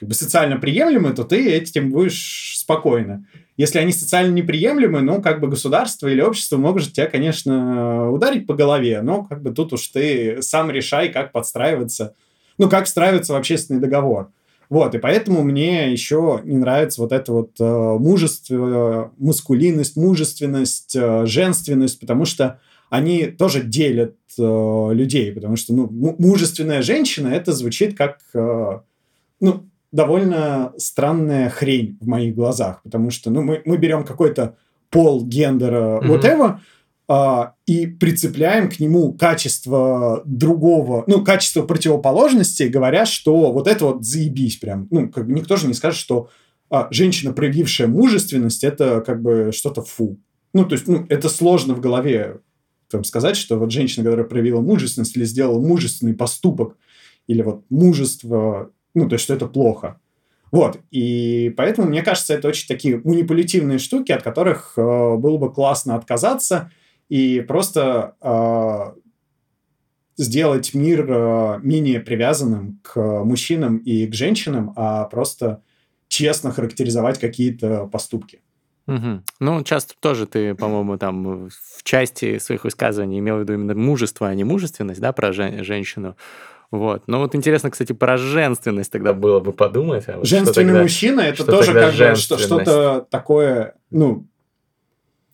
как 0.00 0.08
бы 0.08 0.14
социально 0.14 0.56
приемлемы, 0.56 1.12
то 1.12 1.24
ты 1.24 1.52
этим 1.52 1.90
будешь 1.90 2.54
спокойно. 2.56 3.26
Если 3.58 3.78
они 3.78 3.92
социально 3.92 4.32
неприемлемы, 4.32 5.02
ну, 5.02 5.20
как 5.20 5.40
бы 5.40 5.48
государство 5.48 6.08
или 6.08 6.22
общество 6.22 6.56
может 6.56 6.94
тебя, 6.94 7.06
конечно, 7.06 8.10
ударить 8.10 8.46
по 8.46 8.54
голове, 8.54 9.02
но 9.02 9.24
как 9.24 9.42
бы 9.42 9.50
тут 9.50 9.74
уж 9.74 9.86
ты 9.88 10.40
сам 10.40 10.70
решай, 10.70 11.10
как 11.10 11.32
подстраиваться, 11.32 12.14
ну, 12.56 12.70
как 12.70 12.86
встраиваться 12.86 13.34
в 13.34 13.36
общественный 13.36 13.78
договор. 13.78 14.30
Вот, 14.70 14.94
и 14.94 14.98
поэтому 14.98 15.42
мне 15.42 15.92
еще 15.92 16.40
не 16.44 16.56
нравится 16.56 17.02
вот 17.02 17.12
это 17.12 17.32
вот 17.32 17.50
э, 17.60 17.64
мужество, 17.98 19.12
маскулинность, 19.18 19.96
мужественность, 19.96 20.96
э, 20.96 21.26
женственность, 21.26 22.00
потому 22.00 22.24
что 22.24 22.58
они 22.88 23.26
тоже 23.26 23.62
делят 23.62 24.16
э, 24.38 24.90
людей, 24.92 25.32
потому 25.32 25.56
что, 25.56 25.74
ну, 25.74 25.88
му- 25.90 26.16
мужественная 26.18 26.80
женщина, 26.82 27.28
это 27.28 27.52
звучит 27.52 27.98
как, 27.98 28.20
э, 28.32 28.78
ну, 29.40 29.69
довольно 29.92 30.72
странная 30.76 31.50
хрень 31.50 31.98
в 32.00 32.06
моих 32.06 32.34
глазах, 32.34 32.82
потому 32.82 33.10
что, 33.10 33.30
ну, 33.30 33.42
мы, 33.42 33.62
мы 33.64 33.76
берем 33.76 34.04
какой-то 34.04 34.56
пол, 34.90 35.24
гендера, 35.24 36.00
Мгм. 36.00 36.12
whatever, 36.12 36.58
а, 37.08 37.54
и 37.66 37.86
прицепляем 37.86 38.70
к 38.70 38.78
нему 38.78 39.12
качество 39.12 40.22
другого, 40.24 41.02
ну, 41.06 41.24
качество 41.24 41.62
противоположности, 41.62 42.64
говоря, 42.64 43.04
что 43.04 43.52
вот 43.52 43.66
это 43.66 43.84
вот 43.86 44.04
заебись 44.04 44.56
прям. 44.56 44.86
Ну, 44.90 45.08
как 45.10 45.26
бы 45.26 45.32
никто 45.32 45.56
же 45.56 45.66
не 45.66 45.74
скажет, 45.74 45.98
что 45.98 46.28
а, 46.70 46.86
женщина, 46.92 47.32
проявившая 47.32 47.88
мужественность, 47.88 48.62
это 48.62 49.00
как 49.00 49.22
бы 49.22 49.50
что-то 49.52 49.82
фу. 49.82 50.18
Ну, 50.54 50.64
то 50.64 50.74
есть, 50.74 50.86
ну, 50.86 51.04
это 51.08 51.28
сложно 51.28 51.74
в 51.74 51.80
голове 51.80 52.38
там, 52.90 53.04
сказать, 53.04 53.36
что 53.36 53.58
вот 53.58 53.70
женщина, 53.72 54.04
которая 54.04 54.26
проявила 54.26 54.60
мужественность 54.60 55.16
или 55.16 55.24
сделала 55.24 55.60
мужественный 55.60 56.14
поступок, 56.14 56.76
или 57.26 57.42
вот 57.42 57.64
мужество, 57.70 58.70
ну, 58.94 59.08
то 59.08 59.14
есть, 59.14 59.24
что 59.24 59.34
это 59.34 59.46
плохо. 59.46 60.00
Вот, 60.52 60.80
и 60.90 61.54
поэтому, 61.56 61.88
мне 61.88 62.02
кажется, 62.02 62.34
это 62.34 62.48
очень 62.48 62.66
такие 62.66 63.00
манипулятивные 63.04 63.78
штуки, 63.78 64.10
от 64.10 64.22
которых 64.22 64.72
э, 64.76 64.80
было 64.80 65.38
бы 65.38 65.52
классно 65.52 65.94
отказаться 65.94 66.72
и 67.08 67.40
просто 67.40 68.16
э, 68.20 69.00
сделать 70.16 70.74
мир 70.74 71.06
э, 71.08 71.60
менее 71.62 72.00
привязанным 72.00 72.80
к 72.82 72.98
мужчинам 73.24 73.76
и 73.78 74.06
к 74.06 74.14
женщинам, 74.14 74.72
а 74.74 75.04
просто 75.04 75.62
честно 76.08 76.50
характеризовать 76.50 77.20
какие-то 77.20 77.86
поступки. 77.86 78.40
Мгм. 78.86 79.22
Ну, 79.38 79.62
часто 79.62 79.94
тоже 80.00 80.26
ты, 80.26 80.56
по-моему, 80.56 80.98
там 80.98 81.48
в 81.48 81.82
части 81.84 82.38
своих 82.38 82.64
высказываний 82.64 83.20
имел 83.20 83.36
в 83.36 83.40
виду 83.40 83.54
именно 83.54 83.74
мужество, 83.76 84.28
а 84.28 84.34
не 84.34 84.42
мужественность, 84.42 85.00
да, 85.00 85.12
про 85.12 85.32
жен- 85.32 85.62
женщину. 85.62 86.16
Вот. 86.70 87.02
Ну, 87.08 87.18
вот 87.18 87.34
интересно, 87.34 87.70
кстати, 87.70 87.92
про 87.92 88.16
женственность 88.16 88.92
тогда 88.92 89.12
было 89.12 89.40
бы 89.40 89.52
подумать. 89.52 90.08
а 90.08 90.18
вот 90.18 90.26
Женственный 90.26 90.66
тогда- 90.68 90.82
мужчина 90.82 91.20
это 91.22 91.42
что 91.42 91.46
тоже 91.52 91.72
как 91.72 91.94
бы 91.94 92.14
что-то 92.16 93.06
такое, 93.10 93.74
ну, 93.90 94.26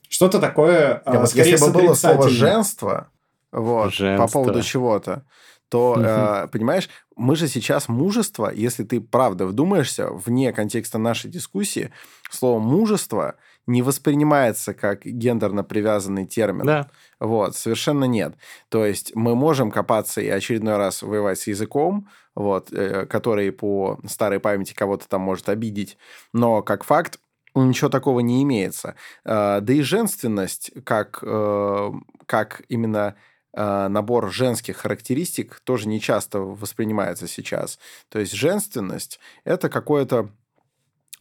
Что-то 0.08 0.38
такое, 0.38 1.02
Я 1.04 1.12
а, 1.12 1.18
вот 1.20 1.28
скорее, 1.30 1.50
если 1.50 1.66
бы 1.66 1.72
было 1.72 1.94
слово 1.94 2.28
женство, 2.28 3.10
вот, 3.50 3.86
по 3.86 3.90
Женство. 3.90 4.26
поводу 4.28 4.62
чего-то, 4.62 5.24
то, 5.68 5.94
Мгм. 5.96 6.04
э, 6.06 6.48
понимаешь, 6.52 6.88
мы 7.16 7.34
же 7.34 7.48
сейчас 7.48 7.88
мужество, 7.88 8.50
если 8.54 8.84
ты 8.84 9.00
правда 9.00 9.46
вдумаешься, 9.46 10.08
вне 10.10 10.52
контекста 10.52 10.98
нашей 10.98 11.28
дискуссии, 11.28 11.90
слово 12.30 12.60
мужество 12.60 13.34
не 13.66 13.82
воспринимается 13.82 14.74
как 14.74 15.04
гендерно 15.04 15.64
привязанный 15.64 16.26
термин. 16.26 16.66
Да. 16.66 16.90
Вот, 17.18 17.56
совершенно 17.56 18.04
нет. 18.04 18.36
То 18.68 18.84
есть 18.84 19.14
мы 19.14 19.34
можем 19.34 19.70
копаться 19.70 20.20
и 20.20 20.28
очередной 20.28 20.76
раз 20.76 21.02
воевать 21.02 21.38
с 21.40 21.46
языком, 21.46 22.08
вот, 22.34 22.72
э, 22.72 23.06
который 23.06 23.50
по 23.52 23.98
старой 24.06 24.40
памяти 24.40 24.74
кого-то 24.74 25.08
там 25.08 25.22
может 25.22 25.48
обидеть, 25.48 25.98
но 26.32 26.62
как 26.62 26.84
факт 26.84 27.18
ничего 27.54 27.88
такого 27.88 28.20
не 28.20 28.42
имеется. 28.42 28.94
Э, 29.24 29.60
Да 29.60 29.72
и 29.72 29.80
женственность, 29.82 30.70
как, 30.84 31.18
э, 31.22 31.90
как 32.26 32.62
именно 32.68 33.16
э, 33.58 33.88
набор 33.88 34.30
женских 34.30 34.76
характеристик, 34.76 35.60
тоже 35.64 35.88
не 35.88 35.98
часто 36.00 36.40
воспринимается 36.40 37.26
сейчас. 37.26 37.78
То 38.10 38.18
есть 38.18 38.32
женственность– 38.32 39.18
это 39.44 39.70
какое-то 39.70 40.28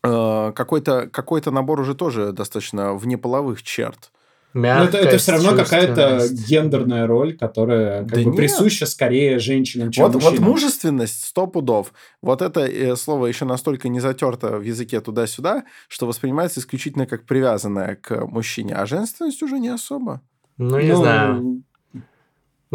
э, 0.06 0.52
какой-то 0.54 1.08
какой-то 1.12 1.52
набор 1.52 1.80
уже 1.80 1.96
тоже 1.96 2.32
достаточно 2.32 2.94
внеполовых 2.94 3.64
черт. 3.64 4.12
Но 4.54 4.62
Ну, 4.62 4.84
это, 4.86 4.98
это 5.00 5.18
все 5.18 5.34
равно 5.34 5.52
Мягкость, 5.52 5.70
какая-то 5.70 6.28
гендерная 6.48 7.08
роль, 7.08 7.36
которая 7.38 8.04
как 8.04 8.12
Да 8.12 8.16
бы 8.20 8.26
нет. 8.26 8.36
присуща 8.38 8.86
скорее 8.86 9.38
женщинам, 9.40 9.92
чем 9.92 10.06
Вот, 10.06 10.14
вот 10.14 10.24
мужчинам. 10.24 10.50
мужественность 10.50 11.26
сто 11.26 11.46
пудов. 11.46 11.92
Вот 12.22 12.42
это 12.42 12.62
э, 12.62 12.96
слово 12.96 13.26
еще 13.26 13.44
настолько 13.44 13.90
не 13.90 14.00
затерто 14.00 14.58
в 14.58 14.62
языке 14.62 15.02
туда-сюда, 15.02 15.66
что 15.90 16.08
воспринимается 16.08 16.62
исключительно 16.62 17.06
как 17.06 17.26
привязанное 17.26 17.96
к 18.02 18.26
мужчине, 18.28 18.76
а 18.76 18.86
женственность 18.86 19.44
уже 19.44 19.60
не 19.60 19.68
особо. 19.68 20.22
Ну, 20.58 20.80
не 20.80 20.88
Ну, 20.94 20.96
знаю. 20.96 21.64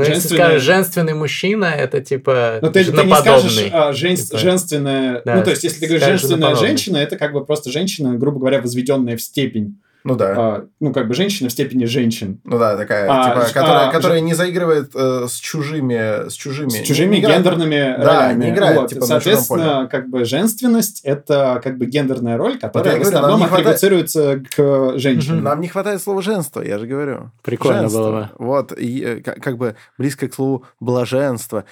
Ну, 0.09 0.15
если 0.15 0.35
скажешь 0.35 0.63
женственный 0.63 1.15
мужчина, 1.15 1.67
это 1.67 2.01
типа 2.01 2.59
Но 2.63 2.71
ты, 2.71 2.85
ты 2.85 3.05
не 3.05 3.15
скажешь 3.15 3.71
а, 3.73 3.93
жен- 3.93 4.17
Типа. 4.17 4.39
женственная... 4.39 5.23
Да, 5.25 5.37
ну, 5.37 5.45
то 5.45 5.51
есть, 5.51 5.65
если 5.65 5.81
ты 5.81 5.87
говоришь 5.87 6.07
женственная 6.07 6.55
женщина, 6.55 6.97
это 6.99 7.17
как 7.17 7.33
бы 7.33 7.45
просто 7.45 7.71
женщина, 7.71 8.15
грубо 8.15 8.41
говоря, 8.41 8.61
возведенная 8.61 9.17
в 9.17 9.23
степень. 9.23 9.79
Ну 10.05 10.17
да. 10.17 10.35
а, 10.37 10.67
ну, 10.81 10.93
как 10.93 11.09
бы 11.09 11.15
женщина 11.15 11.49
в 11.49 11.53
степени 11.53 11.85
женщин. 11.85 12.41
Ну 12.45 12.59
да, 12.59 12.77
такая, 12.77 13.07
А, 13.11 13.29
типа, 13.35 13.47
ж- 13.47 13.53
которая, 13.53 13.89
а, 13.89 13.93
которая 13.93 14.21
не 14.21 14.35
заигрывает 14.35 14.91
э, 14.95 15.27
с 15.29 15.35
чужими, 15.39 16.29
с 16.29 16.33
чужими, 16.35 16.69
С 16.71 16.83
чужими 16.87 17.17
не 17.17 17.21
играет- 17.21 17.39
гендерными 17.39 17.97
Да, 17.99 18.05
ролями. 18.05 18.45
не 18.45 18.51
играет, 18.51 18.77
Вот, 18.81 18.89
типа, 18.89 19.01
на 19.03 19.07
Соответственно, 19.07 19.89
как 19.91 20.09
бы 20.09 20.25
женственность— 20.25 21.01
это 21.05 21.61
как 21.63 21.77
бы 21.79 21.87
гендерная 21.87 22.37
роль, 22.37 22.59
которая 22.59 22.95
я 22.95 23.01
в 23.01 23.03
говорю, 23.03 23.17
основном 23.19 23.41
хватает- 23.49 23.67
атрибуцируется 23.67 24.43
к 24.57 24.99
женщинам. 24.99 25.43
Нам 25.45 25.61
не 25.61 25.69
хватает 25.69 26.03
слова 26.03 26.23
женство, 26.23 26.63
я 26.63 26.79
же 26.79 26.87
говорю. 26.87 27.31
Прикольно 27.43 27.81
Женство. 27.83 27.99
было 27.99 28.11
бы. 28.11 28.29
Вот, 28.39 28.73
и, 28.79 29.03
э, 29.05 29.21
как, 29.21 29.41
как 29.43 29.57
бы 29.59 29.77
близко 29.99 30.29
к 30.29 30.35
слову 30.35 30.65
блаженство. 30.81 31.65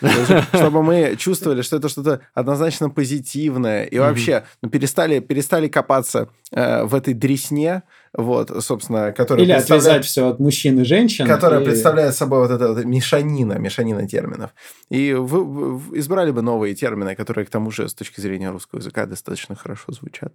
Чтобы 0.53 0.83
мы 0.83 1.17
чувствовали, 1.17 1.63
что 1.63 1.77
это 1.77 1.89
что-то 1.89 2.21
однозначно 2.35 2.91
позитивное. 2.91 3.85
И 3.85 3.99
вообще 3.99 4.45
ну, 4.63 4.69
перестали, 4.69 5.21
перестали 5.21 5.69
копаться 5.69 6.29
э, 6.51 6.85
в 6.85 6.95
этой 6.95 7.15
дресне, 7.15 7.83
вот, 8.17 8.51
собственно, 8.65 9.13
которая 9.13 9.45
Или 9.45 9.53
представляет- 9.53 9.85
отвязать 9.87 10.05
все 10.07 10.29
от 10.29 10.41
мужчин 10.41 10.81
и 10.81 10.85
женщин. 10.85 11.27
которая 11.27 11.61
и- 11.61 11.65
представляет 11.65 12.15
собой 12.15 12.41
вот 12.41 12.51
эта 12.51 12.73
вот 12.73 12.85
мешанина, 12.85 13.55
мешанина 13.59 14.07
терминов. 14.09 14.51
И 14.89 15.13
вы, 15.15 15.45
вы 15.45 15.99
избрали 15.99 16.31
бы 16.31 16.43
новые 16.43 16.75
термины, 16.75 17.15
которые, 17.15 17.45
к 17.47 17.51
тому 17.51 17.71
же, 17.71 17.89
с 17.89 17.95
точки 17.95 18.21
зрения 18.21 18.51
русского 18.51 18.79
языка, 18.81 19.07
достаточно 19.07 19.55
хорошо 19.55 19.93
звучат. 19.93 20.33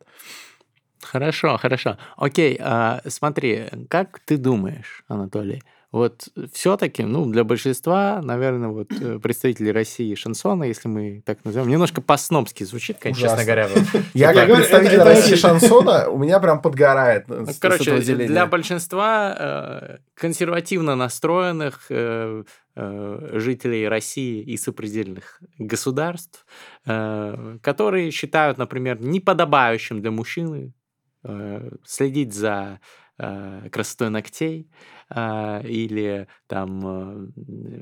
Хорошо, 1.01 1.57
хорошо. 1.57 1.97
Окей, 2.15 2.57
а, 2.61 3.01
смотри, 3.07 3.65
как 3.89 4.19
ты 4.25 4.37
думаешь, 4.37 5.03
Анатолий? 5.07 5.61
Вот 5.93 6.27
все-таки, 6.53 7.03
ну, 7.03 7.27
для 7.27 7.43
большинства, 7.43 8.19
наверное, 8.23 8.69
вот 8.69 8.91
э, 8.99 9.19
представителей 9.19 9.71
России 9.71 10.15
шансона, 10.15 10.63
если 10.63 10.87
мы 10.87 11.21
так 11.23 11.45
назовем, 11.45 11.69
немножко 11.69 12.01
по-снобски 12.01 12.63
звучит, 12.63 12.97
конечно, 12.99 13.21
честно 13.21 13.43
Ужасно. 13.43 13.53
говоря. 13.53 14.03
Я, 14.15 14.33
как 14.33 14.47
говорю, 14.47 14.55
представитель 14.55 15.03
России 15.03 15.35
шансона, 15.35 16.09
у 16.09 16.17
меня 16.17 16.39
прям 16.39 16.61
подгорает. 16.63 17.27
Ну, 17.27 17.45
с- 17.45 17.57
с 17.57 17.59
короче, 17.59 17.99
для 17.99 18.47
большинства 18.47 19.35
э, 19.39 19.97
консервативно 20.15 20.95
настроенных 20.95 21.85
э, 21.89 22.43
э, 22.75 23.29
жителей 23.33 23.87
России 23.87 24.41
и 24.41 24.57
сопредельных 24.57 25.39
государств, 25.59 26.45
э, 26.87 27.57
которые 27.61 28.09
считают, 28.09 28.57
например, 28.57 28.99
неподобающим 28.99 30.01
для 30.01 30.09
мужчины 30.09 30.73
э, 31.23 31.69
следить 31.85 32.33
за 32.33 32.79
э, 32.81 33.02
красотой 33.17 34.09
ногтей 34.09 34.67
э, 35.09 35.67
или 35.67 36.27
там 36.47 36.81
э, 36.85 37.27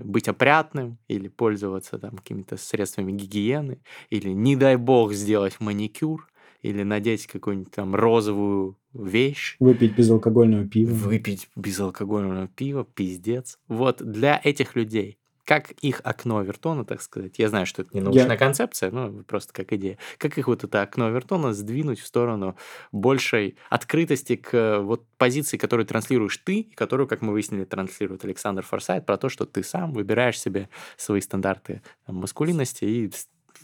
быть 0.03 0.27
опрятным 0.27 0.97
или 1.07 1.27
пользоваться 1.27 1.97
там 1.97 2.17
какими-то 2.17 2.57
средствами 2.57 3.11
гигиены 3.13 3.81
или 4.09 4.29
не 4.29 4.55
дай 4.55 4.75
бог 4.75 5.13
сделать 5.13 5.59
маникюр 5.59 6.27
или 6.61 6.83
надеть 6.83 7.27
какую-нибудь 7.27 7.71
там 7.73 7.95
розовую 7.95 8.77
вещь 8.93 9.55
Выпить 9.59 9.95
безалкогольного 9.95 10.67
пива. 10.67 10.93
выпить 10.93 11.49
безалкогольного 11.55 12.47
пива, 12.49 12.83
пиздец. 12.85 13.57
Вот 13.67 13.97
для 14.03 14.39
этих 14.43 14.75
людей, 14.75 15.17
как 15.45 15.71
их 15.81 16.01
окно 16.03 16.41
Вертона, 16.41 16.85
так 16.85 17.01
сказать, 17.01 17.39
я 17.39 17.49
знаю, 17.49 17.65
что 17.65 17.81
это 17.81 17.91
не 17.93 18.01
научная 18.01 18.31
Я- 18.31 18.37
концепция, 18.37 18.91
но 18.91 19.11
просто 19.23 19.53
как 19.53 19.73
идея, 19.73 19.97
как 20.17 20.37
их 20.37 20.47
вот 20.47 20.63
это 20.63 20.81
окно 20.81 21.09
Вертона 21.09 21.53
сдвинуть 21.53 21.99
в 21.99 22.05
сторону 22.05 22.55
большей 22.91 23.55
открытости 23.69 24.35
к 24.35 24.53
э, 24.53 24.79
вот 24.79 25.05
позиции, 25.17 25.57
которую 25.57 25.85
транслируешь 25.85 26.37
ты, 26.37 26.59
и 26.59 26.73
которую, 26.75 27.07
как 27.07 27.21
мы 27.21 27.33
выяснили, 27.33 27.63
транслирует 27.65 28.23
Александр 28.25 28.63
Форсайт, 28.63 29.05
про 29.05 29.17
то, 29.17 29.29
что 29.29 29.45
ты 29.45 29.63
сам 29.63 29.93
выбираешь 29.93 30.39
себе 30.39 30.69
свои 30.97 31.21
стандарты 31.21 31.81
там, 32.05 32.17
маскулинности 32.17 32.85
и 32.85 33.11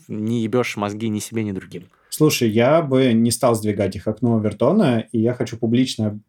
не 0.08 0.42
ебешь 0.44 0.78
мозги 0.78 1.10
ни 1.10 1.20
себе, 1.20 1.44
ни 1.44 1.52
другим. 1.52 1.90
Слушай, 2.10 2.50
я 2.50 2.82
бы 2.82 3.14
не 3.14 3.32
стал 3.32 3.56
сдвигать 3.56 3.96
их 3.96 4.08
окно 4.08 4.40
Вертона, 4.40 5.08
и 5.12 5.20
я 5.20 5.34
хочу 5.34 5.58
публично 5.58 6.20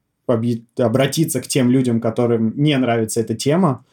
обратиться 0.76 1.40
к 1.40 1.46
тем 1.46 1.70
людям, 1.70 2.00
которым 2.00 2.52
не 2.56 2.76
нравится 2.76 3.20
эта 3.20 3.34
тема. 3.34 3.84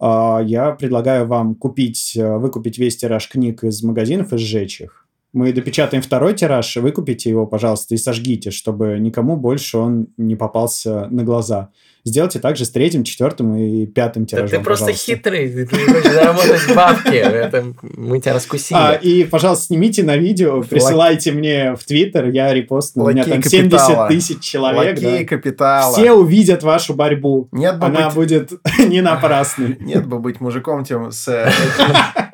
А, 0.00 0.40
Я 0.44 0.72
предлагаю 0.72 1.26
вам 1.26 1.54
купить, 1.54 2.16
э, 2.16 2.36
выкупить 2.38 2.78
весь 2.78 2.96
тираж 2.96 3.28
книг 3.28 3.64
из 3.64 3.82
магазинов 3.82 4.32
и 4.32 4.38
сжечь 4.38 4.80
их. 4.80 5.03
Мы 5.34 5.52
допечатаем 5.52 6.00
второй 6.00 6.34
тираж, 6.34 6.76
выкупите 6.76 7.28
его, 7.28 7.44
пожалуйста, 7.44 7.94
и 7.94 7.98
сожгите, 7.98 8.52
чтобы 8.52 8.98
никому 9.00 9.36
больше 9.36 9.78
он 9.78 10.06
не 10.16 10.36
попался 10.36 11.08
на 11.10 11.24
глаза. 11.24 11.70
Сделайте 12.06 12.38
также 12.38 12.66
с 12.66 12.70
третьим, 12.70 13.02
четвертым 13.02 13.56
и 13.56 13.86
пятым 13.86 14.26
тиражом, 14.26 14.62
пожалуйста. 14.62 14.92
хитрый, 14.92 15.48
ты 15.50 15.66
хочешь 15.66 16.12
заработать 16.12 16.76
бабки, 16.76 17.14
это 17.14 17.64
мы 17.82 18.20
тебя 18.20 18.34
раскусили. 18.34 18.78
А, 18.78 18.92
и, 18.92 19.24
пожалуйста, 19.24 19.66
снимите 19.66 20.02
на 20.02 20.16
видео, 20.16 20.62
присылайте 20.62 21.32
мне 21.32 21.74
в 21.74 21.82
Твиттер, 21.84 22.28
я 22.28 22.52
репостну. 22.52 23.04
У 23.04 23.08
меня 23.08 23.22
Лакей 23.22 23.32
там 23.32 23.42
капитала. 23.42 24.08
70 24.08 24.08
тысяч 24.08 24.40
человек. 24.44 24.96
Лакей 24.96 25.20
да. 25.20 25.24
капитала. 25.24 25.96
Все 25.96 26.12
увидят 26.12 26.62
вашу 26.62 26.94
борьбу. 26.94 27.48
Нет 27.50 27.78
бы 27.78 27.86
Она 27.86 28.10
быть- 28.10 28.14
будет 28.14 28.52
не 28.78 29.00
напрасной. 29.00 29.78
Нет 29.80 30.06
бы 30.06 30.18
быть 30.18 30.40
мужиком 30.40 30.84
тем 30.84 31.10
с 31.10 31.26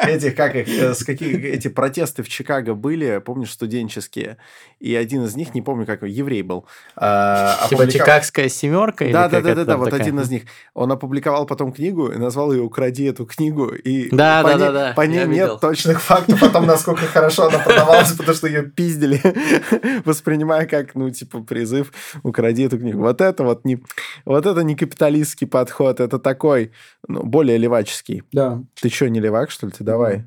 этих, 0.02 0.34
как 0.34 0.54
их, 0.56 0.68
э, 0.68 0.94
с 0.94 1.04
каких 1.04 1.44
эти 1.44 1.68
протесты 1.68 2.22
в 2.22 2.28
Чикаго 2.28 2.74
были, 2.74 3.20
помнишь, 3.24 3.50
студенческие, 3.52 4.36
и 4.78 4.94
один 4.94 5.24
из 5.24 5.36
них, 5.36 5.54
не 5.54 5.62
помню, 5.62 5.86
как 5.86 6.02
еврей 6.02 6.42
был. 6.42 6.64
а, 6.96 7.66
Типа 7.68 7.86
Чикагская 7.86 8.48
семерка? 8.48 9.04
Да, 9.10 9.28
да, 9.28 9.40
да, 9.40 9.54
да, 9.54 9.64
да, 9.64 9.76
вот 9.76 9.86
такая? 9.90 10.00
один 10.02 10.18
из 10.20 10.30
них. 10.30 10.42
Он 10.74 10.90
опубликовал 10.92 11.46
потом 11.46 11.72
книгу 11.72 12.08
и 12.08 12.16
назвал 12.16 12.52
ее 12.52 12.62
«Укради 12.62 13.04
эту 13.04 13.26
книгу». 13.26 13.68
И 13.68 14.08
Да, 14.10 14.42
по 14.42 14.48
да, 14.48 14.54
ней- 14.54 14.60
да, 14.60 14.72
да, 14.72 14.92
По 14.94 15.00
ней 15.02 15.16
я 15.18 15.24
нет 15.26 15.30
видел. 15.34 15.58
точных 15.58 16.00
фактов 16.02 16.42
о 16.42 16.48
том, 16.48 16.66
насколько 16.66 17.02
хорошо 17.06 17.48
она 17.48 17.58
продавалась, 17.58 18.12
потому 18.12 18.34
что 18.34 18.46
ее 18.46 18.62
пиздили, 18.62 19.20
воспринимая 20.04 20.66
как, 20.66 20.94
ну, 20.94 21.10
типа, 21.10 21.40
призыв 21.42 21.92
«Укради 22.22 22.64
эту 22.64 22.78
книгу». 22.78 23.00
Вот 23.00 23.20
это 23.20 23.44
вот 23.44 23.64
не, 23.64 23.82
вот 24.24 24.46
это 24.46 24.60
не 24.62 24.74
капиталистский 24.76 25.46
подход, 25.46 26.00
это 26.00 26.18
такой, 26.18 26.72
ну, 27.08 27.22
более 27.22 27.58
леваческий. 27.58 28.22
Да. 28.32 28.62
Ты 28.80 28.88
что, 28.88 29.08
не 29.08 29.20
левак, 29.20 29.50
что 29.50 29.66
ли? 29.66 29.72
Ты 29.72 29.84
давай. 29.90 30.24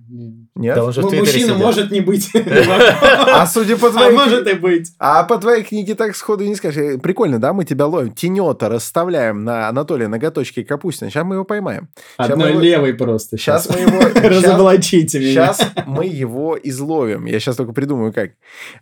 Нет? 0.55 0.75
Да 0.75 0.85
он 0.85 0.93
же 0.93 1.01
в 1.01 1.05
Ну, 1.05 1.17
Мужчина 1.17 1.39
сидел. 1.39 1.57
может 1.57 1.91
не 1.91 2.01
быть. 2.01 2.31
А 2.35 3.47
судя 3.47 3.77
по 3.77 3.87
А 3.87 3.91
твоей... 3.91 4.11
может 4.11 4.47
и 4.47 4.53
быть. 4.53 4.91
А 4.99 5.23
по 5.23 5.37
твоей 5.37 5.63
книге 5.63 5.95
так 5.95 6.15
сходу 6.15 6.43
и 6.43 6.49
не 6.49 6.55
скажешь. 6.55 6.77
Э, 6.77 6.97
Прикольно, 6.99 7.39
да? 7.39 7.53
Мы 7.53 7.65
тебя 7.65 7.87
ловим. 7.87 8.11
Тенета 8.13 8.69
расставляем 8.69 9.43
на 9.43 9.67
Анатолия 9.67 10.07
Ноготочки 10.07 10.63
Капустина. 10.63 11.09
Сейчас 11.09 11.25
мы 11.25 11.35
его 11.35 11.43
поймаем. 11.43 11.89
Одной 12.17 12.53
левой 12.53 12.93
просто. 12.93 13.37
Сейчас 13.37 13.67
мы 13.69 13.79
его... 13.79 13.99
разоблачите 14.29 15.19
меня. 15.19 15.53
Сейчас 15.53 15.71
мы 15.87 16.05
его 16.05 16.57
изловим. 16.61 17.25
Я 17.25 17.39
сейчас 17.39 17.55
только 17.55 17.73
придумаю, 17.73 18.13
как. 18.13 18.31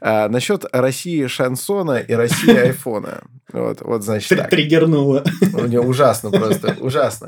А, 0.02 0.28
насчет 0.28 0.66
России 0.74 1.26
шансона 1.28 2.00
и 2.00 2.14
России 2.14 2.56
айфона. 2.58 3.22
Вот, 3.54 3.82
вот 3.82 4.04
значит 4.04 4.38
так. 4.38 4.50
Триггернуло. 4.50 5.24
У 5.54 5.66
него 5.66 5.84
ужасно 5.86 6.32
просто, 6.32 6.76
ужасно. 6.80 7.28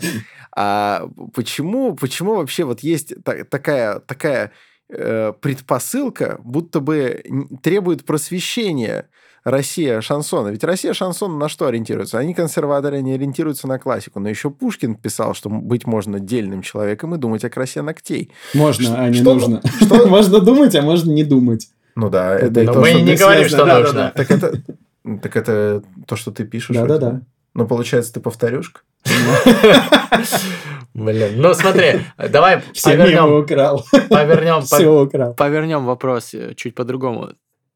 А 0.56 1.08
почему, 1.34 1.95
почему 1.95 2.36
вообще 2.36 2.64
вот 2.64 2.82
есть 2.82 3.14
та- 3.44 3.60
такая, 3.60 4.00
такая 4.00 4.52
э, 4.89 5.34
предпосылка, 5.39 6.39
будто 6.44 6.80
бы 6.80 7.24
требует 7.62 8.06
просвещения 8.06 9.08
Россия 9.44 10.00
шансона. 10.02 10.50
Ведь 10.50 10.64
Россия 10.64 10.94
шансона 10.94 11.38
на 11.38 11.50
что 11.50 11.68
ориентируется? 11.68 12.18
Они 12.18 12.34
консерваторы, 12.34 12.98
они 12.98 13.14
ориентируются 13.14 13.68
на 13.68 13.78
классику. 13.78 14.20
Но 14.20 14.30
еще 14.30 14.50
Пушкин 14.50 14.96
писал, 14.96 15.34
что 15.34 15.50
быть 15.50 15.86
можно 15.86 16.20
дельным 16.20 16.62
человеком 16.62 17.14
и 17.16 17.18
думать 17.18 17.44
о 17.44 17.50
красе 17.50 17.82
ногтей. 17.82 18.32
Можно, 18.54 19.04
а 19.04 19.10
не 19.10 19.22
нужно. 19.22 19.62
Что? 19.82 20.08
Можно 20.14 20.39
думать, 20.39 20.76
а 20.76 20.82
можно 20.82 21.12
не 21.12 21.24
думать. 21.24 21.70
Ну 21.96 22.10
да, 22.10 22.36
это 22.36 22.64
Но 22.64 22.74
мы 22.80 22.94
не 22.94 23.16
говорим, 23.16 23.48
что 23.48 23.66
нужно. 23.66 24.14
Так 24.16 24.32
это, 24.32 24.62
так 25.22 25.36
это 25.36 25.84
то, 26.08 26.16
что 26.16 26.32
ты 26.32 26.46
пишешь. 26.46 26.76
Да-да-да. 26.76 27.22
Ну, 27.54 27.68
получается, 27.68 28.14
ты 28.14 28.20
повторюшка? 28.20 28.82
Блин, 30.94 31.41
ну 31.41 31.54
смотри, 31.54 32.02
давай 32.18 32.62
повернем, 32.84 33.34
украл. 33.34 33.84
повернем, 34.10 34.62
Все 34.66 34.88
украл. 34.88 35.34
повернем 35.34 35.86
вопрос 35.86 36.34
э, 36.34 36.54
чуть 36.56 36.76
по-другому. 36.76 37.30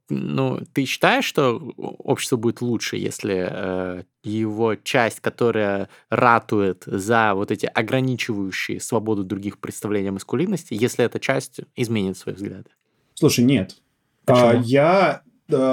Ну, 0.09 0.61
ты 0.74 0.86
считаешь, 0.86 1.26
что 1.26 1.57
общество 1.78 2.38
будет 2.38 2.61
лучше, 2.61 2.95
если 2.95 3.47
э, 3.49 4.03
его 4.24 4.76
часть, 4.76 5.20
которая 5.20 5.89
ратует 6.09 6.84
за 6.86 7.34
вот 7.34 7.51
эти 7.51 7.65
ограничивающие 7.65 8.80
свободу 8.80 9.24
других 9.26 9.57
представления 9.57 10.09
о 10.09 10.13
маскулинности, 10.13 10.74
если 10.80 11.03
эта 11.03 11.20
часть 11.20 11.59
изменит 11.76 12.18
свои 12.18 12.36
взгляды? 12.36 12.70
Слушай, 13.15 13.43
нет. 13.43 13.76
Почему? 14.24 14.47
А, 14.47 14.53
я 14.55 15.22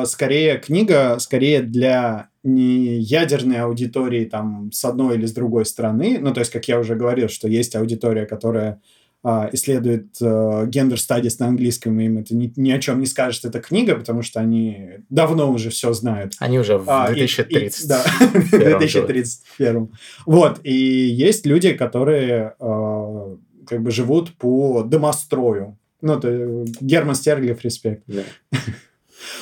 скорее 0.06 0.58
книга, 0.58 1.16
скорее 1.18 1.62
для 1.62 2.28
не 2.42 2.98
ядерной 2.98 3.56
аудитории 3.60 4.24
там 4.26 4.70
с 4.72 4.84
одной 4.84 5.16
или 5.16 5.26
с 5.26 5.32
другой 5.32 5.64
стороны. 5.64 6.18
Ну, 6.20 6.32
то 6.32 6.40
есть, 6.40 6.52
как 6.52 6.68
я 6.68 6.78
уже 6.78 6.94
говорил, 6.94 7.28
что 7.28 7.48
есть 7.48 7.74
аудитория, 7.74 8.26
которая 8.26 8.82
а, 9.26 9.48
исследует 9.52 10.08
э, 10.20 10.66
гендер 10.68 11.00
стадис 11.00 11.38
на 11.38 11.46
английском, 11.46 11.98
и 11.98 12.04
им 12.04 12.18
это 12.18 12.36
ни, 12.36 12.52
ни 12.56 12.70
о 12.70 12.78
чем 12.78 13.00
не 13.00 13.06
скажет 13.06 13.46
эта 13.46 13.58
книга, 13.58 13.96
потому 13.96 14.20
что 14.20 14.38
они 14.40 14.98
давно 15.08 15.50
уже 15.50 15.70
все 15.70 15.94
знают. 15.94 16.34
Они 16.40 16.58
уже 16.58 16.76
в 16.76 16.84
А, 16.86 17.10
и- 17.10 17.14
2030. 17.14 17.84
и- 17.84 17.88
да, 17.88 18.02
в 18.20 18.50
первом 18.50 18.78
2031. 18.80 19.88
Вот, 20.26 20.60
и 20.62 20.74
есть 20.74 21.46
люди, 21.46 21.72
которые 21.72 22.54
э, 22.60 23.36
как 23.66 23.82
бы 23.82 23.90
живут 23.90 24.36
по 24.36 24.82
домострою. 24.82 25.78
Ну, 26.02 26.20
то 26.20 26.64
Герман 26.82 27.14
Стерлиев, 27.14 27.64
респект. 27.64 28.02
Да. 28.06 28.24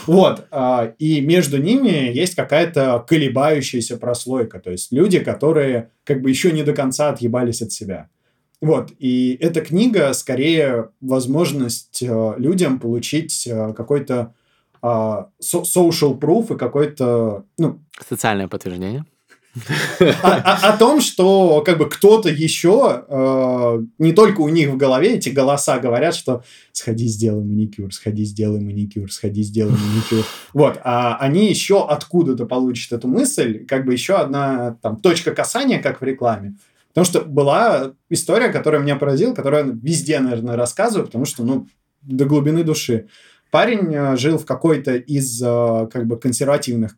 Вот, 0.06 0.46
а, 0.50 0.92
и 0.98 1.20
между 1.20 1.58
ними 1.58 2.12
есть 2.12 2.34
какая-то 2.34 3.04
колебающаяся 3.08 3.96
прослойка, 3.96 4.60
то 4.60 4.70
есть 4.70 4.92
люди, 4.92 5.18
которые 5.18 5.90
как 6.04 6.22
бы 6.22 6.30
еще 6.30 6.52
не 6.52 6.62
до 6.62 6.72
конца 6.72 7.08
отъебались 7.08 7.62
от 7.62 7.72
себя. 7.72 8.08
Вот, 8.60 8.92
и 8.98 9.36
эта 9.40 9.60
книга 9.60 10.12
скорее 10.12 10.90
возможность 11.00 12.02
э, 12.02 12.34
людям 12.38 12.78
получить 12.78 13.46
э, 13.46 13.72
какой-то 13.74 14.34
со- 14.80 15.62
social 15.62 16.18
proof 16.18 16.54
и 16.54 16.58
какой-то, 16.58 17.44
ну, 17.56 17.80
Социальное 18.04 18.48
подтверждение. 18.48 19.04
О, 20.22 20.28
о- 20.28 20.72
о 20.72 20.76
том, 20.76 21.00
что 21.00 21.62
как 21.64 21.78
бы 21.78 21.88
кто-то 21.88 22.28
еще, 22.28 23.04
э, 23.06 23.82
не 23.98 24.12
только 24.12 24.40
у 24.40 24.48
них 24.48 24.70
в 24.70 24.76
голове 24.76 25.16
эти 25.16 25.28
голоса 25.28 25.78
говорят, 25.78 26.14
что 26.14 26.42
сходи, 26.72 27.06
сделай 27.06 27.44
маникюр, 27.44 27.92
сходи, 27.92 28.24
сделай 28.24 28.60
маникюр, 28.60 29.12
сходи, 29.12 29.42
сделай 29.42 29.72
маникюр. 29.72 30.24
Вот, 30.54 30.78
а 30.84 31.16
они 31.16 31.48
еще 31.48 31.86
откуда-то 31.86 32.46
получат 32.46 32.92
эту 32.92 33.08
мысль, 33.08 33.64
как 33.66 33.84
бы 33.84 33.92
еще 33.92 34.14
одна 34.14 34.78
там 34.82 34.96
точка 34.96 35.34
касания, 35.34 35.82
как 35.82 36.00
в 36.00 36.04
рекламе. 36.04 36.56
Потому 36.88 37.04
что 37.06 37.20
была 37.22 37.92
история, 38.10 38.48
которая 38.48 38.82
меня 38.82 38.96
поразила, 38.96 39.34
которую 39.34 39.66
я 39.66 39.72
везде, 39.82 40.20
наверное, 40.20 40.56
рассказываю, 40.56 41.06
потому 41.06 41.24
что, 41.24 41.42
ну, 41.42 41.66
до 42.02 42.24
глубины 42.26 42.64
души. 42.64 43.08
Парень 43.50 43.94
э, 43.94 44.16
жил 44.16 44.38
в 44.38 44.46
какой-то 44.46 44.94
из 44.94 45.40
э, 45.42 45.88
как 45.92 46.06
бы 46.06 46.18
консервативных, 46.18 46.96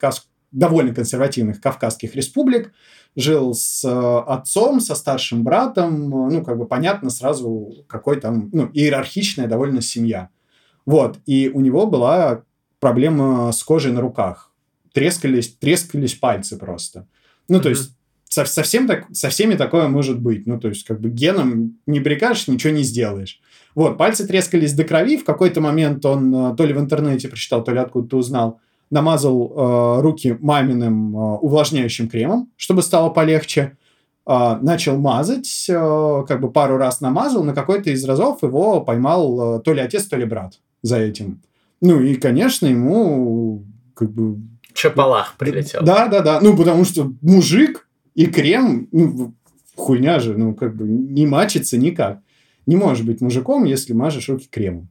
довольно 0.54 0.94
консервативных 0.94 1.60
кавказских 1.60 2.14
республик, 2.14 2.72
жил 3.16 3.54
с 3.54 3.84
э, 3.84 4.30
отцом, 4.30 4.80
со 4.80 4.94
старшим 4.94 5.44
братом, 5.44 6.08
ну, 6.08 6.42
как 6.42 6.56
бы 6.58 6.66
понятно 6.66 7.10
сразу, 7.10 7.84
какой 7.86 8.20
там, 8.20 8.48
ну, 8.52 8.70
иерархичная 8.72 9.46
довольно 9.46 9.82
семья. 9.82 10.30
Вот, 10.86 11.18
и 11.26 11.50
у 11.52 11.60
него 11.60 11.86
была 11.86 12.42
проблема 12.80 13.52
с 13.52 13.62
кожей 13.62 13.92
на 13.92 14.00
руках. 14.00 14.52
Трескались, 14.92 15.54
трескались 15.56 16.14
пальцы 16.14 16.56
просто. 16.56 17.06
Ну, 17.48 17.60
то 17.60 17.68
Мгм. 17.68 17.78
есть 17.78 17.96
со, 18.28 18.44
совсем 18.44 18.86
так, 18.86 19.06
со 19.12 19.28
всеми 19.28 19.54
такое 19.54 19.88
может 19.88 20.20
быть. 20.20 20.46
Ну, 20.46 20.58
то 20.58 20.68
есть, 20.68 20.84
как 20.84 21.00
бы 21.00 21.08
геном 21.08 21.78
не 21.86 22.00
прикажешь, 22.00 22.48
ничего 22.48 22.72
не 22.72 22.82
сделаешь. 22.82 23.40
Вот, 23.74 23.96
пальцы 23.96 24.26
трескались 24.26 24.72
до 24.74 24.84
крови. 24.84 25.16
В 25.16 25.24
какой-то 25.24 25.60
момент 25.60 26.04
он 26.04 26.34
э, 26.34 26.56
то 26.56 26.64
ли 26.64 26.72
в 26.72 26.78
интернете 26.78 27.28
прочитал, 27.28 27.62
то 27.62 27.72
ли 27.72 27.78
откуда-то 27.78 28.16
узнал, 28.16 28.60
намазал 28.94 29.52
э, 29.54 30.00
руки 30.00 30.38
маминым 30.40 31.16
э, 31.16 31.20
увлажняющим 31.38 32.08
кремом, 32.08 32.50
чтобы 32.56 32.82
стало 32.82 33.10
полегче. 33.10 33.76
Э, 34.26 34.56
начал 34.62 34.96
мазать, 34.96 35.66
э, 35.68 36.24
как 36.28 36.40
бы 36.40 36.50
пару 36.50 36.76
раз 36.78 37.00
намазал, 37.00 37.44
на 37.44 37.52
какой-то 37.52 37.90
из 37.90 38.04
разов 38.04 38.42
его 38.42 38.80
поймал 38.80 39.58
э, 39.58 39.62
то 39.62 39.74
ли 39.74 39.80
отец, 39.80 40.04
то 40.04 40.16
ли 40.16 40.24
брат 40.24 40.60
за 40.82 40.98
этим. 40.98 41.42
Ну 41.80 42.00
и, 42.00 42.14
конечно, 42.14 42.66
ему 42.66 43.64
как 43.94 44.10
бы 44.12 44.38
Чапалах 44.72 45.34
прилетел. 45.38 45.82
да, 45.82 46.08
да, 46.08 46.20
да. 46.20 46.40
Ну, 46.40 46.56
потому 46.56 46.84
что 46.84 47.12
мужик 47.20 47.88
и 48.14 48.26
крем, 48.26 48.88
ну, 48.92 49.34
хуйня 49.76 50.20
же, 50.20 50.38
ну, 50.38 50.54
как 50.54 50.76
бы 50.76 50.86
не 50.86 51.26
мачится 51.26 51.76
никак. 51.76 52.20
Не 52.66 52.76
можешь 52.76 53.04
быть 53.04 53.20
мужиком, 53.20 53.64
если 53.64 53.92
мажешь 53.92 54.28
руки 54.28 54.48
кремом. 54.50 54.88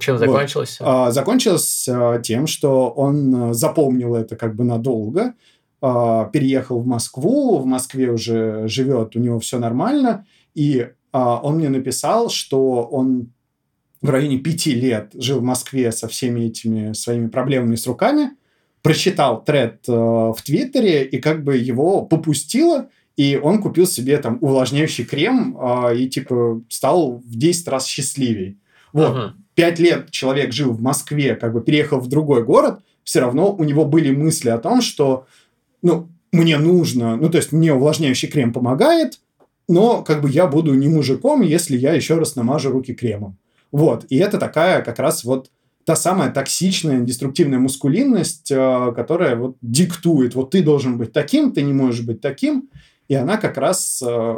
Чем 0.00 0.16
Вот. 0.16 0.26
закончилось? 0.26 0.78
А, 0.80 1.10
закончилось 1.10 1.86
а, 1.88 2.18
тем, 2.18 2.46
что 2.46 2.88
он 2.90 3.34
а, 3.34 3.54
запомнил 3.54 4.14
это 4.14 4.36
как 4.36 4.54
бы 4.56 4.64
надолго, 4.64 5.34
переехал 5.80 6.78
в 6.78 6.86
Москву, 6.86 7.58
в 7.58 7.66
Москве 7.66 8.12
уже 8.12 8.68
живет, 8.68 9.16
у 9.16 9.18
него 9.18 9.40
все 9.40 9.58
нормально, 9.58 10.24
и 10.54 10.90
он 11.10 11.56
мне 11.56 11.70
написал, 11.70 12.30
что 12.30 12.84
он 12.84 13.32
в 14.00 14.08
районе 14.08 14.38
пяти 14.38 14.74
лет 14.74 15.10
жил 15.14 15.40
в 15.40 15.42
Москве 15.42 15.90
со 15.90 16.06
всеми 16.06 16.42
этими 16.42 16.92
своими 16.92 17.26
проблемами 17.26 17.74
с 17.74 17.84
руками, 17.88 18.30
прочитал 18.80 19.42
тред 19.42 19.80
в 19.88 20.36
Твиттере 20.44 21.02
и 21.04 21.18
как 21.18 21.42
бы 21.42 21.56
его 21.56 22.02
попустило, 22.02 22.88
и 23.16 23.36
он 23.42 23.60
купил 23.60 23.88
себе 23.88 24.18
там 24.18 24.38
увлажняющий 24.40 25.04
крем 25.04 25.58
и 25.92 26.08
типа 26.08 26.62
стал 26.68 27.16
в 27.16 27.36
10 27.36 27.66
раз 27.66 27.86
счастливей. 27.86 28.60
Вот, 28.92 29.16
Мгм. 29.16 29.41
Пять 29.54 29.78
лет 29.78 30.10
человек 30.10 30.52
жил 30.52 30.72
в 30.72 30.80
Москве, 30.80 31.34
как 31.36 31.52
бы 31.52 31.60
переехал 31.60 32.00
в 32.00 32.08
другой 32.08 32.44
город, 32.44 32.80
все 33.04 33.20
равно 33.20 33.54
у 33.54 33.64
него 33.64 33.84
были 33.84 34.10
мысли 34.10 34.48
о 34.48 34.58
том, 34.58 34.80
что, 34.80 35.26
ну, 35.82 36.08
мне 36.32 36.58
нужно, 36.58 37.16
ну, 37.16 37.28
то 37.28 37.38
есть 37.38 37.52
мне 37.52 37.74
увлажняющий 37.74 38.28
крем 38.28 38.52
помогает, 38.52 39.20
но 39.68 40.02
как 40.02 40.22
бы 40.22 40.30
я 40.30 40.46
буду 40.46 40.74
не 40.74 40.88
мужиком, 40.88 41.42
если 41.42 41.76
я 41.76 41.92
еще 41.94 42.18
раз 42.18 42.36
намажу 42.36 42.70
руки 42.70 42.94
кремом. 42.94 43.36
Вот, 43.70 44.06
и 44.08 44.16
это 44.16 44.38
такая 44.38 44.82
как 44.82 44.98
раз 44.98 45.24
вот 45.24 45.50
та 45.84 45.96
самая 45.96 46.30
токсичная, 46.30 47.00
деструктивная 47.00 47.58
мускулинность, 47.58 48.50
э, 48.50 48.92
которая 48.94 49.36
вот 49.36 49.56
диктует, 49.62 50.34
вот 50.34 50.50
ты 50.50 50.62
должен 50.62 50.98
быть 50.98 51.12
таким, 51.12 51.52
ты 51.52 51.62
не 51.62 51.72
можешь 51.72 52.04
быть 52.04 52.20
таким, 52.20 52.68
и 53.08 53.14
она 53.14 53.36
как 53.36 53.56
раз, 53.56 54.02
э, 54.06 54.36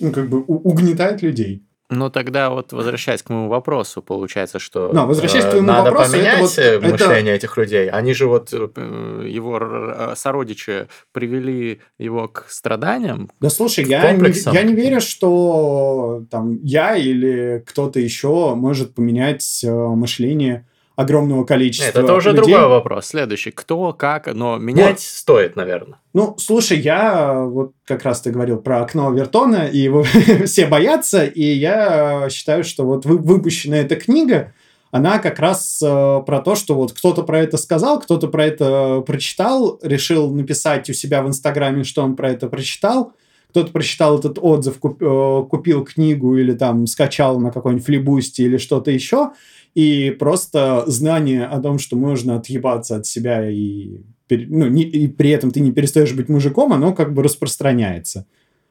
ну, 0.00 0.12
как 0.12 0.28
бы 0.28 0.42
угнетает 0.42 1.22
людей. 1.22 1.62
Ну, 1.90 2.10
тогда 2.10 2.50
вот 2.50 2.72
возвращаясь 2.74 3.22
к 3.22 3.30
моему 3.30 3.48
вопросу, 3.48 4.02
получается, 4.02 4.58
что... 4.58 4.90
Но, 4.92 5.06
возвращаясь 5.06 5.44
к 5.44 5.48
э, 5.48 5.50
твоему 5.52 5.68
надо 5.68 5.90
вопросу, 5.90 6.10
это 6.10 6.18
поменять 6.18 6.40
вот- 6.40 6.58
э, 6.58 6.62
это- 6.62 6.88
мышление 6.88 7.34
этих 7.34 7.56
людей. 7.56 7.88
Они 7.88 8.12
же 8.12 8.26
вот, 8.26 8.52
э, 8.52 9.24
его 9.26 9.56
р- 9.56 10.12
сородичи 10.14 10.88
привели 11.12 11.80
его 11.98 12.28
к 12.28 12.44
страданиям. 12.48 13.30
Да 13.40 13.48
слушай, 13.48 13.84
я 13.86 14.12
не, 14.12 14.32
я 14.52 14.62
не 14.64 14.74
верю, 14.74 15.00
что 15.00 16.24
там 16.30 16.58
я 16.62 16.94
или 16.96 17.64
кто-то 17.66 17.98
еще 18.00 18.54
может 18.54 18.94
поменять 18.94 19.60
мышление 19.64 20.66
огромного 20.98 21.44
количества 21.44 22.00
Нет, 22.00 22.04
это 22.04 22.14
уже 22.14 22.30
людей. 22.30 22.42
другой 22.54 22.68
вопрос. 22.68 23.06
Следующий. 23.06 23.52
Кто, 23.52 23.92
как, 23.92 24.26
но 24.34 24.58
менять 24.58 24.98
стоит, 24.98 25.54
наверное. 25.54 25.98
Ну, 26.12 26.34
слушай, 26.38 26.76
я 26.76 27.34
вот 27.38 27.70
как 27.84 28.02
раз 28.02 28.20
ты 28.20 28.32
говорил 28.32 28.56
про 28.58 28.82
окно 28.82 29.12
Вертона, 29.12 29.68
и 29.68 29.78
его 29.78 30.02
все 30.46 30.66
боятся, 30.66 31.24
и 31.24 31.44
я 31.44 32.26
считаю, 32.30 32.64
что 32.64 32.84
вот 32.84 33.04
вы- 33.06 33.18
выпущенная 33.18 33.82
эта 33.82 33.94
книга, 33.94 34.52
она 34.90 35.20
как 35.20 35.38
раз 35.38 35.80
э, 35.80 35.86
про 36.26 36.40
то, 36.40 36.56
что 36.56 36.74
вот 36.74 36.92
кто-то 36.92 37.22
про 37.22 37.38
это 37.38 37.58
сказал, 37.58 38.00
кто-то 38.00 38.26
про 38.26 38.46
это 38.46 39.00
прочитал, 39.06 39.78
решил 39.84 40.34
написать 40.34 40.90
у 40.90 40.94
себя 40.94 41.22
в 41.22 41.28
Инстаграме, 41.28 41.84
что 41.84 42.02
он 42.02 42.16
про 42.16 42.30
это 42.30 42.48
прочитал, 42.48 43.12
кто-то 43.50 43.72
прочитал 43.72 44.18
этот 44.18 44.38
отзыв, 44.40 44.78
куп- 44.78 45.02
э, 45.02 45.48
купил 45.48 45.84
книгу 45.84 46.36
или 46.36 46.52
там 46.52 46.86
скачал 46.86 47.40
на 47.40 47.50
какой-нибудь 47.50 47.84
флибусте 47.84 48.44
или 48.44 48.58
что-то 48.58 48.90
еще, 48.90 49.30
и 49.74 50.10
просто 50.10 50.84
знание 50.86 51.44
о 51.44 51.60
том, 51.60 51.78
что 51.78 51.96
можно 51.96 52.36
отъебаться 52.36 52.96
от 52.96 53.06
себя 53.06 53.48
и, 53.48 54.00
ну, 54.30 54.66
не- 54.68 54.82
и 54.82 55.08
при 55.08 55.30
этом 55.30 55.50
ты 55.50 55.60
не 55.60 55.72
перестаешь 55.72 56.14
быть 56.14 56.28
мужиком, 56.28 56.72
оно 56.72 56.92
как 56.92 57.14
бы 57.14 57.22
распространяется. 57.22 58.26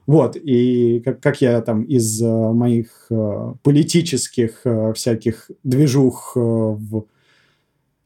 Вот, 0.06 0.38
и 0.38 1.02
как, 1.04 1.20
как 1.20 1.42
я 1.42 1.60
там 1.62 1.84
из 1.84 2.22
э, 2.22 2.26
моих 2.28 3.08
э, 3.10 3.54
политических 3.62 4.62
э, 4.64 4.94
всяких 4.94 5.52
движух 5.64 6.34
э, 6.38 6.40
в 6.40 7.06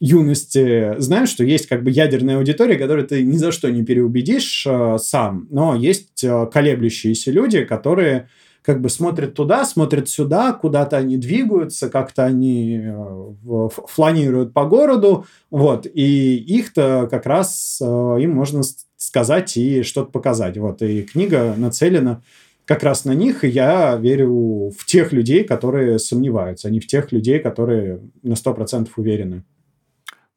юности 0.02 0.99
знаю, 0.99 1.28
что 1.28 1.43
есть 1.43 1.68
как 1.68 1.84
бы 1.84 1.91
ядерная 1.91 2.38
аудитория, 2.38 2.76
которую 2.76 3.08
ты 3.08 3.24
ни 3.24 3.38
за 3.38 3.52
что 3.52 3.72
не 3.72 3.84
переубедишь 3.84 4.66
э, 4.68 4.97
сам, 4.99 5.47
но 5.52 5.76
есть 5.76 6.24
э, 6.24 6.47
колеблющиеся 6.52 7.32
люди, 7.32 7.64
которые 7.64 8.28
как 8.64 8.82
бы 8.82 8.89
смотрят 8.89 9.36
туда, 9.36 9.64
смотрят 9.64 10.10
сюда, 10.10 10.54
куда-то 10.54 10.97
они 10.97 11.18
двигаются, 11.18 11.88
как-то 11.89 12.26
они 12.26 12.82
э, 12.84 13.70
фланируют 13.88 14.54
по 14.54 14.66
городу, 14.66 15.26
вот, 15.52 15.86
и 15.86 16.36
их-то 16.36 17.08
как 17.10 17.28
раз 17.28 17.80
э, 17.80 17.86
им 17.86 18.32
можно 18.32 18.64
сказать 18.97 19.56
и 19.56 19.84
что-то 19.84 20.12
показать, 20.12 20.58
вот, 20.58 20.82
и 20.82 21.04
книга 21.04 21.54
нацелена 21.56 22.24
как 22.66 22.82
раз 22.84 23.06
на 23.06 23.14
них, 23.14 23.43
и 23.43 23.49
я 23.49 23.95
верю 23.97 24.72
в 24.76 24.86
тех 24.86 25.14
людей, 25.14 25.43
которые 25.43 25.99
сомневаются, 25.99 26.68
а 26.68 26.72
не 26.72 26.80
в 26.80 26.88
тех 26.88 27.12
людей, 27.12 27.38
которые 27.38 27.99
на 28.24 28.34
100% 28.34 28.89
уверены. 28.95 29.43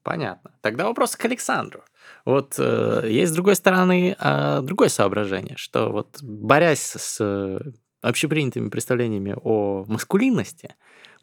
Понятно. 0.05 0.53
Тогда 0.61 0.85
вопрос 0.85 1.17
к 1.17 1.25
Александру. 1.25 1.83
Вот 2.27 2.57
э, 2.59 3.07
есть 3.09 3.33
с 3.33 3.35
другой 3.35 3.57
стороны 3.57 4.15
э, 4.19 4.61
другое 4.63 4.91
соображение, 4.91 5.57
что 5.57 5.91
вот 5.91 6.23
борясь 6.23 6.95
с 6.97 7.59
общепринятыми 8.03 8.69
представлениями 8.69 9.35
о 9.43 9.87
маскулинности, 9.89 10.75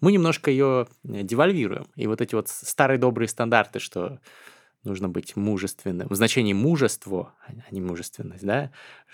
мы 0.01 0.11
немножко 0.11 0.49
ее 0.49 0.87
э, 1.03 1.21
девальвируем. 1.21 1.85
И 1.95 2.07
вот 2.07 2.21
эти 2.21 2.33
вот 2.33 2.49
старые 2.49 2.97
добрые 2.97 3.29
стандарты, 3.29 3.79
что 3.79 4.19
нужно 4.83 5.07
быть 5.07 5.35
мужественным, 5.35 6.07
в 6.09 6.15
значении 6.15 6.53
мужество, 6.53 7.35
а 7.47 7.53
не 7.69 7.81
мужественность, 7.81 8.43
да, 8.43 8.71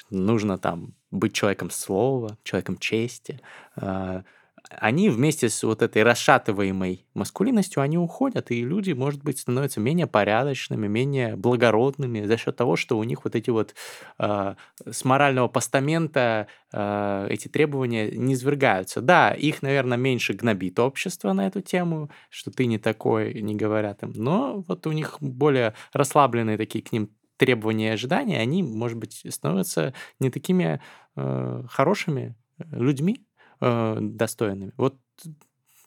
нужно 0.10 0.58
там 0.58 0.94
быть 1.12 1.34
человеком 1.34 1.72
слова, 1.72 2.38
человеком 2.44 2.78
чести, 2.78 3.42
а, 3.76 4.24
они 4.70 5.10
вместе 5.10 5.50
с 5.50 5.64
вот 5.64 5.82
этой 5.82 6.04
расшатываемой 6.04 7.06
маскулинностью, 7.14 7.82
они 7.82 7.98
уходят, 7.98 8.52
и 8.52 8.64
люди, 8.64 8.92
может 8.92 9.24
быть, 9.24 9.40
становятся 9.40 9.80
менее 9.80 10.08
порядочными, 10.08 10.88
менее 10.88 11.36
благородными 11.36 12.26
за 12.26 12.38
счет 12.38 12.56
того, 12.56 12.76
что 12.76 12.98
у 12.98 13.04
них 13.04 13.24
вот 13.24 13.36
эти 13.36 13.50
вот 13.50 13.76
э, 14.20 14.56
с 14.90 15.06
морального 15.06 15.48
постамента 15.48 16.48
э, 16.74 17.28
эти 17.30 17.48
требования 17.48 18.12
не 18.12 18.36
свергаются. 18.36 19.02
Да, 19.02 19.32
их, 19.32 19.62
наверное, 19.62 19.98
меньше 19.98 20.34
гнобит 20.34 20.80
общество 20.80 21.34
на 21.34 21.48
эту 21.48 21.62
тему, 21.62 22.10
что 22.30 22.52
ты 22.52 22.66
не 22.66 22.78
такой, 22.78 23.42
не 23.42 23.56
говорят 23.56 24.04
им, 24.04 24.12
но 24.16 24.64
вот 24.68 24.86
у 24.88 24.92
них 24.92 25.18
более 25.22 25.74
расслабленные 25.94 26.58
такие 26.58 26.84
к 26.84 26.92
ним 26.92 27.10
требования 27.38 27.90
и 27.90 27.94
ожидания, 27.94 28.40
они, 28.40 28.64
может 28.64 28.98
быть, 28.98 29.24
становятся 29.30 29.94
не 30.20 30.30
такими 30.30 30.82
э, 31.16 31.64
хорошими 31.70 32.36
людьми, 32.72 33.27
э, 33.62 33.98
достойными. 34.00 34.72
Вот 34.78 34.96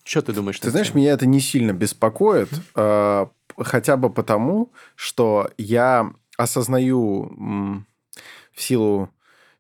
что 0.05 0.23
ты 0.23 0.33
думаешь? 0.33 0.59
Ты 0.59 0.71
знаешь, 0.71 0.89
тему? 0.89 1.01
меня 1.01 1.13
это 1.13 1.27
не 1.27 1.41
сильно 1.41 1.73
беспокоит, 1.73 2.49
э, 2.75 3.27
хотя 3.57 3.97
бы 3.97 4.11
потому, 4.11 4.73
что 4.97 5.51
я 5.57 6.13
осознаю 6.37 7.27
м, 7.27 7.87
в 8.53 8.63
силу 8.63 9.11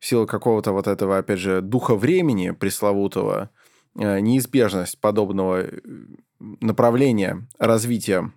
в 0.00 0.06
силу 0.06 0.26
какого-то 0.26 0.72
вот 0.72 0.86
этого, 0.86 1.18
опять 1.18 1.38
же, 1.38 1.60
духа 1.60 1.94
времени 1.94 2.50
пресловутого, 2.50 3.50
э, 3.98 4.20
неизбежность 4.20 4.98
подобного 4.98 5.60
э, 5.60 5.80
направления 6.38 7.46
развития 7.58 8.32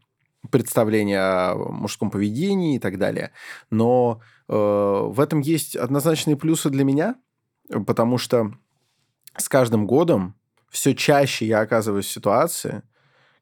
представления 0.52 1.22
о 1.22 1.56
мужском 1.56 2.12
поведении 2.12 2.76
и 2.76 2.80
так 2.80 2.98
далее. 2.98 3.32
Но 3.70 4.22
э, 4.50 4.54
в 4.54 5.20
этом 5.22 5.40
есть 5.40 5.78
однозначные 5.78 6.36
плюсы 6.36 6.70
для 6.70 6.84
меня, 6.84 7.16
потому 7.88 8.18
что 8.18 8.54
с 9.38 9.50
каждым 9.50 9.88
годом 9.88 10.36
все 10.70 10.96
чаще 10.96 11.46
я 11.46 11.60
оказываюсь 11.62 12.06
в 12.08 12.12
ситуации, 12.12 12.84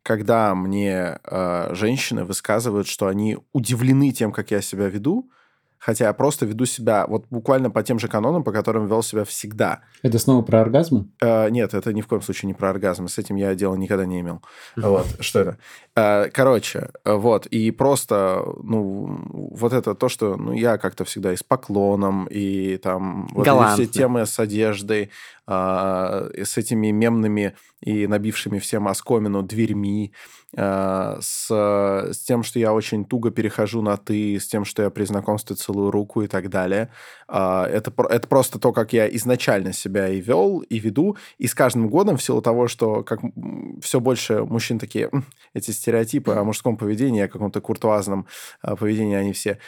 когда 0.04 0.54
мне 0.56 1.20
э, 1.24 1.70
женщины 1.74 2.26
высказывают, 2.26 2.88
что 2.88 3.08
они 3.08 3.38
удивлены 3.54 4.12
тем, 4.12 4.32
как 4.32 4.52
я 4.52 4.62
себя 4.62 4.88
веду, 4.88 5.30
хотя 5.82 6.05
я 6.05 6.13
просто 6.13 6.45
веду 6.45 6.65
себя 6.65 7.05
вот 7.07 7.25
буквально 7.32 7.71
по 7.71 7.82
тем 7.82 7.97
же 7.97 8.07
канонам, 8.07 8.43
по 8.43 8.51
которым 8.51 8.86
вел 8.88 9.01
себя 9.01 9.25
всегда. 9.25 9.82
Это 10.03 10.19
снова 10.19 10.43
про 10.43 10.61
оргазмы? 10.61 11.09
Э, 11.19 11.49
нет, 11.49 11.73
это 11.73 11.91
ни 11.91 12.01
в 12.01 12.07
коем 12.07 12.21
случае 12.21 12.47
не 12.47 12.53
про 12.53 12.69
оргазмы. 12.69 13.09
С 13.09 13.17
этим 13.17 13.36
я 13.36 13.55
дела 13.55 13.75
никогда 13.75 14.05
не 14.05 14.21
имел. 14.21 14.41
Вот, 14.77 15.07
что 15.19 15.39
это? 15.39 15.57
Э, 15.95 16.29
короче, 16.32 16.91
вот, 17.03 17.47
и 17.47 17.71
просто, 17.71 18.43
ну, 18.61 19.49
вот 19.51 19.73
это 19.73 19.95
то, 19.95 20.07
что, 20.07 20.38
ну, 20.38 20.53
я 20.53 20.77
как-то 20.77 21.03
всегда 21.03 21.34
и 21.34 21.36
с 21.36 21.43
поклоном, 21.43 22.27
и 22.29 22.77
там 22.77 23.27
вот 23.32 23.47
все 23.73 23.88
темы 23.88 24.27
с 24.27 24.39
одеждой, 24.39 25.09
э, 25.47 26.43
с 26.45 26.57
этими 26.57 26.91
мемными 26.91 27.55
и 27.82 28.05
набившими 28.05 28.59
всем 28.59 28.88
оскомину 28.88 29.41
дверьми, 29.41 30.13
с, 30.54 31.47
с 31.49 32.18
тем, 32.20 32.43
что 32.43 32.60
я 32.60 32.74
очень 32.74 33.06
туго 33.06 33.32
перехожу 33.32 33.82
на 33.82 33.97
«ты», 33.97 34.39
с 34.39 34.47
тем, 34.47 34.66
что 34.66 34.84
я 34.84 34.89
при 34.89 35.06
знакомстве 35.06 35.56
целую 35.56 35.91
руку 35.91 36.22
и 36.22 36.28
так 36.28 36.49
далее. 36.49 36.89
Э, 37.28 37.64
это, 37.64 37.93
это 38.10 38.28
просто 38.28 38.60
то, 38.60 38.74
как 38.74 38.93
я 38.93 39.08
изначально 39.16 39.74
себя 39.74 40.10
и 40.10 40.20
вел, 40.20 40.60
и 40.60 40.80
веду. 40.80 41.18
И 41.38 41.47
с 41.47 41.56
каждым 41.56 41.89
годом, 41.89 42.18
в 42.18 42.24
силу 42.24 42.41
того, 42.41 42.68
что 42.68 43.04
как 43.04 43.22
все 43.82 43.99
больше 43.99 44.43
мужчин 44.43 44.80
такие, 44.80 45.10
эти 45.54 45.72
стереотипы 45.72 46.34
о 46.34 46.43
мужском 46.43 46.78
поведении, 46.78 47.22
о 47.22 47.28
каком-то 47.28 47.62
куртуазном 47.62 48.28
э, 48.64 48.76
поведении, 48.76 49.16
они 49.16 49.34
все 49.34 49.60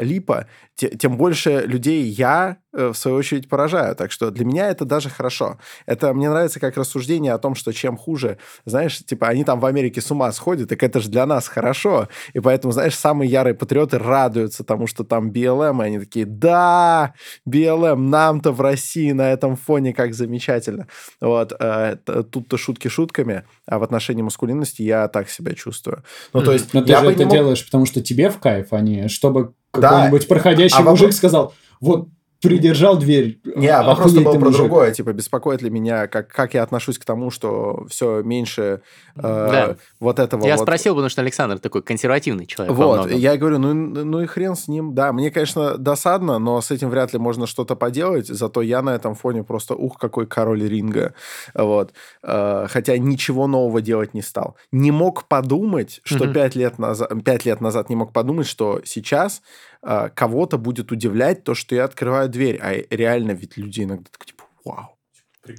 липа, 0.00 0.46
те, 0.74 0.88
тем 0.88 1.16
больше 1.16 1.62
людей 1.66 2.02
я 2.02 2.58
Э, 2.76 2.88
в 2.92 2.94
свою 2.94 3.16
очередь, 3.16 3.48
поражаю. 3.48 3.96
Так 3.96 4.12
что 4.12 4.30
для 4.30 4.44
меня 4.44 4.68
это 4.68 4.84
даже 4.84 5.08
хорошо. 5.08 5.58
Это 5.86 6.12
мне 6.12 6.28
нравится 6.28 6.60
как 6.60 6.76
рассуждение 6.76 7.32
о 7.32 7.38
том, 7.38 7.54
что 7.54 7.72
чем 7.72 7.96
хуже, 7.96 8.36
знаешь, 8.66 8.98
типа 8.98 9.28
они 9.28 9.44
там 9.44 9.60
в 9.60 9.66
Америке 9.66 10.02
с 10.02 10.10
ума 10.10 10.25
сходят, 10.32 10.68
так 10.68 10.82
это 10.82 11.00
же 11.00 11.08
для 11.08 11.26
нас 11.26 11.48
хорошо. 11.48 12.08
И 12.32 12.40
поэтому, 12.40 12.72
знаешь, 12.72 12.94
самые 12.94 13.30
ярые 13.30 13.54
патриоты 13.54 13.98
радуются 13.98 14.64
тому, 14.64 14.86
что 14.86 15.04
там 15.04 15.30
БЛМ, 15.30 15.82
и 15.82 15.86
они 15.86 15.98
такие, 15.98 16.26
да, 16.26 17.14
БЛМ, 17.44 18.10
нам-то 18.10 18.52
в 18.52 18.60
России 18.60 19.12
на 19.12 19.32
этом 19.32 19.56
фоне 19.56 19.92
как 19.92 20.14
замечательно. 20.14 20.86
Вот, 21.20 21.52
э, 21.58 21.96
тут-то 22.04 22.56
шутки 22.56 22.88
шутками, 22.88 23.44
а 23.66 23.78
в 23.78 23.82
отношении 23.82 24.22
маскулинности 24.22 24.82
я 24.82 25.08
так 25.08 25.28
себя 25.28 25.54
чувствую. 25.54 26.02
Ну, 26.32 26.42
то 26.42 26.52
есть... 26.52 26.72
Но 26.74 26.82
ты 26.82 26.96
же 26.96 27.10
это 27.10 27.24
мог... 27.24 27.32
делаешь, 27.32 27.64
потому 27.64 27.86
что 27.86 28.02
тебе 28.02 28.30
в 28.30 28.38
кайф, 28.38 28.72
а 28.72 28.80
не 28.80 29.08
чтобы 29.08 29.54
какой-нибудь 29.70 30.22
да. 30.22 30.28
проходящий 30.28 30.78
а 30.78 30.82
мужик 30.82 31.00
вопрос... 31.00 31.16
сказал, 31.16 31.54
вот 31.80 32.08
придержал 32.40 32.98
дверь. 32.98 33.40
Не, 33.44 33.68
а 33.68 33.82
вопрос 33.82 34.12
был 34.12 34.24
про 34.24 34.38
мужик. 34.38 34.56
другое. 34.56 34.92
Типа, 34.92 35.12
беспокоит 35.12 35.62
ли 35.62 35.70
меня, 35.70 36.06
как, 36.06 36.28
как 36.28 36.54
я 36.54 36.62
отношусь 36.62 36.98
к 36.98 37.04
тому, 37.04 37.30
что 37.30 37.86
все 37.88 38.22
меньше 38.22 38.82
э, 39.16 39.20
да. 39.22 39.76
вот 40.00 40.18
этого 40.18 40.44
Я 40.46 40.56
вот... 40.56 40.62
спросил, 40.62 40.94
потому 40.94 41.08
что 41.08 41.22
Александр 41.22 41.58
такой 41.58 41.82
консервативный 41.82 42.46
человек. 42.46 42.74
Вот, 42.74 43.10
я 43.10 43.36
говорю, 43.36 43.58
ну, 43.58 43.74
ну 43.74 44.20
и 44.20 44.26
хрен 44.26 44.54
с 44.54 44.68
ним. 44.68 44.94
Да, 44.94 45.12
мне, 45.12 45.30
конечно, 45.30 45.78
досадно, 45.78 46.38
но 46.38 46.60
с 46.60 46.70
этим 46.70 46.90
вряд 46.90 47.12
ли 47.12 47.18
можно 47.18 47.46
что-то 47.46 47.76
поделать, 47.76 48.26
зато 48.26 48.62
я 48.62 48.82
на 48.82 48.90
этом 48.94 49.14
фоне 49.14 49.42
просто, 49.42 49.74
ух, 49.74 49.98
какой 49.98 50.26
король 50.26 50.66
ринга. 50.66 51.14
Вот. 51.54 51.92
Э, 52.22 52.66
хотя 52.68 52.98
ничего 52.98 53.46
нового 53.46 53.80
делать 53.80 54.14
не 54.14 54.22
стал. 54.22 54.56
Не 54.72 54.90
мог 54.90 55.24
подумать, 55.24 56.00
что 56.04 56.32
пять 56.32 56.54
лет, 56.54 56.78
назад, 56.78 57.12
пять 57.24 57.44
лет 57.44 57.60
назад 57.60 57.88
не 57.88 57.96
мог 57.96 58.12
подумать, 58.12 58.46
что 58.46 58.80
сейчас 58.84 59.42
э, 59.82 60.10
кого-то 60.14 60.58
будет 60.58 60.92
удивлять 60.92 61.44
то, 61.44 61.54
что 61.54 61.74
я 61.74 61.84
открываю 61.84 62.28
дверь. 62.28 62.58
А 62.62 62.74
реально 62.90 63.32
ведь 63.32 63.56
люди 63.56 63.82
иногда 63.82 64.08
так 64.10 64.26
типа, 64.26 64.44
вау. 64.64 64.96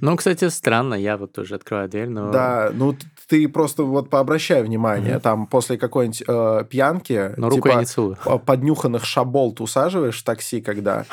Ну, 0.00 0.16
кстати, 0.16 0.48
странно, 0.48 0.94
я 0.94 1.16
вот 1.16 1.32
тоже 1.32 1.54
открываю 1.54 1.88
дверь, 1.88 2.08
но... 2.08 2.30
Да, 2.30 2.70
ну 2.72 2.94
ты 3.26 3.48
просто 3.48 3.84
вот 3.84 4.10
пообращай 4.10 4.62
внимание, 4.62 5.14
mm-hmm. 5.14 5.20
там 5.20 5.46
после 5.46 5.78
какой-нибудь 5.78 6.22
э, 6.26 6.64
пьянки... 6.68 7.32
Но 7.36 7.48
руку 7.48 7.62
типа, 7.62 7.74
я 7.74 7.80
не 7.80 7.86
целую. 7.86 8.16
поднюханных 8.44 9.04
шаболт 9.04 9.60
усаживаешь 9.60 10.20
в 10.20 10.24
такси, 10.24 10.60
когда 10.60 11.04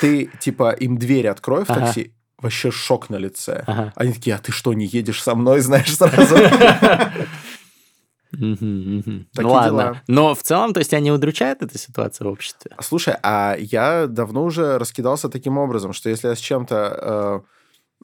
ты, 0.00 0.30
типа, 0.40 0.70
им 0.72 0.98
дверь 0.98 1.28
открой 1.28 1.64
в 1.64 1.68
такси, 1.68 2.12
вообще 2.38 2.70
шок 2.70 3.10
на 3.10 3.16
лице. 3.16 3.64
Ага. 3.66 3.92
Они 3.96 4.12
такие, 4.12 4.36
а 4.36 4.38
ты 4.38 4.52
что, 4.52 4.74
не 4.74 4.86
едешь 4.86 5.22
со 5.22 5.34
мной, 5.34 5.60
знаешь, 5.60 5.96
сразу? 5.96 6.36
ну 8.38 9.24
ладно. 9.50 10.02
Но 10.06 10.34
в 10.34 10.42
целом, 10.42 10.72
то 10.72 10.78
есть 10.78 10.90
тебя 10.90 11.00
не 11.00 11.12
удручает 11.12 11.62
эта 11.62 11.78
ситуация 11.78 12.26
в 12.26 12.30
обществе? 12.30 12.72
Слушай, 12.80 13.16
а 13.22 13.56
я 13.58 14.06
давно 14.06 14.44
уже 14.44 14.78
раскидался 14.78 15.28
таким 15.28 15.58
образом, 15.58 15.92
что 15.92 16.08
если 16.08 16.28
я 16.28 16.34
с 16.34 16.38
чем-то 16.38 16.98
э, 17.00 17.40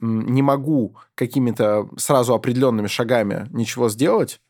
не 0.01 0.43
могу 0.43 0.97
какими-то 1.15 1.89
сразу 1.97 2.35
определенными 2.35 2.87
шагами 2.87 3.47
ничего 3.51 3.89
сделать, 3.89 4.41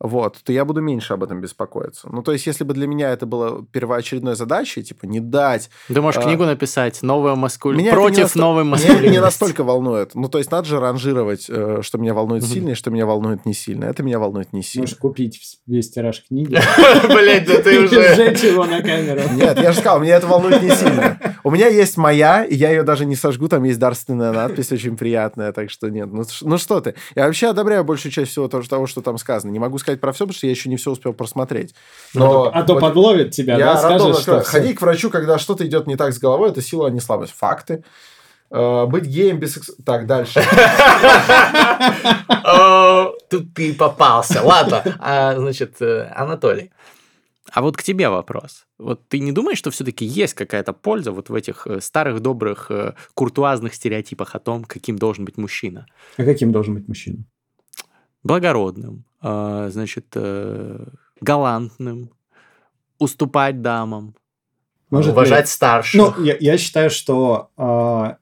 вот, 0.00 0.38
то 0.42 0.52
я 0.52 0.64
буду 0.64 0.80
меньше 0.80 1.12
об 1.12 1.22
этом 1.22 1.42
беспокоиться. 1.42 2.08
Ну, 2.10 2.22
то 2.22 2.32
есть, 2.32 2.46
если 2.46 2.64
бы 2.64 2.72
для 2.72 2.86
меня 2.86 3.10
это 3.10 3.26
было 3.26 3.66
первоочередной 3.66 4.34
задачей, 4.34 4.82
типа, 4.82 5.04
не 5.04 5.20
дать... 5.20 5.68
Ты 5.88 6.00
можешь 6.00 6.22
а... 6.22 6.24
книгу 6.24 6.46
написать 6.46 7.02
«Новая 7.02 7.34
меня 7.34 7.92
против 7.92 8.22
наст... 8.22 8.36
новой 8.36 8.64
маскулинности». 8.64 9.02
Меня 9.02 9.12
не 9.12 9.20
настолько 9.20 9.62
волнует. 9.62 10.14
Ну, 10.14 10.28
то 10.28 10.38
есть, 10.38 10.50
надо 10.50 10.66
же 10.66 10.80
ранжировать, 10.80 11.46
э, 11.50 11.80
что 11.82 11.98
меня 11.98 12.14
волнует 12.14 12.44
сильно 12.44 12.70
и 12.70 12.74
что 12.74 12.90
меня 12.90 13.04
волнует 13.04 13.44
не 13.44 13.52
сильно. 13.52 13.84
Это 13.84 14.02
меня 14.02 14.18
волнует 14.18 14.54
не 14.54 14.62
сильно. 14.62 14.84
Можешь 14.84 14.96
купить 14.96 15.58
весь 15.66 15.90
тираж 15.90 16.24
книги. 16.26 16.58
Блять, 17.06 17.46
да 17.46 17.62
ты 17.62 17.80
уже... 17.84 18.14
Сжечь 18.14 18.42
его 18.42 18.64
на 18.64 18.80
камеру. 18.80 19.20
Нет, 19.34 19.58
я 19.60 19.72
же 19.72 19.80
сказал, 19.80 20.00
меня 20.00 20.16
это 20.16 20.26
волнует 20.26 20.62
не 20.62 20.70
сильно. 20.70 21.29
У 21.44 21.50
меня 21.50 21.68
есть 21.68 21.96
моя, 21.96 22.44
и 22.44 22.54
я 22.54 22.70
ее 22.70 22.82
даже 22.82 23.06
не 23.06 23.16
сожгу, 23.16 23.48
там 23.48 23.64
есть 23.64 23.78
дарственная 23.78 24.32
надпись 24.32 24.72
очень 24.72 24.96
приятная, 24.96 25.52
так 25.52 25.70
что 25.70 25.88
нет. 25.88 26.08
Ну, 26.12 26.24
ну 26.42 26.58
что 26.58 26.80
ты? 26.80 26.94
Я 27.14 27.26
вообще 27.26 27.48
одобряю 27.48 27.84
большую 27.84 28.12
часть 28.12 28.32
всего 28.32 28.48
того, 28.48 28.62
того, 28.64 28.86
что 28.86 29.00
там 29.00 29.18
сказано. 29.18 29.50
Не 29.50 29.58
могу 29.58 29.78
сказать 29.78 30.00
про 30.00 30.12
все, 30.12 30.24
потому 30.24 30.36
что 30.36 30.46
я 30.46 30.52
еще 30.52 30.68
не 30.68 30.76
все 30.76 30.90
успел 30.90 31.12
просмотреть. 31.12 31.74
Но 32.14 32.50
А 32.52 32.62
то 32.62 32.74
вот 32.74 32.80
подловит 32.80 33.30
тебя, 33.30 33.56
я 33.56 33.74
да, 33.74 33.76
скажешь, 33.76 34.16
что. 34.18 34.40
Ходи 34.42 34.74
к 34.74 34.82
врачу, 34.82 35.10
когда 35.10 35.38
что-то 35.38 35.66
идет 35.66 35.86
не 35.86 35.96
так 35.96 36.12
с 36.12 36.18
головой, 36.18 36.50
это 36.50 36.60
сила, 36.62 36.88
а 36.88 36.90
не 36.90 37.00
слабость. 37.00 37.32
Факты. 37.36 37.84
Э, 38.50 38.86
Быть 38.86 39.04
геем 39.04 39.38
без... 39.38 39.54
секс- 39.54 39.70
Так, 39.84 40.06
дальше. 40.06 40.42
Тут 43.30 43.54
ты 43.54 43.74
попался. 43.74 44.42
Ладно, 44.42 44.82
А, 44.98 45.34
значит, 45.36 45.76
э, 45.80 46.10
Анатолий. 46.14 46.72
А 47.52 47.62
вот 47.62 47.76
к 47.76 47.82
тебе 47.82 48.08
вопрос. 48.08 48.66
Вот 48.78 49.08
ты 49.08 49.18
не 49.18 49.32
думаешь, 49.32 49.58
что 49.58 49.70
все-таки 49.70 50.04
есть 50.04 50.34
какая-то 50.34 50.72
польза 50.72 51.12
вот 51.12 51.28
в 51.30 51.34
этих 51.34 51.66
э, 51.66 51.80
старых 51.80 52.20
добрых 52.20 52.70
э, 52.70 52.94
куртуазных 53.14 53.74
стереотипах 53.74 54.34
о 54.34 54.38
том, 54.38 54.64
каким 54.64 54.96
должен 54.98 55.24
быть 55.24 55.36
мужчина? 55.38 55.86
А 56.16 56.24
каким 56.24 56.52
должен 56.52 56.74
быть 56.74 56.88
мужчина? 56.88 57.24
Благородным, 58.22 59.04
э, 59.22 59.68
значит, 59.72 60.06
э, 60.14 60.86
галантным, 61.20 62.10
уступать 62.98 63.62
дамам, 63.62 64.14
Может 64.90 65.06
ли- 65.08 65.12
уважать 65.12 65.48
старших. 65.48 66.00
Ну, 66.16 66.24
я, 66.24 66.36
я 66.38 66.58
считаю, 66.58 66.90
что 66.90 67.50
а, 67.56 68.16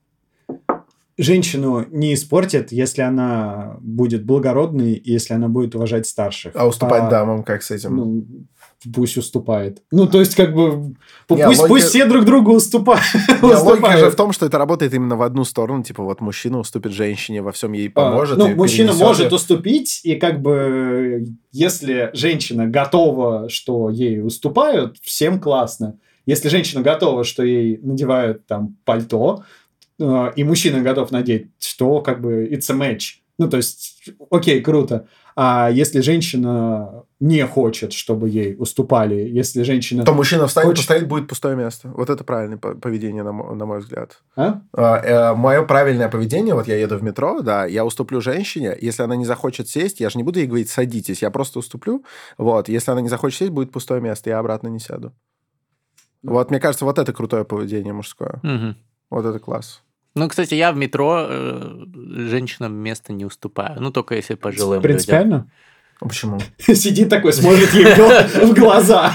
женщину 1.17 1.85
не 1.91 2.15
испортит, 2.15 2.71
если 2.73 3.03
она 3.03 3.77
будет 3.81 4.25
благородной, 4.25 4.93
и 4.93 5.13
если 5.13 5.35
она 5.35 5.49
будет 5.49 5.75
уважать 5.75 6.07
старших. 6.07 6.55
А 6.55 6.67
уступать 6.67 7.05
А, 7.05 7.11
дамам, 7.11 7.43
как 7.43 7.63
с 7.63 7.71
этим? 7.73 7.97
Ну, 7.97 8.27
пусть 8.95 9.17
уступает. 9.17 9.83
Ну, 9.91 10.07
то 10.07 10.21
есть, 10.21 10.35
как 10.35 10.55
бы, 10.55 10.95
Не, 11.29 11.45
пусть, 11.45 11.61
логика- 11.61 11.69
пусть 11.69 11.87
все 11.89 12.07
друг 12.07 12.25
другу 12.25 12.53
уступают. 12.53 13.03
Не, 13.43 13.55
логика 13.63 13.97
же 13.97 14.11
в 14.11 14.17
том, 14.17 14.33
что 14.33 14.47
это 14.47 14.59
работает 14.59 14.95
именно 14.95 15.17
в 15.17 15.23
одну 15.23 15.45
сторону. 15.45 15.83
Типа 15.83 16.03
вот 16.03 16.21
мужчина 16.21 16.59
уступит 16.59 16.93
женщине, 16.93 17.43
во 17.43 17.53
всем 17.53 17.73
ей 17.73 17.91
поможет. 17.91 18.39
Ну, 18.39 18.49
и 18.51 18.55
мужчина 18.55 18.93
может 18.93 19.27
её. 19.27 19.37
уступить, 19.37 20.01
и 20.05 20.15
как 20.15 20.41
бы, 20.41 21.27
если 21.53 22.11
женщина 22.13 22.67
готова, 22.67 23.49
что 23.49 23.91
ей 23.91 24.23
уступают, 24.23 24.97
всем 25.03 25.41
классно. 25.41 25.99
Если 26.27 26.49
женщина 26.49 26.83
готова, 26.83 27.25
что 27.25 27.43
ей 27.43 27.79
надевают 27.83 28.47
там 28.47 28.77
пальто, 28.85 29.45
э, 29.99 30.33
и 30.37 30.45
мужчина 30.45 30.83
готов 30.83 31.11
надеть, 31.11 31.49
что 31.59 32.01
как 32.01 32.21
бы 32.21 32.47
it's 32.51 32.71
a 32.71 32.75
match. 32.77 33.21
Ну, 33.39 33.49
то 33.49 33.57
есть, 33.57 34.11
окей, 34.31 34.61
круто. 34.61 35.07
А 35.37 35.71
если 35.71 36.01
женщина 36.01 37.05
не 37.21 37.47
хочет, 37.47 37.93
чтобы 37.93 38.29
ей 38.29 38.57
уступали, 38.59 39.15
если 39.15 39.63
женщина... 39.63 40.05
То 40.05 40.13
мужчина 40.13 40.49
встанет, 40.49 40.71
Хочет- 40.71 40.87
постоит, 40.87 41.09
будет 41.09 41.29
пустое 41.29 41.55
место. 41.55 41.89
Вот 41.95 42.11
это 42.11 42.25
правильное 42.25 42.59
по- 42.59 42.75
поведение, 42.75 43.23
на 43.23 43.31
мо- 43.31 43.55
на 43.55 43.65
мой 43.65 43.79
взгляд. 43.79 44.21
А? 44.37 45.35
мое 45.37 45.63
правильное 45.63 46.09
поведение, 46.09 46.55
вот 46.55 46.67
я 46.67 46.77
еду 46.77 46.99
в 46.99 47.03
метро, 47.05 47.41
да, 47.43 47.65
я 47.67 47.85
уступлю 47.85 48.21
женщине, 48.21 48.77
если 48.81 49.05
она 49.05 49.15
не 49.15 49.25
захочет 49.25 49.69
сесть, 49.69 50.01
я 50.01 50.11
же 50.11 50.19
не 50.19 50.25
буду 50.25 50.41
ей 50.41 50.49
говорить 50.49 50.71
садитесь, 50.71 51.23
я 51.23 51.31
просто 51.31 51.61
уступлю, 51.61 52.05
вот, 52.37 52.69
если 52.69 52.91
она 52.91 53.01
не 53.01 53.09
захочет 53.09 53.39
сесть, 53.39 53.53
будет 53.53 53.71
пустое 53.71 54.01
место, 54.01 54.31
я 54.31 54.41
обратно 54.41 54.67
не 54.67 54.81
сяду. 54.81 55.13
Вот, 56.25 56.51
мне 56.51 56.59
кажется, 56.59 56.85
вот 56.85 56.99
это 56.99 57.13
крутое 57.13 57.45
поведение 57.45 57.93
мужское. 57.93 58.41
Мгм. 58.43 58.77
Вот 59.11 59.25
это 59.25 59.39
класс. 59.39 59.83
Ну, 60.15 60.29
кстати, 60.29 60.55
я 60.55 60.73
в 60.73 60.77
метро 60.77 61.27
э, 61.29 61.85
женщинам 62.29 62.75
место 62.75 63.13
не 63.13 63.25
уступаю. 63.25 63.81
Ну, 63.81 63.91
только 63.91 64.15
если 64.17 64.35
пожилым 64.35 64.81
людям. 64.83 65.51
Принципиально? 66.01 66.39
Почему? 66.39 66.39
Сидит 66.77 67.09
такой, 67.09 67.33
смотрит 67.33 67.73
ей 67.75 67.85
в 67.95 67.97
гла- 67.97 68.27
в 68.47 68.55
глаза. 68.55 69.13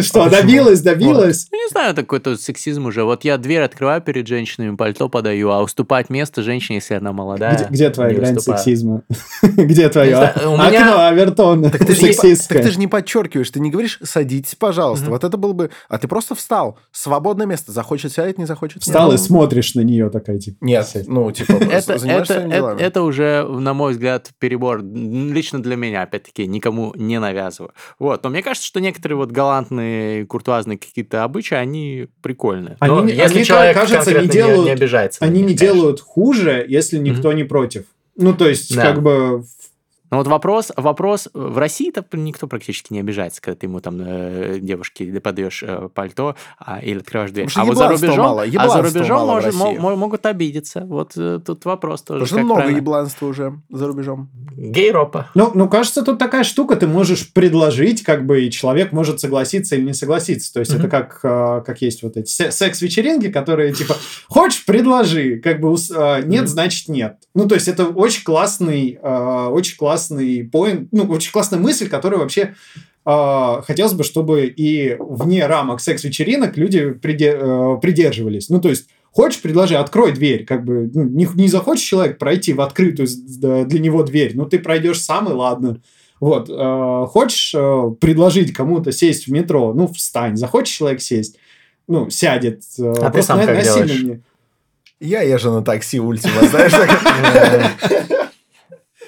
Что, 0.00 0.28
добилась, 0.28 0.80
добилась? 0.80 1.48
Ну, 1.52 1.58
не 1.64 1.68
знаю, 1.70 1.92
это 1.92 2.02
какой-то 2.02 2.36
сексизм 2.36 2.86
уже. 2.86 3.04
Вот 3.04 3.24
я 3.24 3.38
дверь 3.38 3.62
открываю 3.62 4.00
перед 4.02 4.26
женщинами, 4.26 4.74
пальто 4.76 5.08
подаю, 5.08 5.50
а 5.50 5.62
уступать 5.62 6.10
место 6.10 6.42
женщине, 6.42 6.76
если 6.78 6.94
она 6.94 7.12
молодая. 7.12 7.66
Где, 7.70 7.90
твоя 7.90 8.14
грань 8.14 8.38
сексизма? 8.40 9.02
Где 9.42 9.88
твое 9.88 10.10
Не 10.10 10.16
знаю, 10.16 10.34
у 10.52 10.56
меня- 10.56 10.88
окно, 10.90 11.06
Авертон, 11.06 11.70
Так 11.70 11.84
ты, 11.86 11.94
же 11.94 12.02
не, 12.02 12.08
по- 12.08 12.14
сексистское? 12.14 12.58
так 12.58 12.66
ты 12.66 12.72
же 12.72 12.78
не 12.78 12.86
подчеркиваешь, 12.86 13.50
ты 13.50 13.60
не 13.60 13.70
говоришь 13.70 13.98
«садитесь, 14.02 14.54
пожалуйста». 14.54 15.10
Вот 15.10 15.24
это 15.24 15.36
было 15.36 15.52
бы... 15.52 15.70
А 15.88 15.98
ты 15.98 16.08
просто 16.08 16.34
встал. 16.34 16.78
Свободное 16.92 17.46
место. 17.46 17.72
Захочет 17.72 18.12
сядет, 18.12 18.38
не 18.38 18.46
захочет 18.46 18.82
Встал 18.82 19.08
и 19.10 19.12
нет. 19.12 19.20
смотришь 19.20 19.74
на 19.74 19.80
нее 19.80 20.10
такая, 20.10 20.38
типа... 20.38 20.56
Нет, 20.60 20.90
ну, 21.06 21.30
типа, 21.30 21.52
Это, 21.52 21.98
занимаешься 21.98 22.34
это 22.78 23.02
уже, 23.02 23.46
на 23.48 23.74
мой 23.74 23.92
взгляд, 23.92 24.30
перебор. 24.38 24.82
Лично 24.82 25.62
для 25.62 25.76
меня, 25.76 26.06
опять-таки, 26.16 26.46
никому 26.46 26.92
не 26.96 27.18
навязываю. 27.20 27.72
Вот. 27.98 28.22
Но 28.24 28.30
мне 28.30 28.42
кажется, 28.42 28.66
что 28.66 28.80
некоторые 28.80 29.16
вот 29.16 29.30
галантные, 29.30 30.26
куртуазные 30.26 30.78
какие-то 30.78 31.24
обычаи, 31.24 31.54
они 31.54 32.08
прикольные. 32.22 32.76
Они 32.80 32.94
Но 32.94 33.04
не- 33.04 33.12
если 33.12 33.36
они, 33.36 33.44
человек 33.44 33.76
кажется, 33.76 34.20
не 34.20 34.28
делают- 34.28 34.64
не 34.64 34.70
обижается. 34.70 35.22
на 35.22 35.28
Они 35.28 35.40
них, 35.42 35.50
не 35.50 35.56
конечно. 35.56 35.74
делают 35.76 36.00
хуже, 36.00 36.64
если 36.68 36.98
никто 36.98 37.32
не 37.32 37.44
против. 37.44 37.84
Ну, 38.16 38.34
то 38.34 38.48
есть, 38.48 38.74
Да. 38.74 38.82
как 38.82 39.02
бы... 39.02 39.44
Ну 40.10 40.18
вот 40.18 40.26
вопрос, 40.28 40.70
вопрос 40.76 41.28
в 41.34 41.58
России-то 41.58 42.04
никто 42.12 42.46
практически 42.46 42.92
не 42.92 43.00
обижается, 43.00 43.40
когда 43.42 43.58
ты 43.58 43.66
ему 43.66 43.80
там 43.80 44.00
э, 44.00 44.58
девушке 44.60 45.04
подаешь 45.20 45.62
э, 45.66 45.88
пальто 45.92 46.36
а, 46.58 46.78
или 46.80 46.98
открываешь 47.00 47.32
дверь. 47.32 47.48
А 47.56 47.64
вот 47.64 47.76
за 47.76 47.88
рубежом, 47.88 48.18
мало, 48.18 48.42
а 48.42 48.68
за 48.68 48.82
рубежом 48.82 49.26
мало 49.26 49.40
в 49.40 49.54
может- 49.56 49.98
могут 49.98 50.26
обидеться. 50.26 50.82
Вот 50.86 51.12
э, 51.16 51.40
тут 51.44 51.64
вопрос 51.64 52.02
тоже. 52.02 52.20
Потому 52.24 52.26
что 52.38 52.44
много 52.44 52.60
правильно. 52.60 52.76
ебланства 52.78 53.26
уже 53.26 53.60
за 53.68 53.86
рубежом. 53.88 54.30
Гейропа. 54.56 55.28
Ну, 55.34 55.50
ну, 55.54 55.68
кажется, 55.68 56.02
тут 56.04 56.18
такая 56.18 56.44
штука, 56.44 56.76
ты 56.76 56.86
можешь 56.86 57.32
предложить, 57.32 58.02
как 58.04 58.26
бы, 58.26 58.44
и 58.44 58.50
человек 58.50 58.92
может 58.92 59.18
согласиться 59.20 59.74
или 59.76 59.84
не 59.86 59.92
согласиться. 59.94 60.52
То 60.52 60.60
есть, 60.60 60.70
Мгм. 60.72 60.80
это 60.80 60.88
как, 60.88 61.20
а, 61.24 61.60
как 61.62 61.82
есть 61.82 62.02
вот 62.04 62.16
эти 62.16 62.28
се- 62.30 62.52
секс-вечеринки, 62.52 63.32
которые, 63.32 63.72
типа, 63.72 63.96
хочешь, 64.28 64.64
предложи, 64.64 65.40
как 65.40 65.60
бы, 65.60 65.74
а, 65.96 66.20
нет, 66.20 66.42
Мгм. 66.42 66.48
значит, 66.48 66.88
нет. 66.88 67.16
Ну, 67.34 67.48
то 67.48 67.54
есть, 67.56 67.66
это 67.68 67.86
очень 67.86 68.22
классный, 68.22 68.98
а, 69.02 69.48
очень 69.48 69.76
классный 69.76 69.95
поинт, 70.52 70.88
ну, 70.92 71.04
очень 71.04 71.32
классная 71.32 71.58
мысль, 71.58 71.88
которая 71.88 72.20
вообще 72.20 72.54
а, 73.04 73.62
хотелось 73.62 73.92
бы, 73.92 74.02
чтобы 74.04 74.46
и 74.46 74.96
вне 74.98 75.46
рамок 75.46 75.80
секс-вечеринок 75.80 76.56
люди 76.56 76.90
приде- 77.00 77.38
э, 77.40 77.78
придерживались. 77.80 78.48
Ну, 78.48 78.60
то 78.60 78.68
есть, 78.68 78.88
хочешь, 79.12 79.40
предложи, 79.40 79.76
открой 79.76 80.12
дверь. 80.12 80.44
Как 80.44 80.64
бы, 80.64 80.90
ну, 80.92 81.04
не, 81.04 81.28
не 81.34 81.48
захочет 81.48 81.84
человек 81.84 82.18
пройти 82.18 82.52
в 82.52 82.60
открытую 82.60 83.06
для 83.08 83.78
него 83.78 84.02
дверь, 84.02 84.32
ну, 84.34 84.44
ты 84.46 84.58
пройдешь 84.58 85.00
сам, 85.00 85.28
и 85.28 85.32
ладно. 85.32 85.80
Вот, 86.18 86.48
э, 86.50 87.06
хочешь 87.08 87.52
э, 87.54 87.90
предложить 88.00 88.52
кому-то 88.52 88.90
сесть 88.90 89.26
в 89.28 89.30
метро, 89.32 89.72
ну, 89.72 89.86
встань. 89.86 90.36
Захочет 90.36 90.74
человек 90.74 91.00
сесть, 91.00 91.36
ну, 91.86 92.10
сядет. 92.10 92.62
э, 92.78 92.90
А 92.90 92.94
ты 92.94 93.00
просто 93.12 93.22
сам 93.22 93.38
на- 93.38 93.46
как 93.46 93.54
насильно 93.56 93.86
делаешь? 93.86 94.20
Я 94.98 95.20
езжу 95.22 95.52
на 95.52 95.62
такси 95.62 96.00
Ультима, 96.00 96.40
знаешь, 96.48 96.72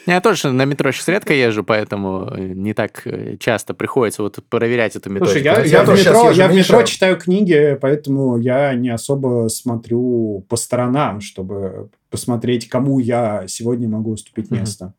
Я 0.09 0.23
тоже 0.23 0.53
на 0.53 0.65
метро 0.65 0.91
сейчас 0.91 1.09
редко 1.09 1.35
езжу, 1.35 1.63
поэтому 1.63 2.31
э, 2.35 2.41
не 2.55 2.73
так 2.73 3.03
э, 3.05 3.37
часто 3.37 3.75
приходится 3.75 4.23
вот 4.23 4.39
проверять 4.49 4.97
эту 4.97 5.11
методику. 5.11 5.33
Слушай, 5.33 5.45
я, 5.45 5.61
Я 5.61 5.67
я 5.67 5.85
в 5.85 5.89
метро, 5.91 6.31
я 6.31 6.49
в 6.49 6.55
метро 6.55 6.83
читаю 6.85 7.19
книги, 7.19 7.79
поэтому 7.79 8.39
я 8.39 8.73
не 8.75 8.89
особо 8.89 9.49
смотрю 9.49 10.47
по 10.49 10.57
сторонам, 10.57 11.21
чтобы 11.21 11.91
посмотреть, 12.09 12.71
кому 12.71 12.99
я 12.99 13.45
сегодня 13.49 13.87
могу 13.87 14.13
уступить 14.13 14.51
место. 14.51 14.95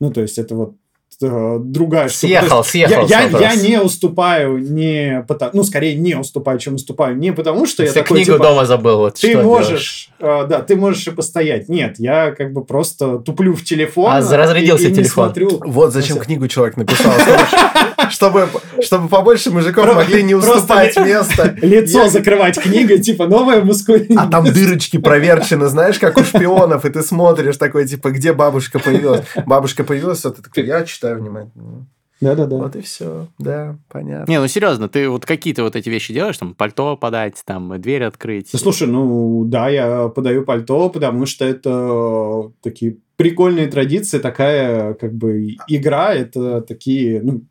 Ну, 0.00 0.10
то 0.10 0.20
есть 0.20 0.38
это 0.38 0.56
вот 0.56 0.74
э, 1.22 1.58
другая 1.60 2.08
штука. 2.08 2.26
Съехал, 2.26 2.58
есть 2.58 2.70
съехал 2.70 3.06
Я, 3.06 3.22
я, 3.22 3.38
я 3.52 3.56
не 3.56 3.80
уступаю 3.80 4.58
не 4.58 5.24
потому, 5.26 5.50
ну, 5.54 5.64
скорее 5.64 5.94
не 5.96 6.14
уступаю, 6.14 6.58
чем 6.58 6.74
уступаю. 6.74 7.16
Не 7.16 7.32
потому, 7.32 7.66
что 7.66 7.82
я 7.82 7.88
Ты 7.90 8.00
такой, 8.00 8.18
книгу 8.18 8.32
типа, 8.32 8.44
дома 8.44 8.66
забыл, 8.66 8.98
вот 8.98 9.14
ты 9.14 9.30
что 9.32 9.42
можешь, 9.42 10.10
э, 10.18 10.46
да, 10.48 10.60
ты 10.60 10.76
можешь 10.76 11.06
и 11.06 11.10
постоять. 11.10 11.68
Нет, 11.68 11.96
я 11.98 12.30
как 12.32 12.52
бы 12.52 12.64
просто 12.64 13.18
туплю 13.18 13.54
в 13.54 13.64
телефон. 13.64 14.12
А, 14.12 14.20
разрядился 14.36 14.84
и- 14.84 14.86
и 14.88 14.90
не 14.90 14.96
телефон. 14.96 15.24
смотрю. 15.26 15.60
Вот 15.64 15.92
зачем 15.92 16.18
книгу 16.18 16.48
человек 16.48 16.76
написал, 16.76 17.12
чтобы, 18.10 18.48
чтобы, 18.80 19.08
побольше 19.08 19.50
мужиков 19.50 19.94
могли 19.94 20.22
не 20.22 20.34
уступать 20.34 20.96
место. 20.96 21.56
Лицо 21.62 22.04
Я- 22.04 22.08
закрывать 22.08 22.58
книгой, 22.60 22.98
типа 23.02 23.26
новая 23.26 23.62
мускулинность. 23.62 24.16
А 24.16 24.26
там 24.26 24.44
дырочки 24.44 24.98
проверчены, 24.98 25.66
знаешь, 25.66 25.98
как 25.98 26.16
у 26.16 26.24
шпионов, 26.24 26.84
и 26.84 26.90
ты 26.90 27.02
смотришь 27.02 27.56
такой, 27.56 27.86
типа, 27.86 28.10
где 28.10 28.32
бабушка 28.32 28.78
появилась? 28.78 29.24
Бабушка 29.46 29.84
появилась, 29.84 30.20
такой, 30.20 30.66
я 30.66 30.84
читаю 30.84 31.20
внимательно. 31.20 31.86
Да-да-да. 32.20 32.56
Вот 32.56 32.76
и 32.76 32.80
все. 32.80 33.28
Да, 33.38 33.76
понятно. 33.88 34.30
Не, 34.30 34.40
ну 34.40 34.48
серьезно, 34.48 34.88
ты 34.88 35.08
вот 35.08 35.26
какие-то 35.26 35.62
вот 35.62 35.76
эти 35.76 35.90
вещи 35.90 36.14
делаешь, 36.14 36.38
там 36.38 36.54
пальто 36.54 36.96
подать, 36.96 37.42
там 37.44 37.78
дверь 37.80 38.04
открыть. 38.04 38.48
Ну, 38.52 38.58
слушай, 38.58 38.88
ну 38.88 39.44
да, 39.44 39.68
я 39.68 40.08
подаю 40.08 40.44
пальто, 40.44 40.88
потому 40.88 41.26
что 41.26 41.44
это 41.44 42.52
такие 42.62 42.96
прикольные 43.16 43.66
традиции, 43.66 44.18
такая 44.18 44.94
как 44.94 45.12
бы 45.12 45.56
игра, 45.68 46.14
это 46.14 46.62
такие, 46.62 47.20
ну, 47.22 47.42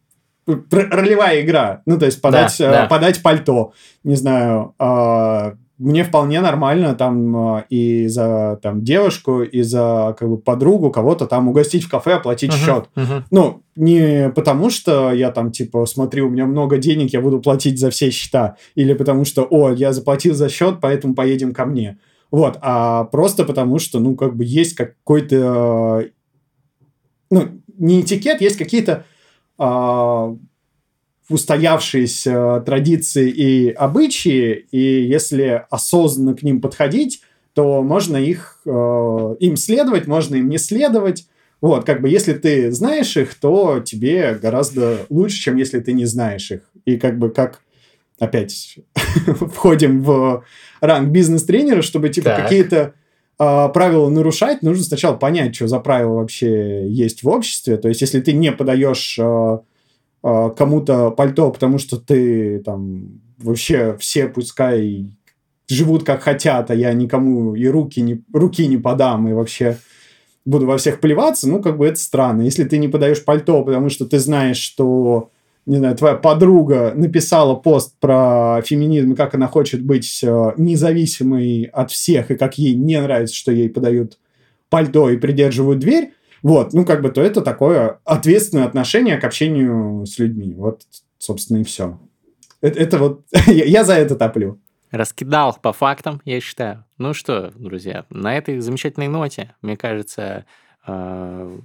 ролевая 0.47 1.41
игра. 1.41 1.81
Ну, 1.85 1.97
то 1.97 2.05
есть 2.05 2.21
подать, 2.21 2.55
Да, 2.59 2.65
э, 2.65 2.71
да. 2.71 2.85
подать 2.87 3.21
пальто, 3.21 3.73
не 4.03 4.15
знаю, 4.15 4.75
а, 4.79 5.55
мне 5.77 6.03
вполне 6.03 6.39
нормально 6.39 6.95
там 6.95 7.35
а, 7.35 7.65
и 7.69 8.07
за 8.07 8.59
там 8.61 8.83
девушку, 8.83 9.41
и 9.41 9.61
за 9.61 10.15
как 10.17 10.29
бы 10.29 10.37
подругу 10.37 10.89
кого-то 10.89 11.25
там 11.25 11.47
угостить 11.49 11.83
в 11.83 11.89
кафе, 11.89 12.13
оплатить 12.13 12.51
uh-huh, 12.51 12.65
счет. 12.65 12.89
Uh-huh. 12.95 13.23
Ну, 13.31 13.61
не 13.75 14.29
потому 14.33 14.69
что 14.69 15.11
я 15.11 15.31
там 15.31 15.51
типа 15.51 15.85
смотрю, 15.85 16.27
у 16.27 16.29
меня 16.29 16.45
много 16.45 16.77
денег, 16.77 17.11
я 17.11 17.21
буду 17.21 17.41
платить 17.41 17.79
за 17.79 17.89
все 17.89 18.09
счета, 18.09 18.55
или 18.75 18.93
потому 18.93 19.25
что, 19.25 19.45
о, 19.49 19.71
я 19.71 19.91
заплатил 19.91 20.33
за 20.33 20.47
счет, 20.47 20.77
поэтому 20.81 21.13
поедем 21.13 21.53
ко 21.53 21.65
мне. 21.65 21.97
Вот, 22.31 22.57
а 22.61 23.05
просто 23.05 23.43
потому 23.43 23.79
что, 23.79 23.99
ну, 23.99 24.15
как 24.15 24.35
бы 24.35 24.45
есть 24.45 24.75
какой-то, 24.75 26.05
ну, 27.29 27.47
не 27.77 28.01
этикет, 28.01 28.41
есть 28.41 28.57
какие-то 28.57 29.05
устоявшиеся 31.29 32.61
традиции 32.65 33.29
и 33.29 33.71
обычаи, 33.71 34.65
и 34.71 35.03
если 35.03 35.65
осознанно 35.69 36.35
к 36.35 36.43
ним 36.43 36.61
подходить, 36.61 37.21
то 37.53 37.81
можно 37.81 38.17
их, 38.17 38.59
э, 38.65 39.35
им 39.39 39.55
следовать, 39.55 40.07
можно 40.07 40.35
им 40.35 40.49
не 40.49 40.57
следовать. 40.57 41.27
Вот, 41.61 41.85
как 41.85 42.01
бы, 42.01 42.09
если 42.09 42.33
ты 42.33 42.71
знаешь 42.71 43.15
их, 43.17 43.33
то 43.33 43.79
тебе 43.79 44.37
гораздо 44.39 45.05
лучше, 45.09 45.37
чем 45.37 45.55
если 45.55 45.79
ты 45.79 45.93
не 45.93 46.05
знаешь 46.05 46.51
их. 46.51 46.61
И 46.83 46.97
как 46.97 47.17
бы, 47.17 47.29
как 47.29 47.61
опять 48.19 48.79
входим 49.53 50.03
в 50.03 50.43
ранг 50.81 51.09
бизнес-тренера, 51.09 51.81
чтобы, 51.81 52.09
типа, 52.09 52.31
какие-то 52.35 52.93
правила 53.37 54.09
нарушать, 54.09 54.61
нужно 54.61 54.83
сначала 54.83 55.15
понять, 55.15 55.55
что 55.55 55.67
за 55.67 55.79
правила 55.79 56.15
вообще 56.15 56.87
есть 56.87 57.23
в 57.23 57.27
обществе. 57.27 57.77
То 57.77 57.89
есть, 57.89 58.01
если 58.01 58.21
ты 58.21 58.33
не 58.33 58.51
подаешь 58.51 59.17
э, 59.19 59.57
а, 60.27 60.49
кому-то 60.49 61.11
пальто, 61.11 61.51
потому 61.51 61.77
что 61.77 61.97
ты 61.97 62.59
там 62.59 63.21
вообще 63.37 63.95
все 63.99 64.27
пускай 64.27 65.15
живут 65.67 66.03
как 66.03 66.23
хотят, 66.23 66.71
а 66.71 66.75
я 66.75 66.93
никому 66.93 67.53
и 67.53 67.67
руки 67.67 68.01
не, 68.01 68.23
руки 68.33 68.65
не 68.65 68.77
подам, 68.77 69.27
и 69.27 69.33
вообще 69.33 69.77
буду 70.43 70.65
во 70.65 70.77
всех 70.77 70.99
плеваться, 70.99 71.47
ну, 71.47 71.61
как 71.61 71.77
бы 71.77 71.85
это 71.85 71.99
странно. 71.99 72.41
Если 72.41 72.63
ты 72.63 72.79
не 72.79 72.87
подаешь 72.87 73.23
пальто, 73.23 73.63
потому 73.63 73.89
что 73.89 74.07
ты 74.07 74.17
знаешь, 74.17 74.57
что, 74.57 75.29
не 75.65 75.77
знаю, 75.77 75.95
твоя 75.95 76.15
подруга 76.15 76.93
написала 76.95 77.55
пост 77.55 77.95
про 77.99 78.61
феминизм, 78.63 79.15
как 79.15 79.33
она 79.33 79.47
хочет 79.47 79.83
быть 79.83 80.23
э, 80.23 80.53
независимой 80.57 81.63
от 81.63 81.91
всех, 81.91 82.31
и 82.31 82.35
как 82.35 82.57
ей 82.57 82.75
не 82.75 83.01
нравится, 83.01 83.35
что 83.35 83.51
ей 83.51 83.69
подают 83.69 84.19
пальто 84.69 85.09
и 85.09 85.17
придерживают 85.17 85.79
дверь, 85.79 86.13
вот, 86.43 86.73
ну, 86.73 86.85
как 86.85 87.01
бы, 87.01 87.09
то 87.09 87.21
это 87.21 87.41
такое 87.41 87.99
ответственное 88.03 88.65
отношение 88.65 89.17
к 89.17 89.23
общению 89.23 90.05
с 90.05 90.19
людьми. 90.19 90.53
Вот, 90.53 90.83
собственно, 91.17 91.57
и 91.57 91.63
все. 91.63 91.99
Это, 92.61 92.79
это 92.79 92.97
вот... 92.99 93.21
я 93.47 93.83
за 93.83 93.95
это 93.95 94.15
топлю. 94.15 94.61
Раскидал 94.91 95.57
по 95.59 95.73
фактам, 95.73 96.21
я 96.23 96.39
считаю. 96.39 96.85
Ну 96.99 97.15
что, 97.15 97.51
друзья, 97.55 98.05
на 98.11 98.37
этой 98.37 98.59
замечательной 98.59 99.07
ноте, 99.07 99.55
мне 99.63 99.75
кажется, 99.75 100.45
э, 100.85 101.57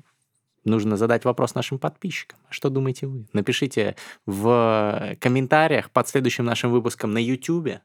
нужно 0.65 0.97
задать 0.97 1.25
вопрос 1.25 1.55
нашим 1.55 1.79
подписчикам. 1.79 2.39
Что 2.51 2.71
думаете 2.71 3.07
вы? 3.07 3.27
Напишите 3.33 3.97
в 4.27 5.17
комментариях 5.21 5.91
под 5.91 6.09
следующим 6.09 6.45
нашим 6.45 6.71
выпуском 6.71 7.13
на 7.13 7.19
YouTube. 7.19 7.81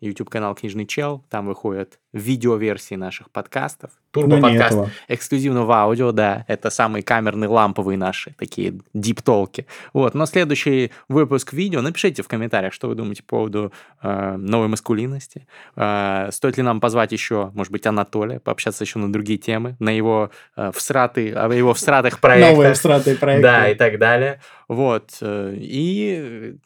YouTube-канал 0.00 0.54
«Книжный 0.54 0.86
чел». 0.86 1.24
Там 1.28 1.46
выходят 1.46 2.00
видеоверсии 2.12 2.94
наших 2.94 3.30
подкастов. 3.30 3.90
Турбо-подкаст 4.12 4.90
эксклюзивного 5.08 5.76
аудио, 5.76 6.12
да. 6.12 6.44
Это 6.48 6.70
самые 6.70 7.02
камерные 7.02 7.48
ламповые 7.48 7.96
наши 7.96 8.34
такие 8.38 8.74
диптолки. 8.92 9.66
Вот. 9.92 10.14
Но 10.14 10.26
следующий 10.26 10.90
выпуск 11.08 11.52
видео, 11.52 11.80
напишите 11.80 12.22
в 12.22 12.28
комментариях, 12.28 12.72
что 12.72 12.88
вы 12.88 12.96
думаете 12.96 13.22
по 13.22 13.36
поводу 13.36 13.72
э, 14.02 14.36
новой 14.36 14.68
маскулинности. 14.68 15.46
Э, 15.76 16.28
стоит 16.32 16.56
ли 16.56 16.62
нам 16.62 16.80
позвать 16.80 17.12
еще, 17.12 17.50
может 17.54 17.72
быть, 17.72 17.86
Анатолия, 17.86 18.40
пообщаться 18.40 18.82
еще 18.82 18.98
на 18.98 19.12
другие 19.12 19.38
темы, 19.38 19.76
на 19.78 19.90
его 19.90 20.30
э, 20.56 20.72
всраты, 20.74 21.32
о 21.32 21.48
его 21.52 21.72
всратых 21.74 22.20
проектах. 22.20 22.52
Новые 22.52 22.74
всратые 22.74 23.16
проекты. 23.16 23.42
Да, 23.42 23.70
и 23.70 23.74
так 23.74 23.98
далее. 23.98 24.40
Вот. 24.66 25.18
Э, 25.20 25.54
и 25.56 26.56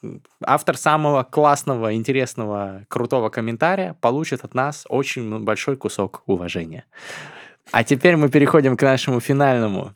автор 0.42 0.76
самого 0.76 1.24
классного, 1.24 1.94
интересного, 1.94 2.84
крутого 2.88 3.28
комментария 3.28 3.96
получит 4.00 4.44
от 4.44 4.54
нас 4.54 4.84
очень 4.88 5.40
большой 5.40 5.76
кусок 5.76 6.22
уважения. 6.26 6.84
А 7.70 7.84
теперь 7.84 8.16
мы 8.16 8.28
переходим 8.28 8.76
к 8.76 8.82
нашему 8.82 9.20
финальному 9.20 9.92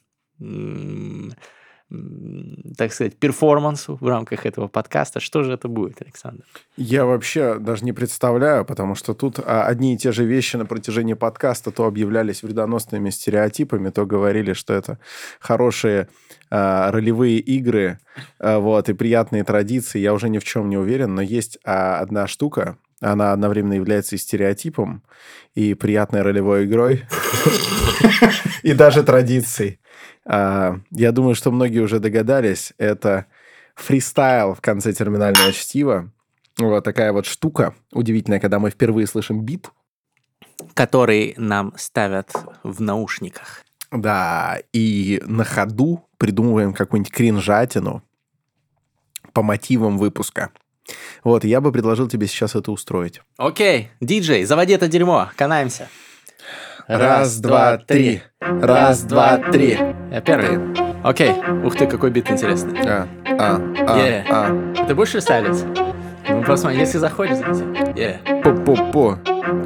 так 2.77 2.93
сказать, 2.93 3.17
перформансу 3.17 3.97
в 3.99 4.07
рамках 4.07 4.45
этого 4.45 4.69
подкаста. 4.69 5.21
Что 5.21 5.43
же 5.43 5.55
это 5.55 5.69
будет, 5.69 6.03
Александр? 6.03 6.45
Я 6.77 7.07
вообще 7.07 7.59
даже 7.59 7.85
не 7.85 7.95
представляю, 7.95 8.67
потому 8.67 8.95
что 8.95 9.15
тут 9.15 9.39
а, 9.39 9.65
одни 9.65 9.95
и 9.95 9.97
те 9.97 10.13
же 10.13 10.27
вещи 10.27 10.57
на 10.57 10.67
протяжении 10.67 11.15
подкаста 11.15 11.71
то 11.71 11.87
объявлялись 11.87 12.43
вредоносными 12.43 13.09
стереотипами, 13.09 13.89
то 13.89 14.05
говорили, 14.05 14.53
что 14.53 14.75
это 14.75 14.99
хорошие 15.41 16.09
а, 16.51 16.91
ролевые 16.91 17.39
игры, 17.39 17.99
а, 18.39 18.59
вот, 18.59 18.91
и 18.91 18.93
приятные 18.93 19.45
традиции. 19.45 19.99
Я 19.99 20.13
уже 20.13 20.29
ни 20.29 20.39
в 20.39 20.45
чем 20.45 20.69
не 20.69 20.77
уверен, 20.77 21.15
но 21.15 21.23
есть 21.23 21.59
одна 21.65 22.27
штука, 22.27 22.77
она 23.01 23.33
одновременно 23.33 23.75
является 23.75 24.17
и 24.17 24.19
стереотипом, 24.19 25.03
и 25.55 25.75
приятной 25.75 26.23
ролевой 26.23 26.65
игрой, 26.65 27.05
и 28.63 28.73
даже 28.75 29.03
традицией. 29.03 29.81
А, 30.25 30.81
я 30.91 31.13
думаю, 31.13 31.35
что 31.35 31.51
многие 31.51 31.81
уже 31.81 32.01
догадались, 32.01 32.73
это 32.79 33.27
фристайл 33.75 34.55
в 34.55 34.61
конце 34.61 34.93
терминального 34.93 35.53
чтива. 35.53 36.13
Вот 36.59 36.85
такая 36.85 37.13
вот 37.13 37.27
штука 37.27 37.75
удивительная, 37.93 38.41
когда 38.41 38.59
мы 38.59 38.71
впервые 38.71 39.07
слышим 39.07 39.43
бит. 39.45 39.71
Который 40.75 41.35
нам 41.37 41.73
ставят 41.77 42.33
в 42.65 42.81
наушниках. 42.81 43.65
Да, 43.93 44.59
и 44.73 45.23
на 45.25 45.45
ходу 45.45 46.05
придумываем 46.19 46.75
какую-нибудь 46.75 47.13
кринжатину 47.13 48.03
по 49.33 49.43
мотивам 49.43 49.99
выпуска. 49.99 50.51
Вот, 51.25 51.45
я 51.45 51.61
бы 51.61 51.73
предложил 51.73 52.09
тебе 52.09 52.27
сейчас 52.27 52.55
это 52.55 52.73
устроить. 52.73 53.21
Окей, 53.37 53.91
диджей, 54.01 54.45
заводи 54.45 54.73
это 54.73 54.89
дерьмо, 54.89 55.29
канаемся. 55.37 55.89
Раз, 56.87 57.39
два, 57.39 57.77
три. 57.77 58.23
Раз, 58.41 59.03
два, 59.03 59.37
три. 59.37 59.79
Я 60.11 60.23
первый. 60.23 60.59
Окей. 61.03 61.33
Ух 61.65 61.77
ты, 61.77 61.87
какой 61.87 62.11
бит 62.11 62.31
интересный. 62.31 62.81
А, 62.81 63.07
а, 63.27 63.57
а, 63.57 63.99
yeah. 63.99 64.25
а. 64.31 64.87
Ты 64.87 64.95
будешь 64.95 65.15
рестайлить? 65.15 65.65
Ну, 66.29 66.43
посмотри, 66.43 66.79
если 66.79 66.97
заходишь, 66.97 67.37
yeah. 67.95 68.43
По-по-по. 68.43 69.19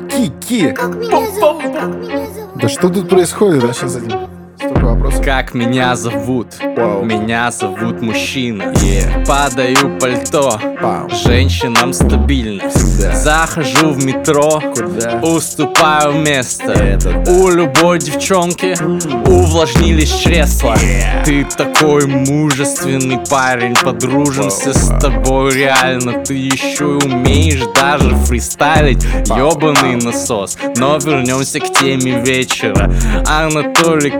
Ки-ки. 0.08 0.72
Как 0.72 0.96
меня 0.96 1.30
зовут? 1.30 1.62
Как 1.62 1.94
меня 1.94 2.26
зовут? 2.26 2.60
Да 2.60 2.68
что 2.68 2.88
тут 2.88 3.08
происходит 3.08 3.62
вообще 3.62 3.88
с 3.88 3.96
этим? 3.96 4.41
Как 5.24 5.54
меня 5.54 5.94
зовут? 5.94 6.48
Вау. 6.76 7.04
Меня 7.04 7.52
зовут 7.52 8.02
мужчина. 8.02 8.72
Yeah. 8.82 9.24
Падаю 9.24 9.98
пальто. 10.00 10.60
Пау. 10.80 11.08
Женщинам 11.10 11.92
стабильно. 11.92 12.68
Всегда. 12.68 13.14
Захожу 13.14 13.90
в 13.90 14.04
метро. 14.04 14.60
Куда? 14.74 15.20
Уступаю 15.22 16.14
место. 16.14 16.72
Это 16.72 17.12
да. 17.24 17.32
У 17.32 17.50
любой 17.50 18.00
девчонки 18.00 18.74
увлажнились 19.28 20.12
чресла. 20.12 20.76
Ты 21.24 21.44
такой 21.44 22.06
мужественный 22.06 23.18
парень, 23.30 23.76
подружимся 23.76 24.76
с 24.76 24.88
тобой 25.00 25.54
реально. 25.54 26.24
Ты 26.24 26.34
еще 26.34 26.98
и 26.98 27.04
умеешь 27.06 27.62
даже 27.76 28.14
фристайлить, 28.16 29.04
ебаный 29.26 29.96
насос. 30.02 30.58
Но 30.76 30.96
вернемся 30.98 31.60
к 31.60 31.72
теме 31.72 32.20
вечера. 32.20 32.92
Анатолий 33.28 34.10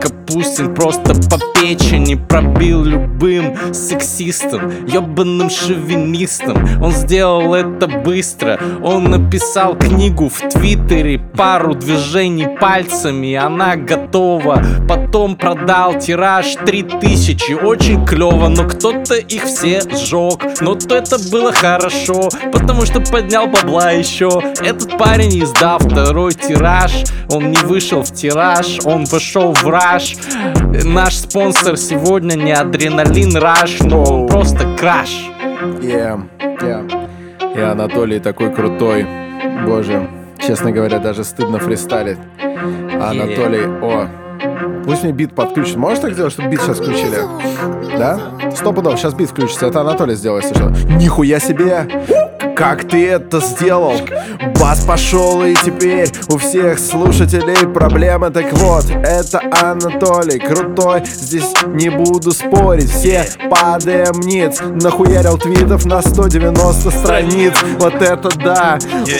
Капустин 0.42 0.74
просто 0.74 1.14
по 1.30 1.38
печени 1.54 2.16
пробил 2.16 2.82
любым 2.82 3.56
сексистом, 3.72 4.72
ебаным 4.86 5.48
шовинистом. 5.48 6.82
Он 6.82 6.90
сделал 6.90 7.54
это 7.54 7.86
быстро. 7.86 8.58
Он 8.82 9.04
написал 9.04 9.78
книгу 9.78 10.28
в 10.28 10.40
Твиттере, 10.50 11.20
пару 11.36 11.76
движений 11.76 12.48
пальцами, 12.60 13.34
она 13.34 13.76
готова. 13.76 14.60
Потом 14.88 15.36
продал 15.36 16.00
тираж 16.00 16.56
3000, 16.66 17.52
очень 17.52 18.04
клево, 18.04 18.48
но 18.48 18.64
кто-то 18.64 19.14
их 19.14 19.44
все 19.44 19.80
сжег. 19.82 20.60
Но 20.60 20.74
то 20.74 20.96
это 20.96 21.18
было 21.30 21.52
хорошо, 21.52 22.30
потому 22.52 22.84
что 22.84 23.00
поднял 23.00 23.46
бабла 23.46 23.92
еще. 23.92 24.42
Этот 24.60 24.98
парень, 24.98 25.44
издав 25.44 25.82
второй 25.84 26.32
тираж, 26.34 27.04
он 27.28 27.50
не 27.50 27.58
вышел 27.58 28.02
в 28.02 28.12
тираж, 28.12 28.80
он 28.84 29.04
вошел 29.04 29.52
в 29.54 29.64
раш. 29.68 30.16
Наш 30.84 31.16
спонсор 31.16 31.76
сегодня 31.76 32.34
не 32.34 32.52
адреналин 32.52 33.36
раш, 33.36 33.80
но 33.80 34.02
он 34.02 34.28
просто 34.28 34.76
краш. 34.76 35.30
Yeah, 35.80 36.20
yeah. 36.60 37.56
И 37.56 37.60
Анатолий 37.60 38.18
такой 38.18 38.52
крутой. 38.52 39.06
Боже, 39.66 40.08
честно 40.44 40.72
говоря, 40.72 40.98
даже 40.98 41.24
стыдно 41.24 41.58
фристайлить. 41.58 42.18
Анатолий, 42.40 43.66
о, 43.82 44.08
пусть 44.84 45.02
мне 45.02 45.12
бит 45.12 45.34
подключит. 45.34 45.76
Можешь 45.76 46.00
так 46.00 46.14
сделать, 46.14 46.32
чтобы 46.32 46.48
бит 46.48 46.60
сейчас 46.60 46.78
включили? 46.78 47.18
Да? 47.98 48.18
Сто 48.54 48.72
пудов, 48.72 48.98
сейчас 48.98 49.14
бит 49.14 49.30
включится. 49.30 49.66
Это 49.66 49.80
Анатолий 49.80 50.14
сделал, 50.14 50.38
если 50.38 50.54
что. 50.54 50.70
Нихуя 50.96 51.38
себе! 51.40 51.86
Как 52.56 52.88
ты 52.88 53.08
это 53.08 53.40
сделал? 53.40 53.94
Бас 54.60 54.84
пошел 54.84 55.42
и 55.42 55.54
теперь 55.54 56.08
у 56.28 56.38
всех 56.38 56.78
слушателей 56.78 57.66
проблемы. 57.66 58.30
Так 58.30 58.52
вот, 58.52 58.84
это 58.90 59.40
Анатолий 59.60 60.38
Крутой, 60.38 61.02
здесь 61.04 61.52
не 61.66 61.88
буду 61.88 62.32
спорить. 62.32 62.90
Все 62.90 63.26
падаем 63.50 64.20
ниц 64.20 64.60
Нахуярил 64.60 65.38
твитов 65.38 65.84
на 65.86 66.02
190 66.02 66.90
страниц. 66.90 67.54
Вот 67.78 67.94
это 67.94 68.28
да, 68.38 68.78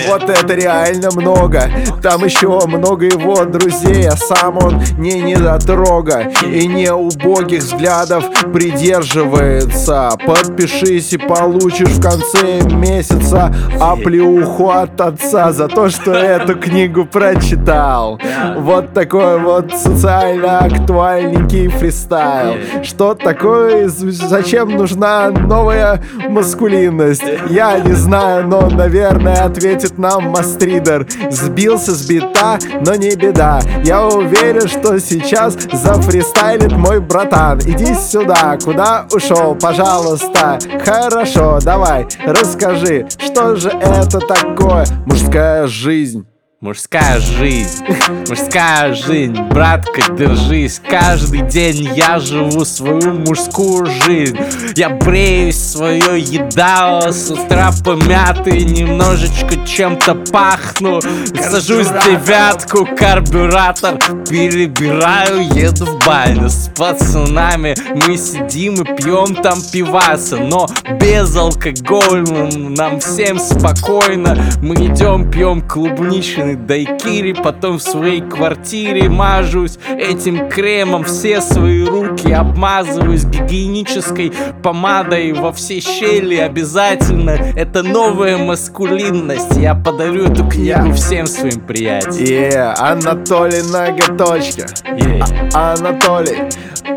вот 0.09 0.29
это 0.29 0.55
реально 0.55 1.11
много. 1.12 1.70
Там 2.03 2.25
еще 2.25 2.61
много 2.66 3.07
его 3.07 3.45
друзей 3.45 4.09
А 4.09 4.16
сам 4.16 4.59
он 4.59 4.83
не 4.99 5.20
недотрога 5.20 6.33
И 6.45 6.66
не 6.66 6.93
убогих 6.93 7.62
взглядов 7.62 8.25
придерживается. 8.53 10.11
Подпишись 10.27 11.12
и 11.12 11.18
получишь 11.18 11.89
в 11.89 12.03
конце 12.03 12.61
месяца 12.77 13.12
Оплеуху 13.81 14.71
от 14.71 15.01
отца 15.01 15.53
За 15.53 15.69
то, 15.69 15.89
что 15.89 16.13
эту 16.13 16.55
книгу 16.55 17.05
прочитал. 17.05 18.19
Вот 18.57 18.93
такой 18.93 19.39
вот 19.39 19.73
социально 19.73 20.61
актуальненький 20.61 21.69
фристайл. 21.69 22.83
Что 22.83 23.15
такое, 23.15 23.89
зачем 23.89 24.71
нужна 24.71 25.31
новая 25.31 26.03
маскулинность? 26.29 27.25
Я 27.49 27.79
не 27.81 27.93
знаю, 27.93 28.47
но, 28.47 28.69
наверное, 28.69 29.45
ответит 29.45 29.99
нам 29.99 30.31
Мастридер. 30.31 31.07
Сбился 31.31 31.93
с 31.93 32.07
бита, 32.07 32.59
но 32.85 32.95
не 32.95 33.15
беда. 33.15 33.61
Я 33.85 34.07
уверен, 34.07 34.69
что 34.69 34.99
сейчас 34.99 35.57
зафристайлит 35.73 36.73
мой 36.73 37.01
братан. 37.01 37.59
Иди 37.61 37.95
сюда, 37.95 38.57
куда 38.63 39.07
ушел, 39.13 39.55
пожалуйста. 39.55 40.59
Хорошо, 40.85 41.59
давай, 41.63 42.07
расскажи, 42.25 43.01
что 43.11 43.57
же 43.57 43.68
это 43.70 44.18
такое 44.20 44.86
мужская 45.07 45.66
жизнь? 45.66 46.26
Мужская 46.63 47.19
жизнь, 47.19 47.85
мужская 48.29 48.95
жизнь, 48.95 49.37
братка, 49.51 50.13
держись. 50.13 50.81
Каждый 50.89 51.41
день 51.49 51.91
я 51.97 52.21
живу 52.21 52.65
свою 52.65 53.15
мужскую 53.15 53.87
жизнь. 53.87 54.39
Я 54.77 54.91
бреюсь, 54.91 55.61
свое 55.61 56.21
едало 56.21 57.11
с 57.11 57.33
утра 57.33 57.73
помятый 57.85 58.63
Немножечко 58.63 59.67
чем-то 59.67 60.15
пахну. 60.31 61.01
Сажусь 61.35 61.89
в 61.89 62.05
девятку, 62.05 62.87
карбюратор 62.87 63.99
Перебираю, 64.31 65.43
еду 65.57 65.87
в 65.87 66.07
баню 66.07 66.49
С 66.49 66.71
пацанами. 66.77 67.75
Мы 68.07 68.17
сидим 68.17 68.75
и 68.75 68.97
пьем 68.97 69.35
там 69.35 69.59
пиваса 69.73 70.37
Но 70.37 70.69
без 71.01 71.35
алкоголя, 71.35 72.49
нам 72.57 73.01
всем 73.01 73.41
спокойно. 73.41 74.39
Мы 74.63 74.77
идем, 74.77 75.29
пьем 75.29 75.61
клубничный 75.61 76.51
дайкири 76.57 77.32
Потом 77.32 77.78
в 77.78 77.82
своей 77.82 78.20
квартире 78.20 79.09
мажусь 79.09 79.78
этим 79.96 80.48
кремом. 80.48 81.05
Все 81.05 81.40
свои 81.40 81.84
руки 81.84 82.30
обмазываюсь 82.32 83.24
гигиенической 83.24 84.32
помадой 84.62 85.32
Во 85.32 85.53
все 85.53 85.80
щели. 85.80 86.36
Обязательно 86.36 87.30
Это 87.57 87.82
новая 87.82 88.38
маскулинность. 88.38 89.57
Я 89.57 89.74
подарю 89.74 90.24
эту 90.24 90.46
книгу 90.46 90.92
всем 90.92 91.26
своим 91.26 91.61
приятелям. 91.61 92.12
Yeah, 92.22 92.74
Анатолий 92.78 93.62
ноготочка 93.62 94.66
Ей. 94.96 95.22
А- 95.55 95.72
Анатолий, 95.72 96.36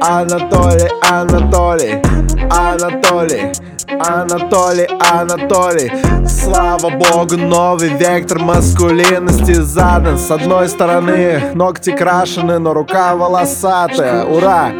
Анатолий, 0.02 0.90
Анатолий, 1.02 2.02
Анатолий, 2.50 3.52
Анатолий, 3.88 4.88
Анатолий. 5.00 5.92
Слава 6.28 6.90
богу, 6.90 7.38
новый 7.38 7.90
вектор 7.90 8.40
маскулинности 8.40 9.54
задан. 9.54 10.18
С 10.18 10.32
одной 10.32 10.70
стороны 10.70 11.52
ногти 11.54 11.92
крашены, 11.92 12.58
но 12.58 12.74
рука 12.74 13.16
волосатая. 13.16 14.26
Ура, 14.26 14.72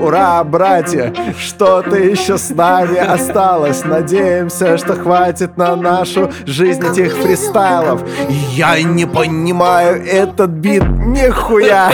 ура, 0.00 0.44
братья, 0.44 1.12
что-то 1.38 1.96
еще 1.96 2.38
с 2.38 2.50
нами 2.50 2.98
осталось? 2.98 3.84
Надеемся, 3.84 4.78
что 4.78 4.94
хватит 4.94 5.56
на 5.56 5.74
нашу 5.74 6.30
жизнь 6.46 6.86
этих 6.86 7.16
фристайлов. 7.16 8.02
Я 8.28 8.80
не 8.80 9.06
понимаю 9.06 10.04
этот 10.04 10.50
бит, 10.50 10.84
нихуя! 10.84 11.92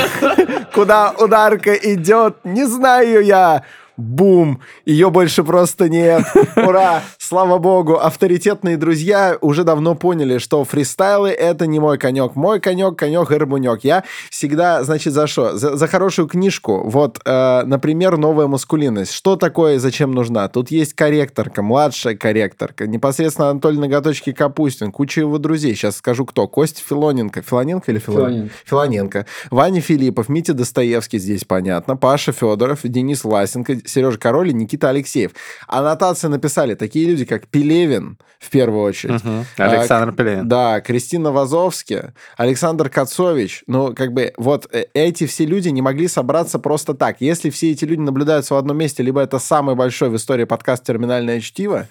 Куда 0.75 1.13
ударка 1.19 1.73
идет, 1.75 2.37
не 2.45 2.67
знаю 2.67 3.25
я 3.25 3.63
Бум! 3.99 4.61
Ее 4.87 5.11
больше 5.11 5.43
просто 5.43 5.89
нет. 5.89 6.25
Ура! 6.55 7.03
Слава 7.29 7.59
богу, 7.59 7.99
авторитетные 7.99 8.79
друзья 8.79 9.37
уже 9.43 9.63
давно 9.63 9.95
поняли, 9.95 10.39
что 10.39 10.65
фристайлы— 10.65 11.29
это 11.29 11.67
не 11.67 11.79
мой 11.79 11.99
конек. 11.99 12.37
Мой 12.37 12.59
конек— 12.59 12.97
конек 12.99 13.29
горбунек. 13.29 13.85
Я 13.85 14.05
всегда, 14.31 14.83
значит, 14.83 15.13
за 15.13 15.27
что? 15.27 15.55
За, 15.55 15.77
за 15.77 15.87
хорошую 15.89 16.27
книжку. 16.27 16.89
Вот, 16.89 17.21
э, 17.27 17.65
например, 17.67 18.17
«Новая 18.17 18.47
маскулинность». 18.47 19.13
Что 19.13 19.37
такое 19.37 19.75
и 19.75 19.79
зачем 19.79 20.13
нужна? 20.13 20.49
Тут 20.49 20.71
есть 20.71 20.95
корректорка, 20.95 21.61
младшая 21.61 22.17
корректорка. 22.17 22.87
Непосредственно 22.87 23.51
Анатолий 23.51 23.79
Ноготочки 23.79 24.33
Капустин, 24.33 24.91
куча 24.91 25.21
его 25.21 25.37
друзей. 25.37 25.75
Сейчас 25.75 25.99
скажу, 25.99 26.25
кто. 26.25 26.49
Костя 26.49 26.81
Филоненко. 26.83 27.43
Филоненко 27.43 27.93
или 27.93 27.99
Филоненко? 27.99 28.55
Филоненко. 28.65 28.65
Филоненко. 28.65 29.27
Ваня 29.51 29.83
Филиппов, 29.83 30.31
Митя 30.31 30.55
Достоевский 30.55 31.19
здесь 31.19 31.45
понятно, 31.45 31.95
Паша 31.95 32.33
Федоров, 32.33 32.81
Денис 32.85 33.23
Власенко, 33.23 33.87
Сережа 33.87 34.17
Король 34.17 34.49
и 34.49 34.55
Никита 34.55 34.89
Алексеев. 34.89 35.33
Аннотации 35.67 36.29
написали 36.29 36.75
такие 36.75 37.05
люди, 37.05 37.18
как 37.25 37.49
Пелевин, 37.49 38.19
в 38.39 38.51
первую 38.51 38.83
очередь. 38.83 39.21
А, 39.25 39.65
Александр 39.65 40.13
Пелевин. 40.15 40.49
Да, 40.49 40.81
Кристина 40.81 41.33
Вазовски, 41.33 42.13
Александр 42.37 42.89
Кацович. 42.89 43.65
Ну, 43.67 43.95
как 43.95 44.13
бы, 44.13 44.33
вот 44.37 44.69
э, 44.73 44.87
эти 44.95 45.27
все 45.27 45.45
люди 45.45 45.69
не 45.69 45.83
могли 45.83 46.09
собраться 46.09 46.59
просто 46.59 46.95
так. 46.95 47.17
Если 47.21 47.51
все 47.51 47.73
эти 47.73 47.85
люди 47.85 48.01
наблюдаются 48.01 48.55
в 48.55 48.59
одном 48.59 48.79
месте, 48.79 49.03
либо 49.03 49.21
это 49.21 49.39
самый 49.39 49.75
большой 49.75 50.11
в 50.11 50.17
истории 50.17 50.45
подкаст 50.45 50.85
«Терминальное 50.85 51.41
чтиво», 51.41 51.89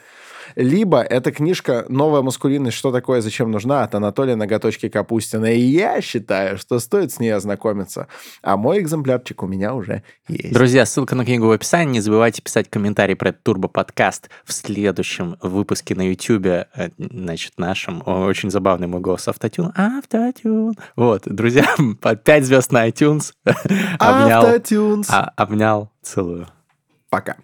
либо 0.57 1.01
эта 1.01 1.31
книжка 1.31 1.85
«Новая 1.87 2.23
маскулинность. 2.23 2.75
Что 2.75 2.91
такое, 2.91 3.21
зачем 3.21 3.51
нужна?» 3.51 3.83
от 3.83 3.93
Анатолия 3.93 4.35
Ноготочки 4.35 4.89
Капустина. 4.89 5.53
И 5.53 5.59
я 5.59 6.01
считаю, 6.01 6.57
что 6.57 6.79
стоит 6.79 7.11
с 7.11 7.19
ней 7.19 7.29
ознакомиться. 7.29 8.07
А 8.41 8.57
мой 8.57 8.79
экземплярчик 8.79 9.43
у 9.43 9.47
меня 9.47 9.75
уже 9.75 10.01
есть. 10.27 10.51
Друзья, 10.51 10.87
ссылка 10.87 11.13
на 11.13 11.25
книгу 11.25 11.45
в 11.45 11.51
описании. 11.51 11.93
Не 11.93 11.99
забывайте 11.99 12.41
писать 12.41 12.71
комментарий 12.71 13.15
про 13.15 13.29
этот 13.29 13.43
турбо-подкаст 13.43 14.31
в 14.45 14.51
следующем 14.51 15.37
выпуске 15.43 15.93
на 15.93 16.09
Ютубе, 16.09 16.67
э, 16.75 16.89
значит, 16.97 17.53
нашем. 17.57 18.01
Очень 18.07 18.49
забавный 18.49 18.87
мой 18.87 18.99
голос. 18.99 19.27
Автотюн. 19.27 19.73
Автотюн. 19.75 20.73
Вот, 20.95 21.21
друзья, 21.25 21.67
по 22.01 22.15
5 22.15 22.45
звезд 22.45 22.71
на 22.71 22.89
iTunes. 22.89 23.31
Обнял. 23.99 24.43
Автотюнс. 24.43 25.07
а, 25.11 25.33
Обнял. 25.35 25.91
Целую. 26.01 26.47
Пока. 27.11 27.37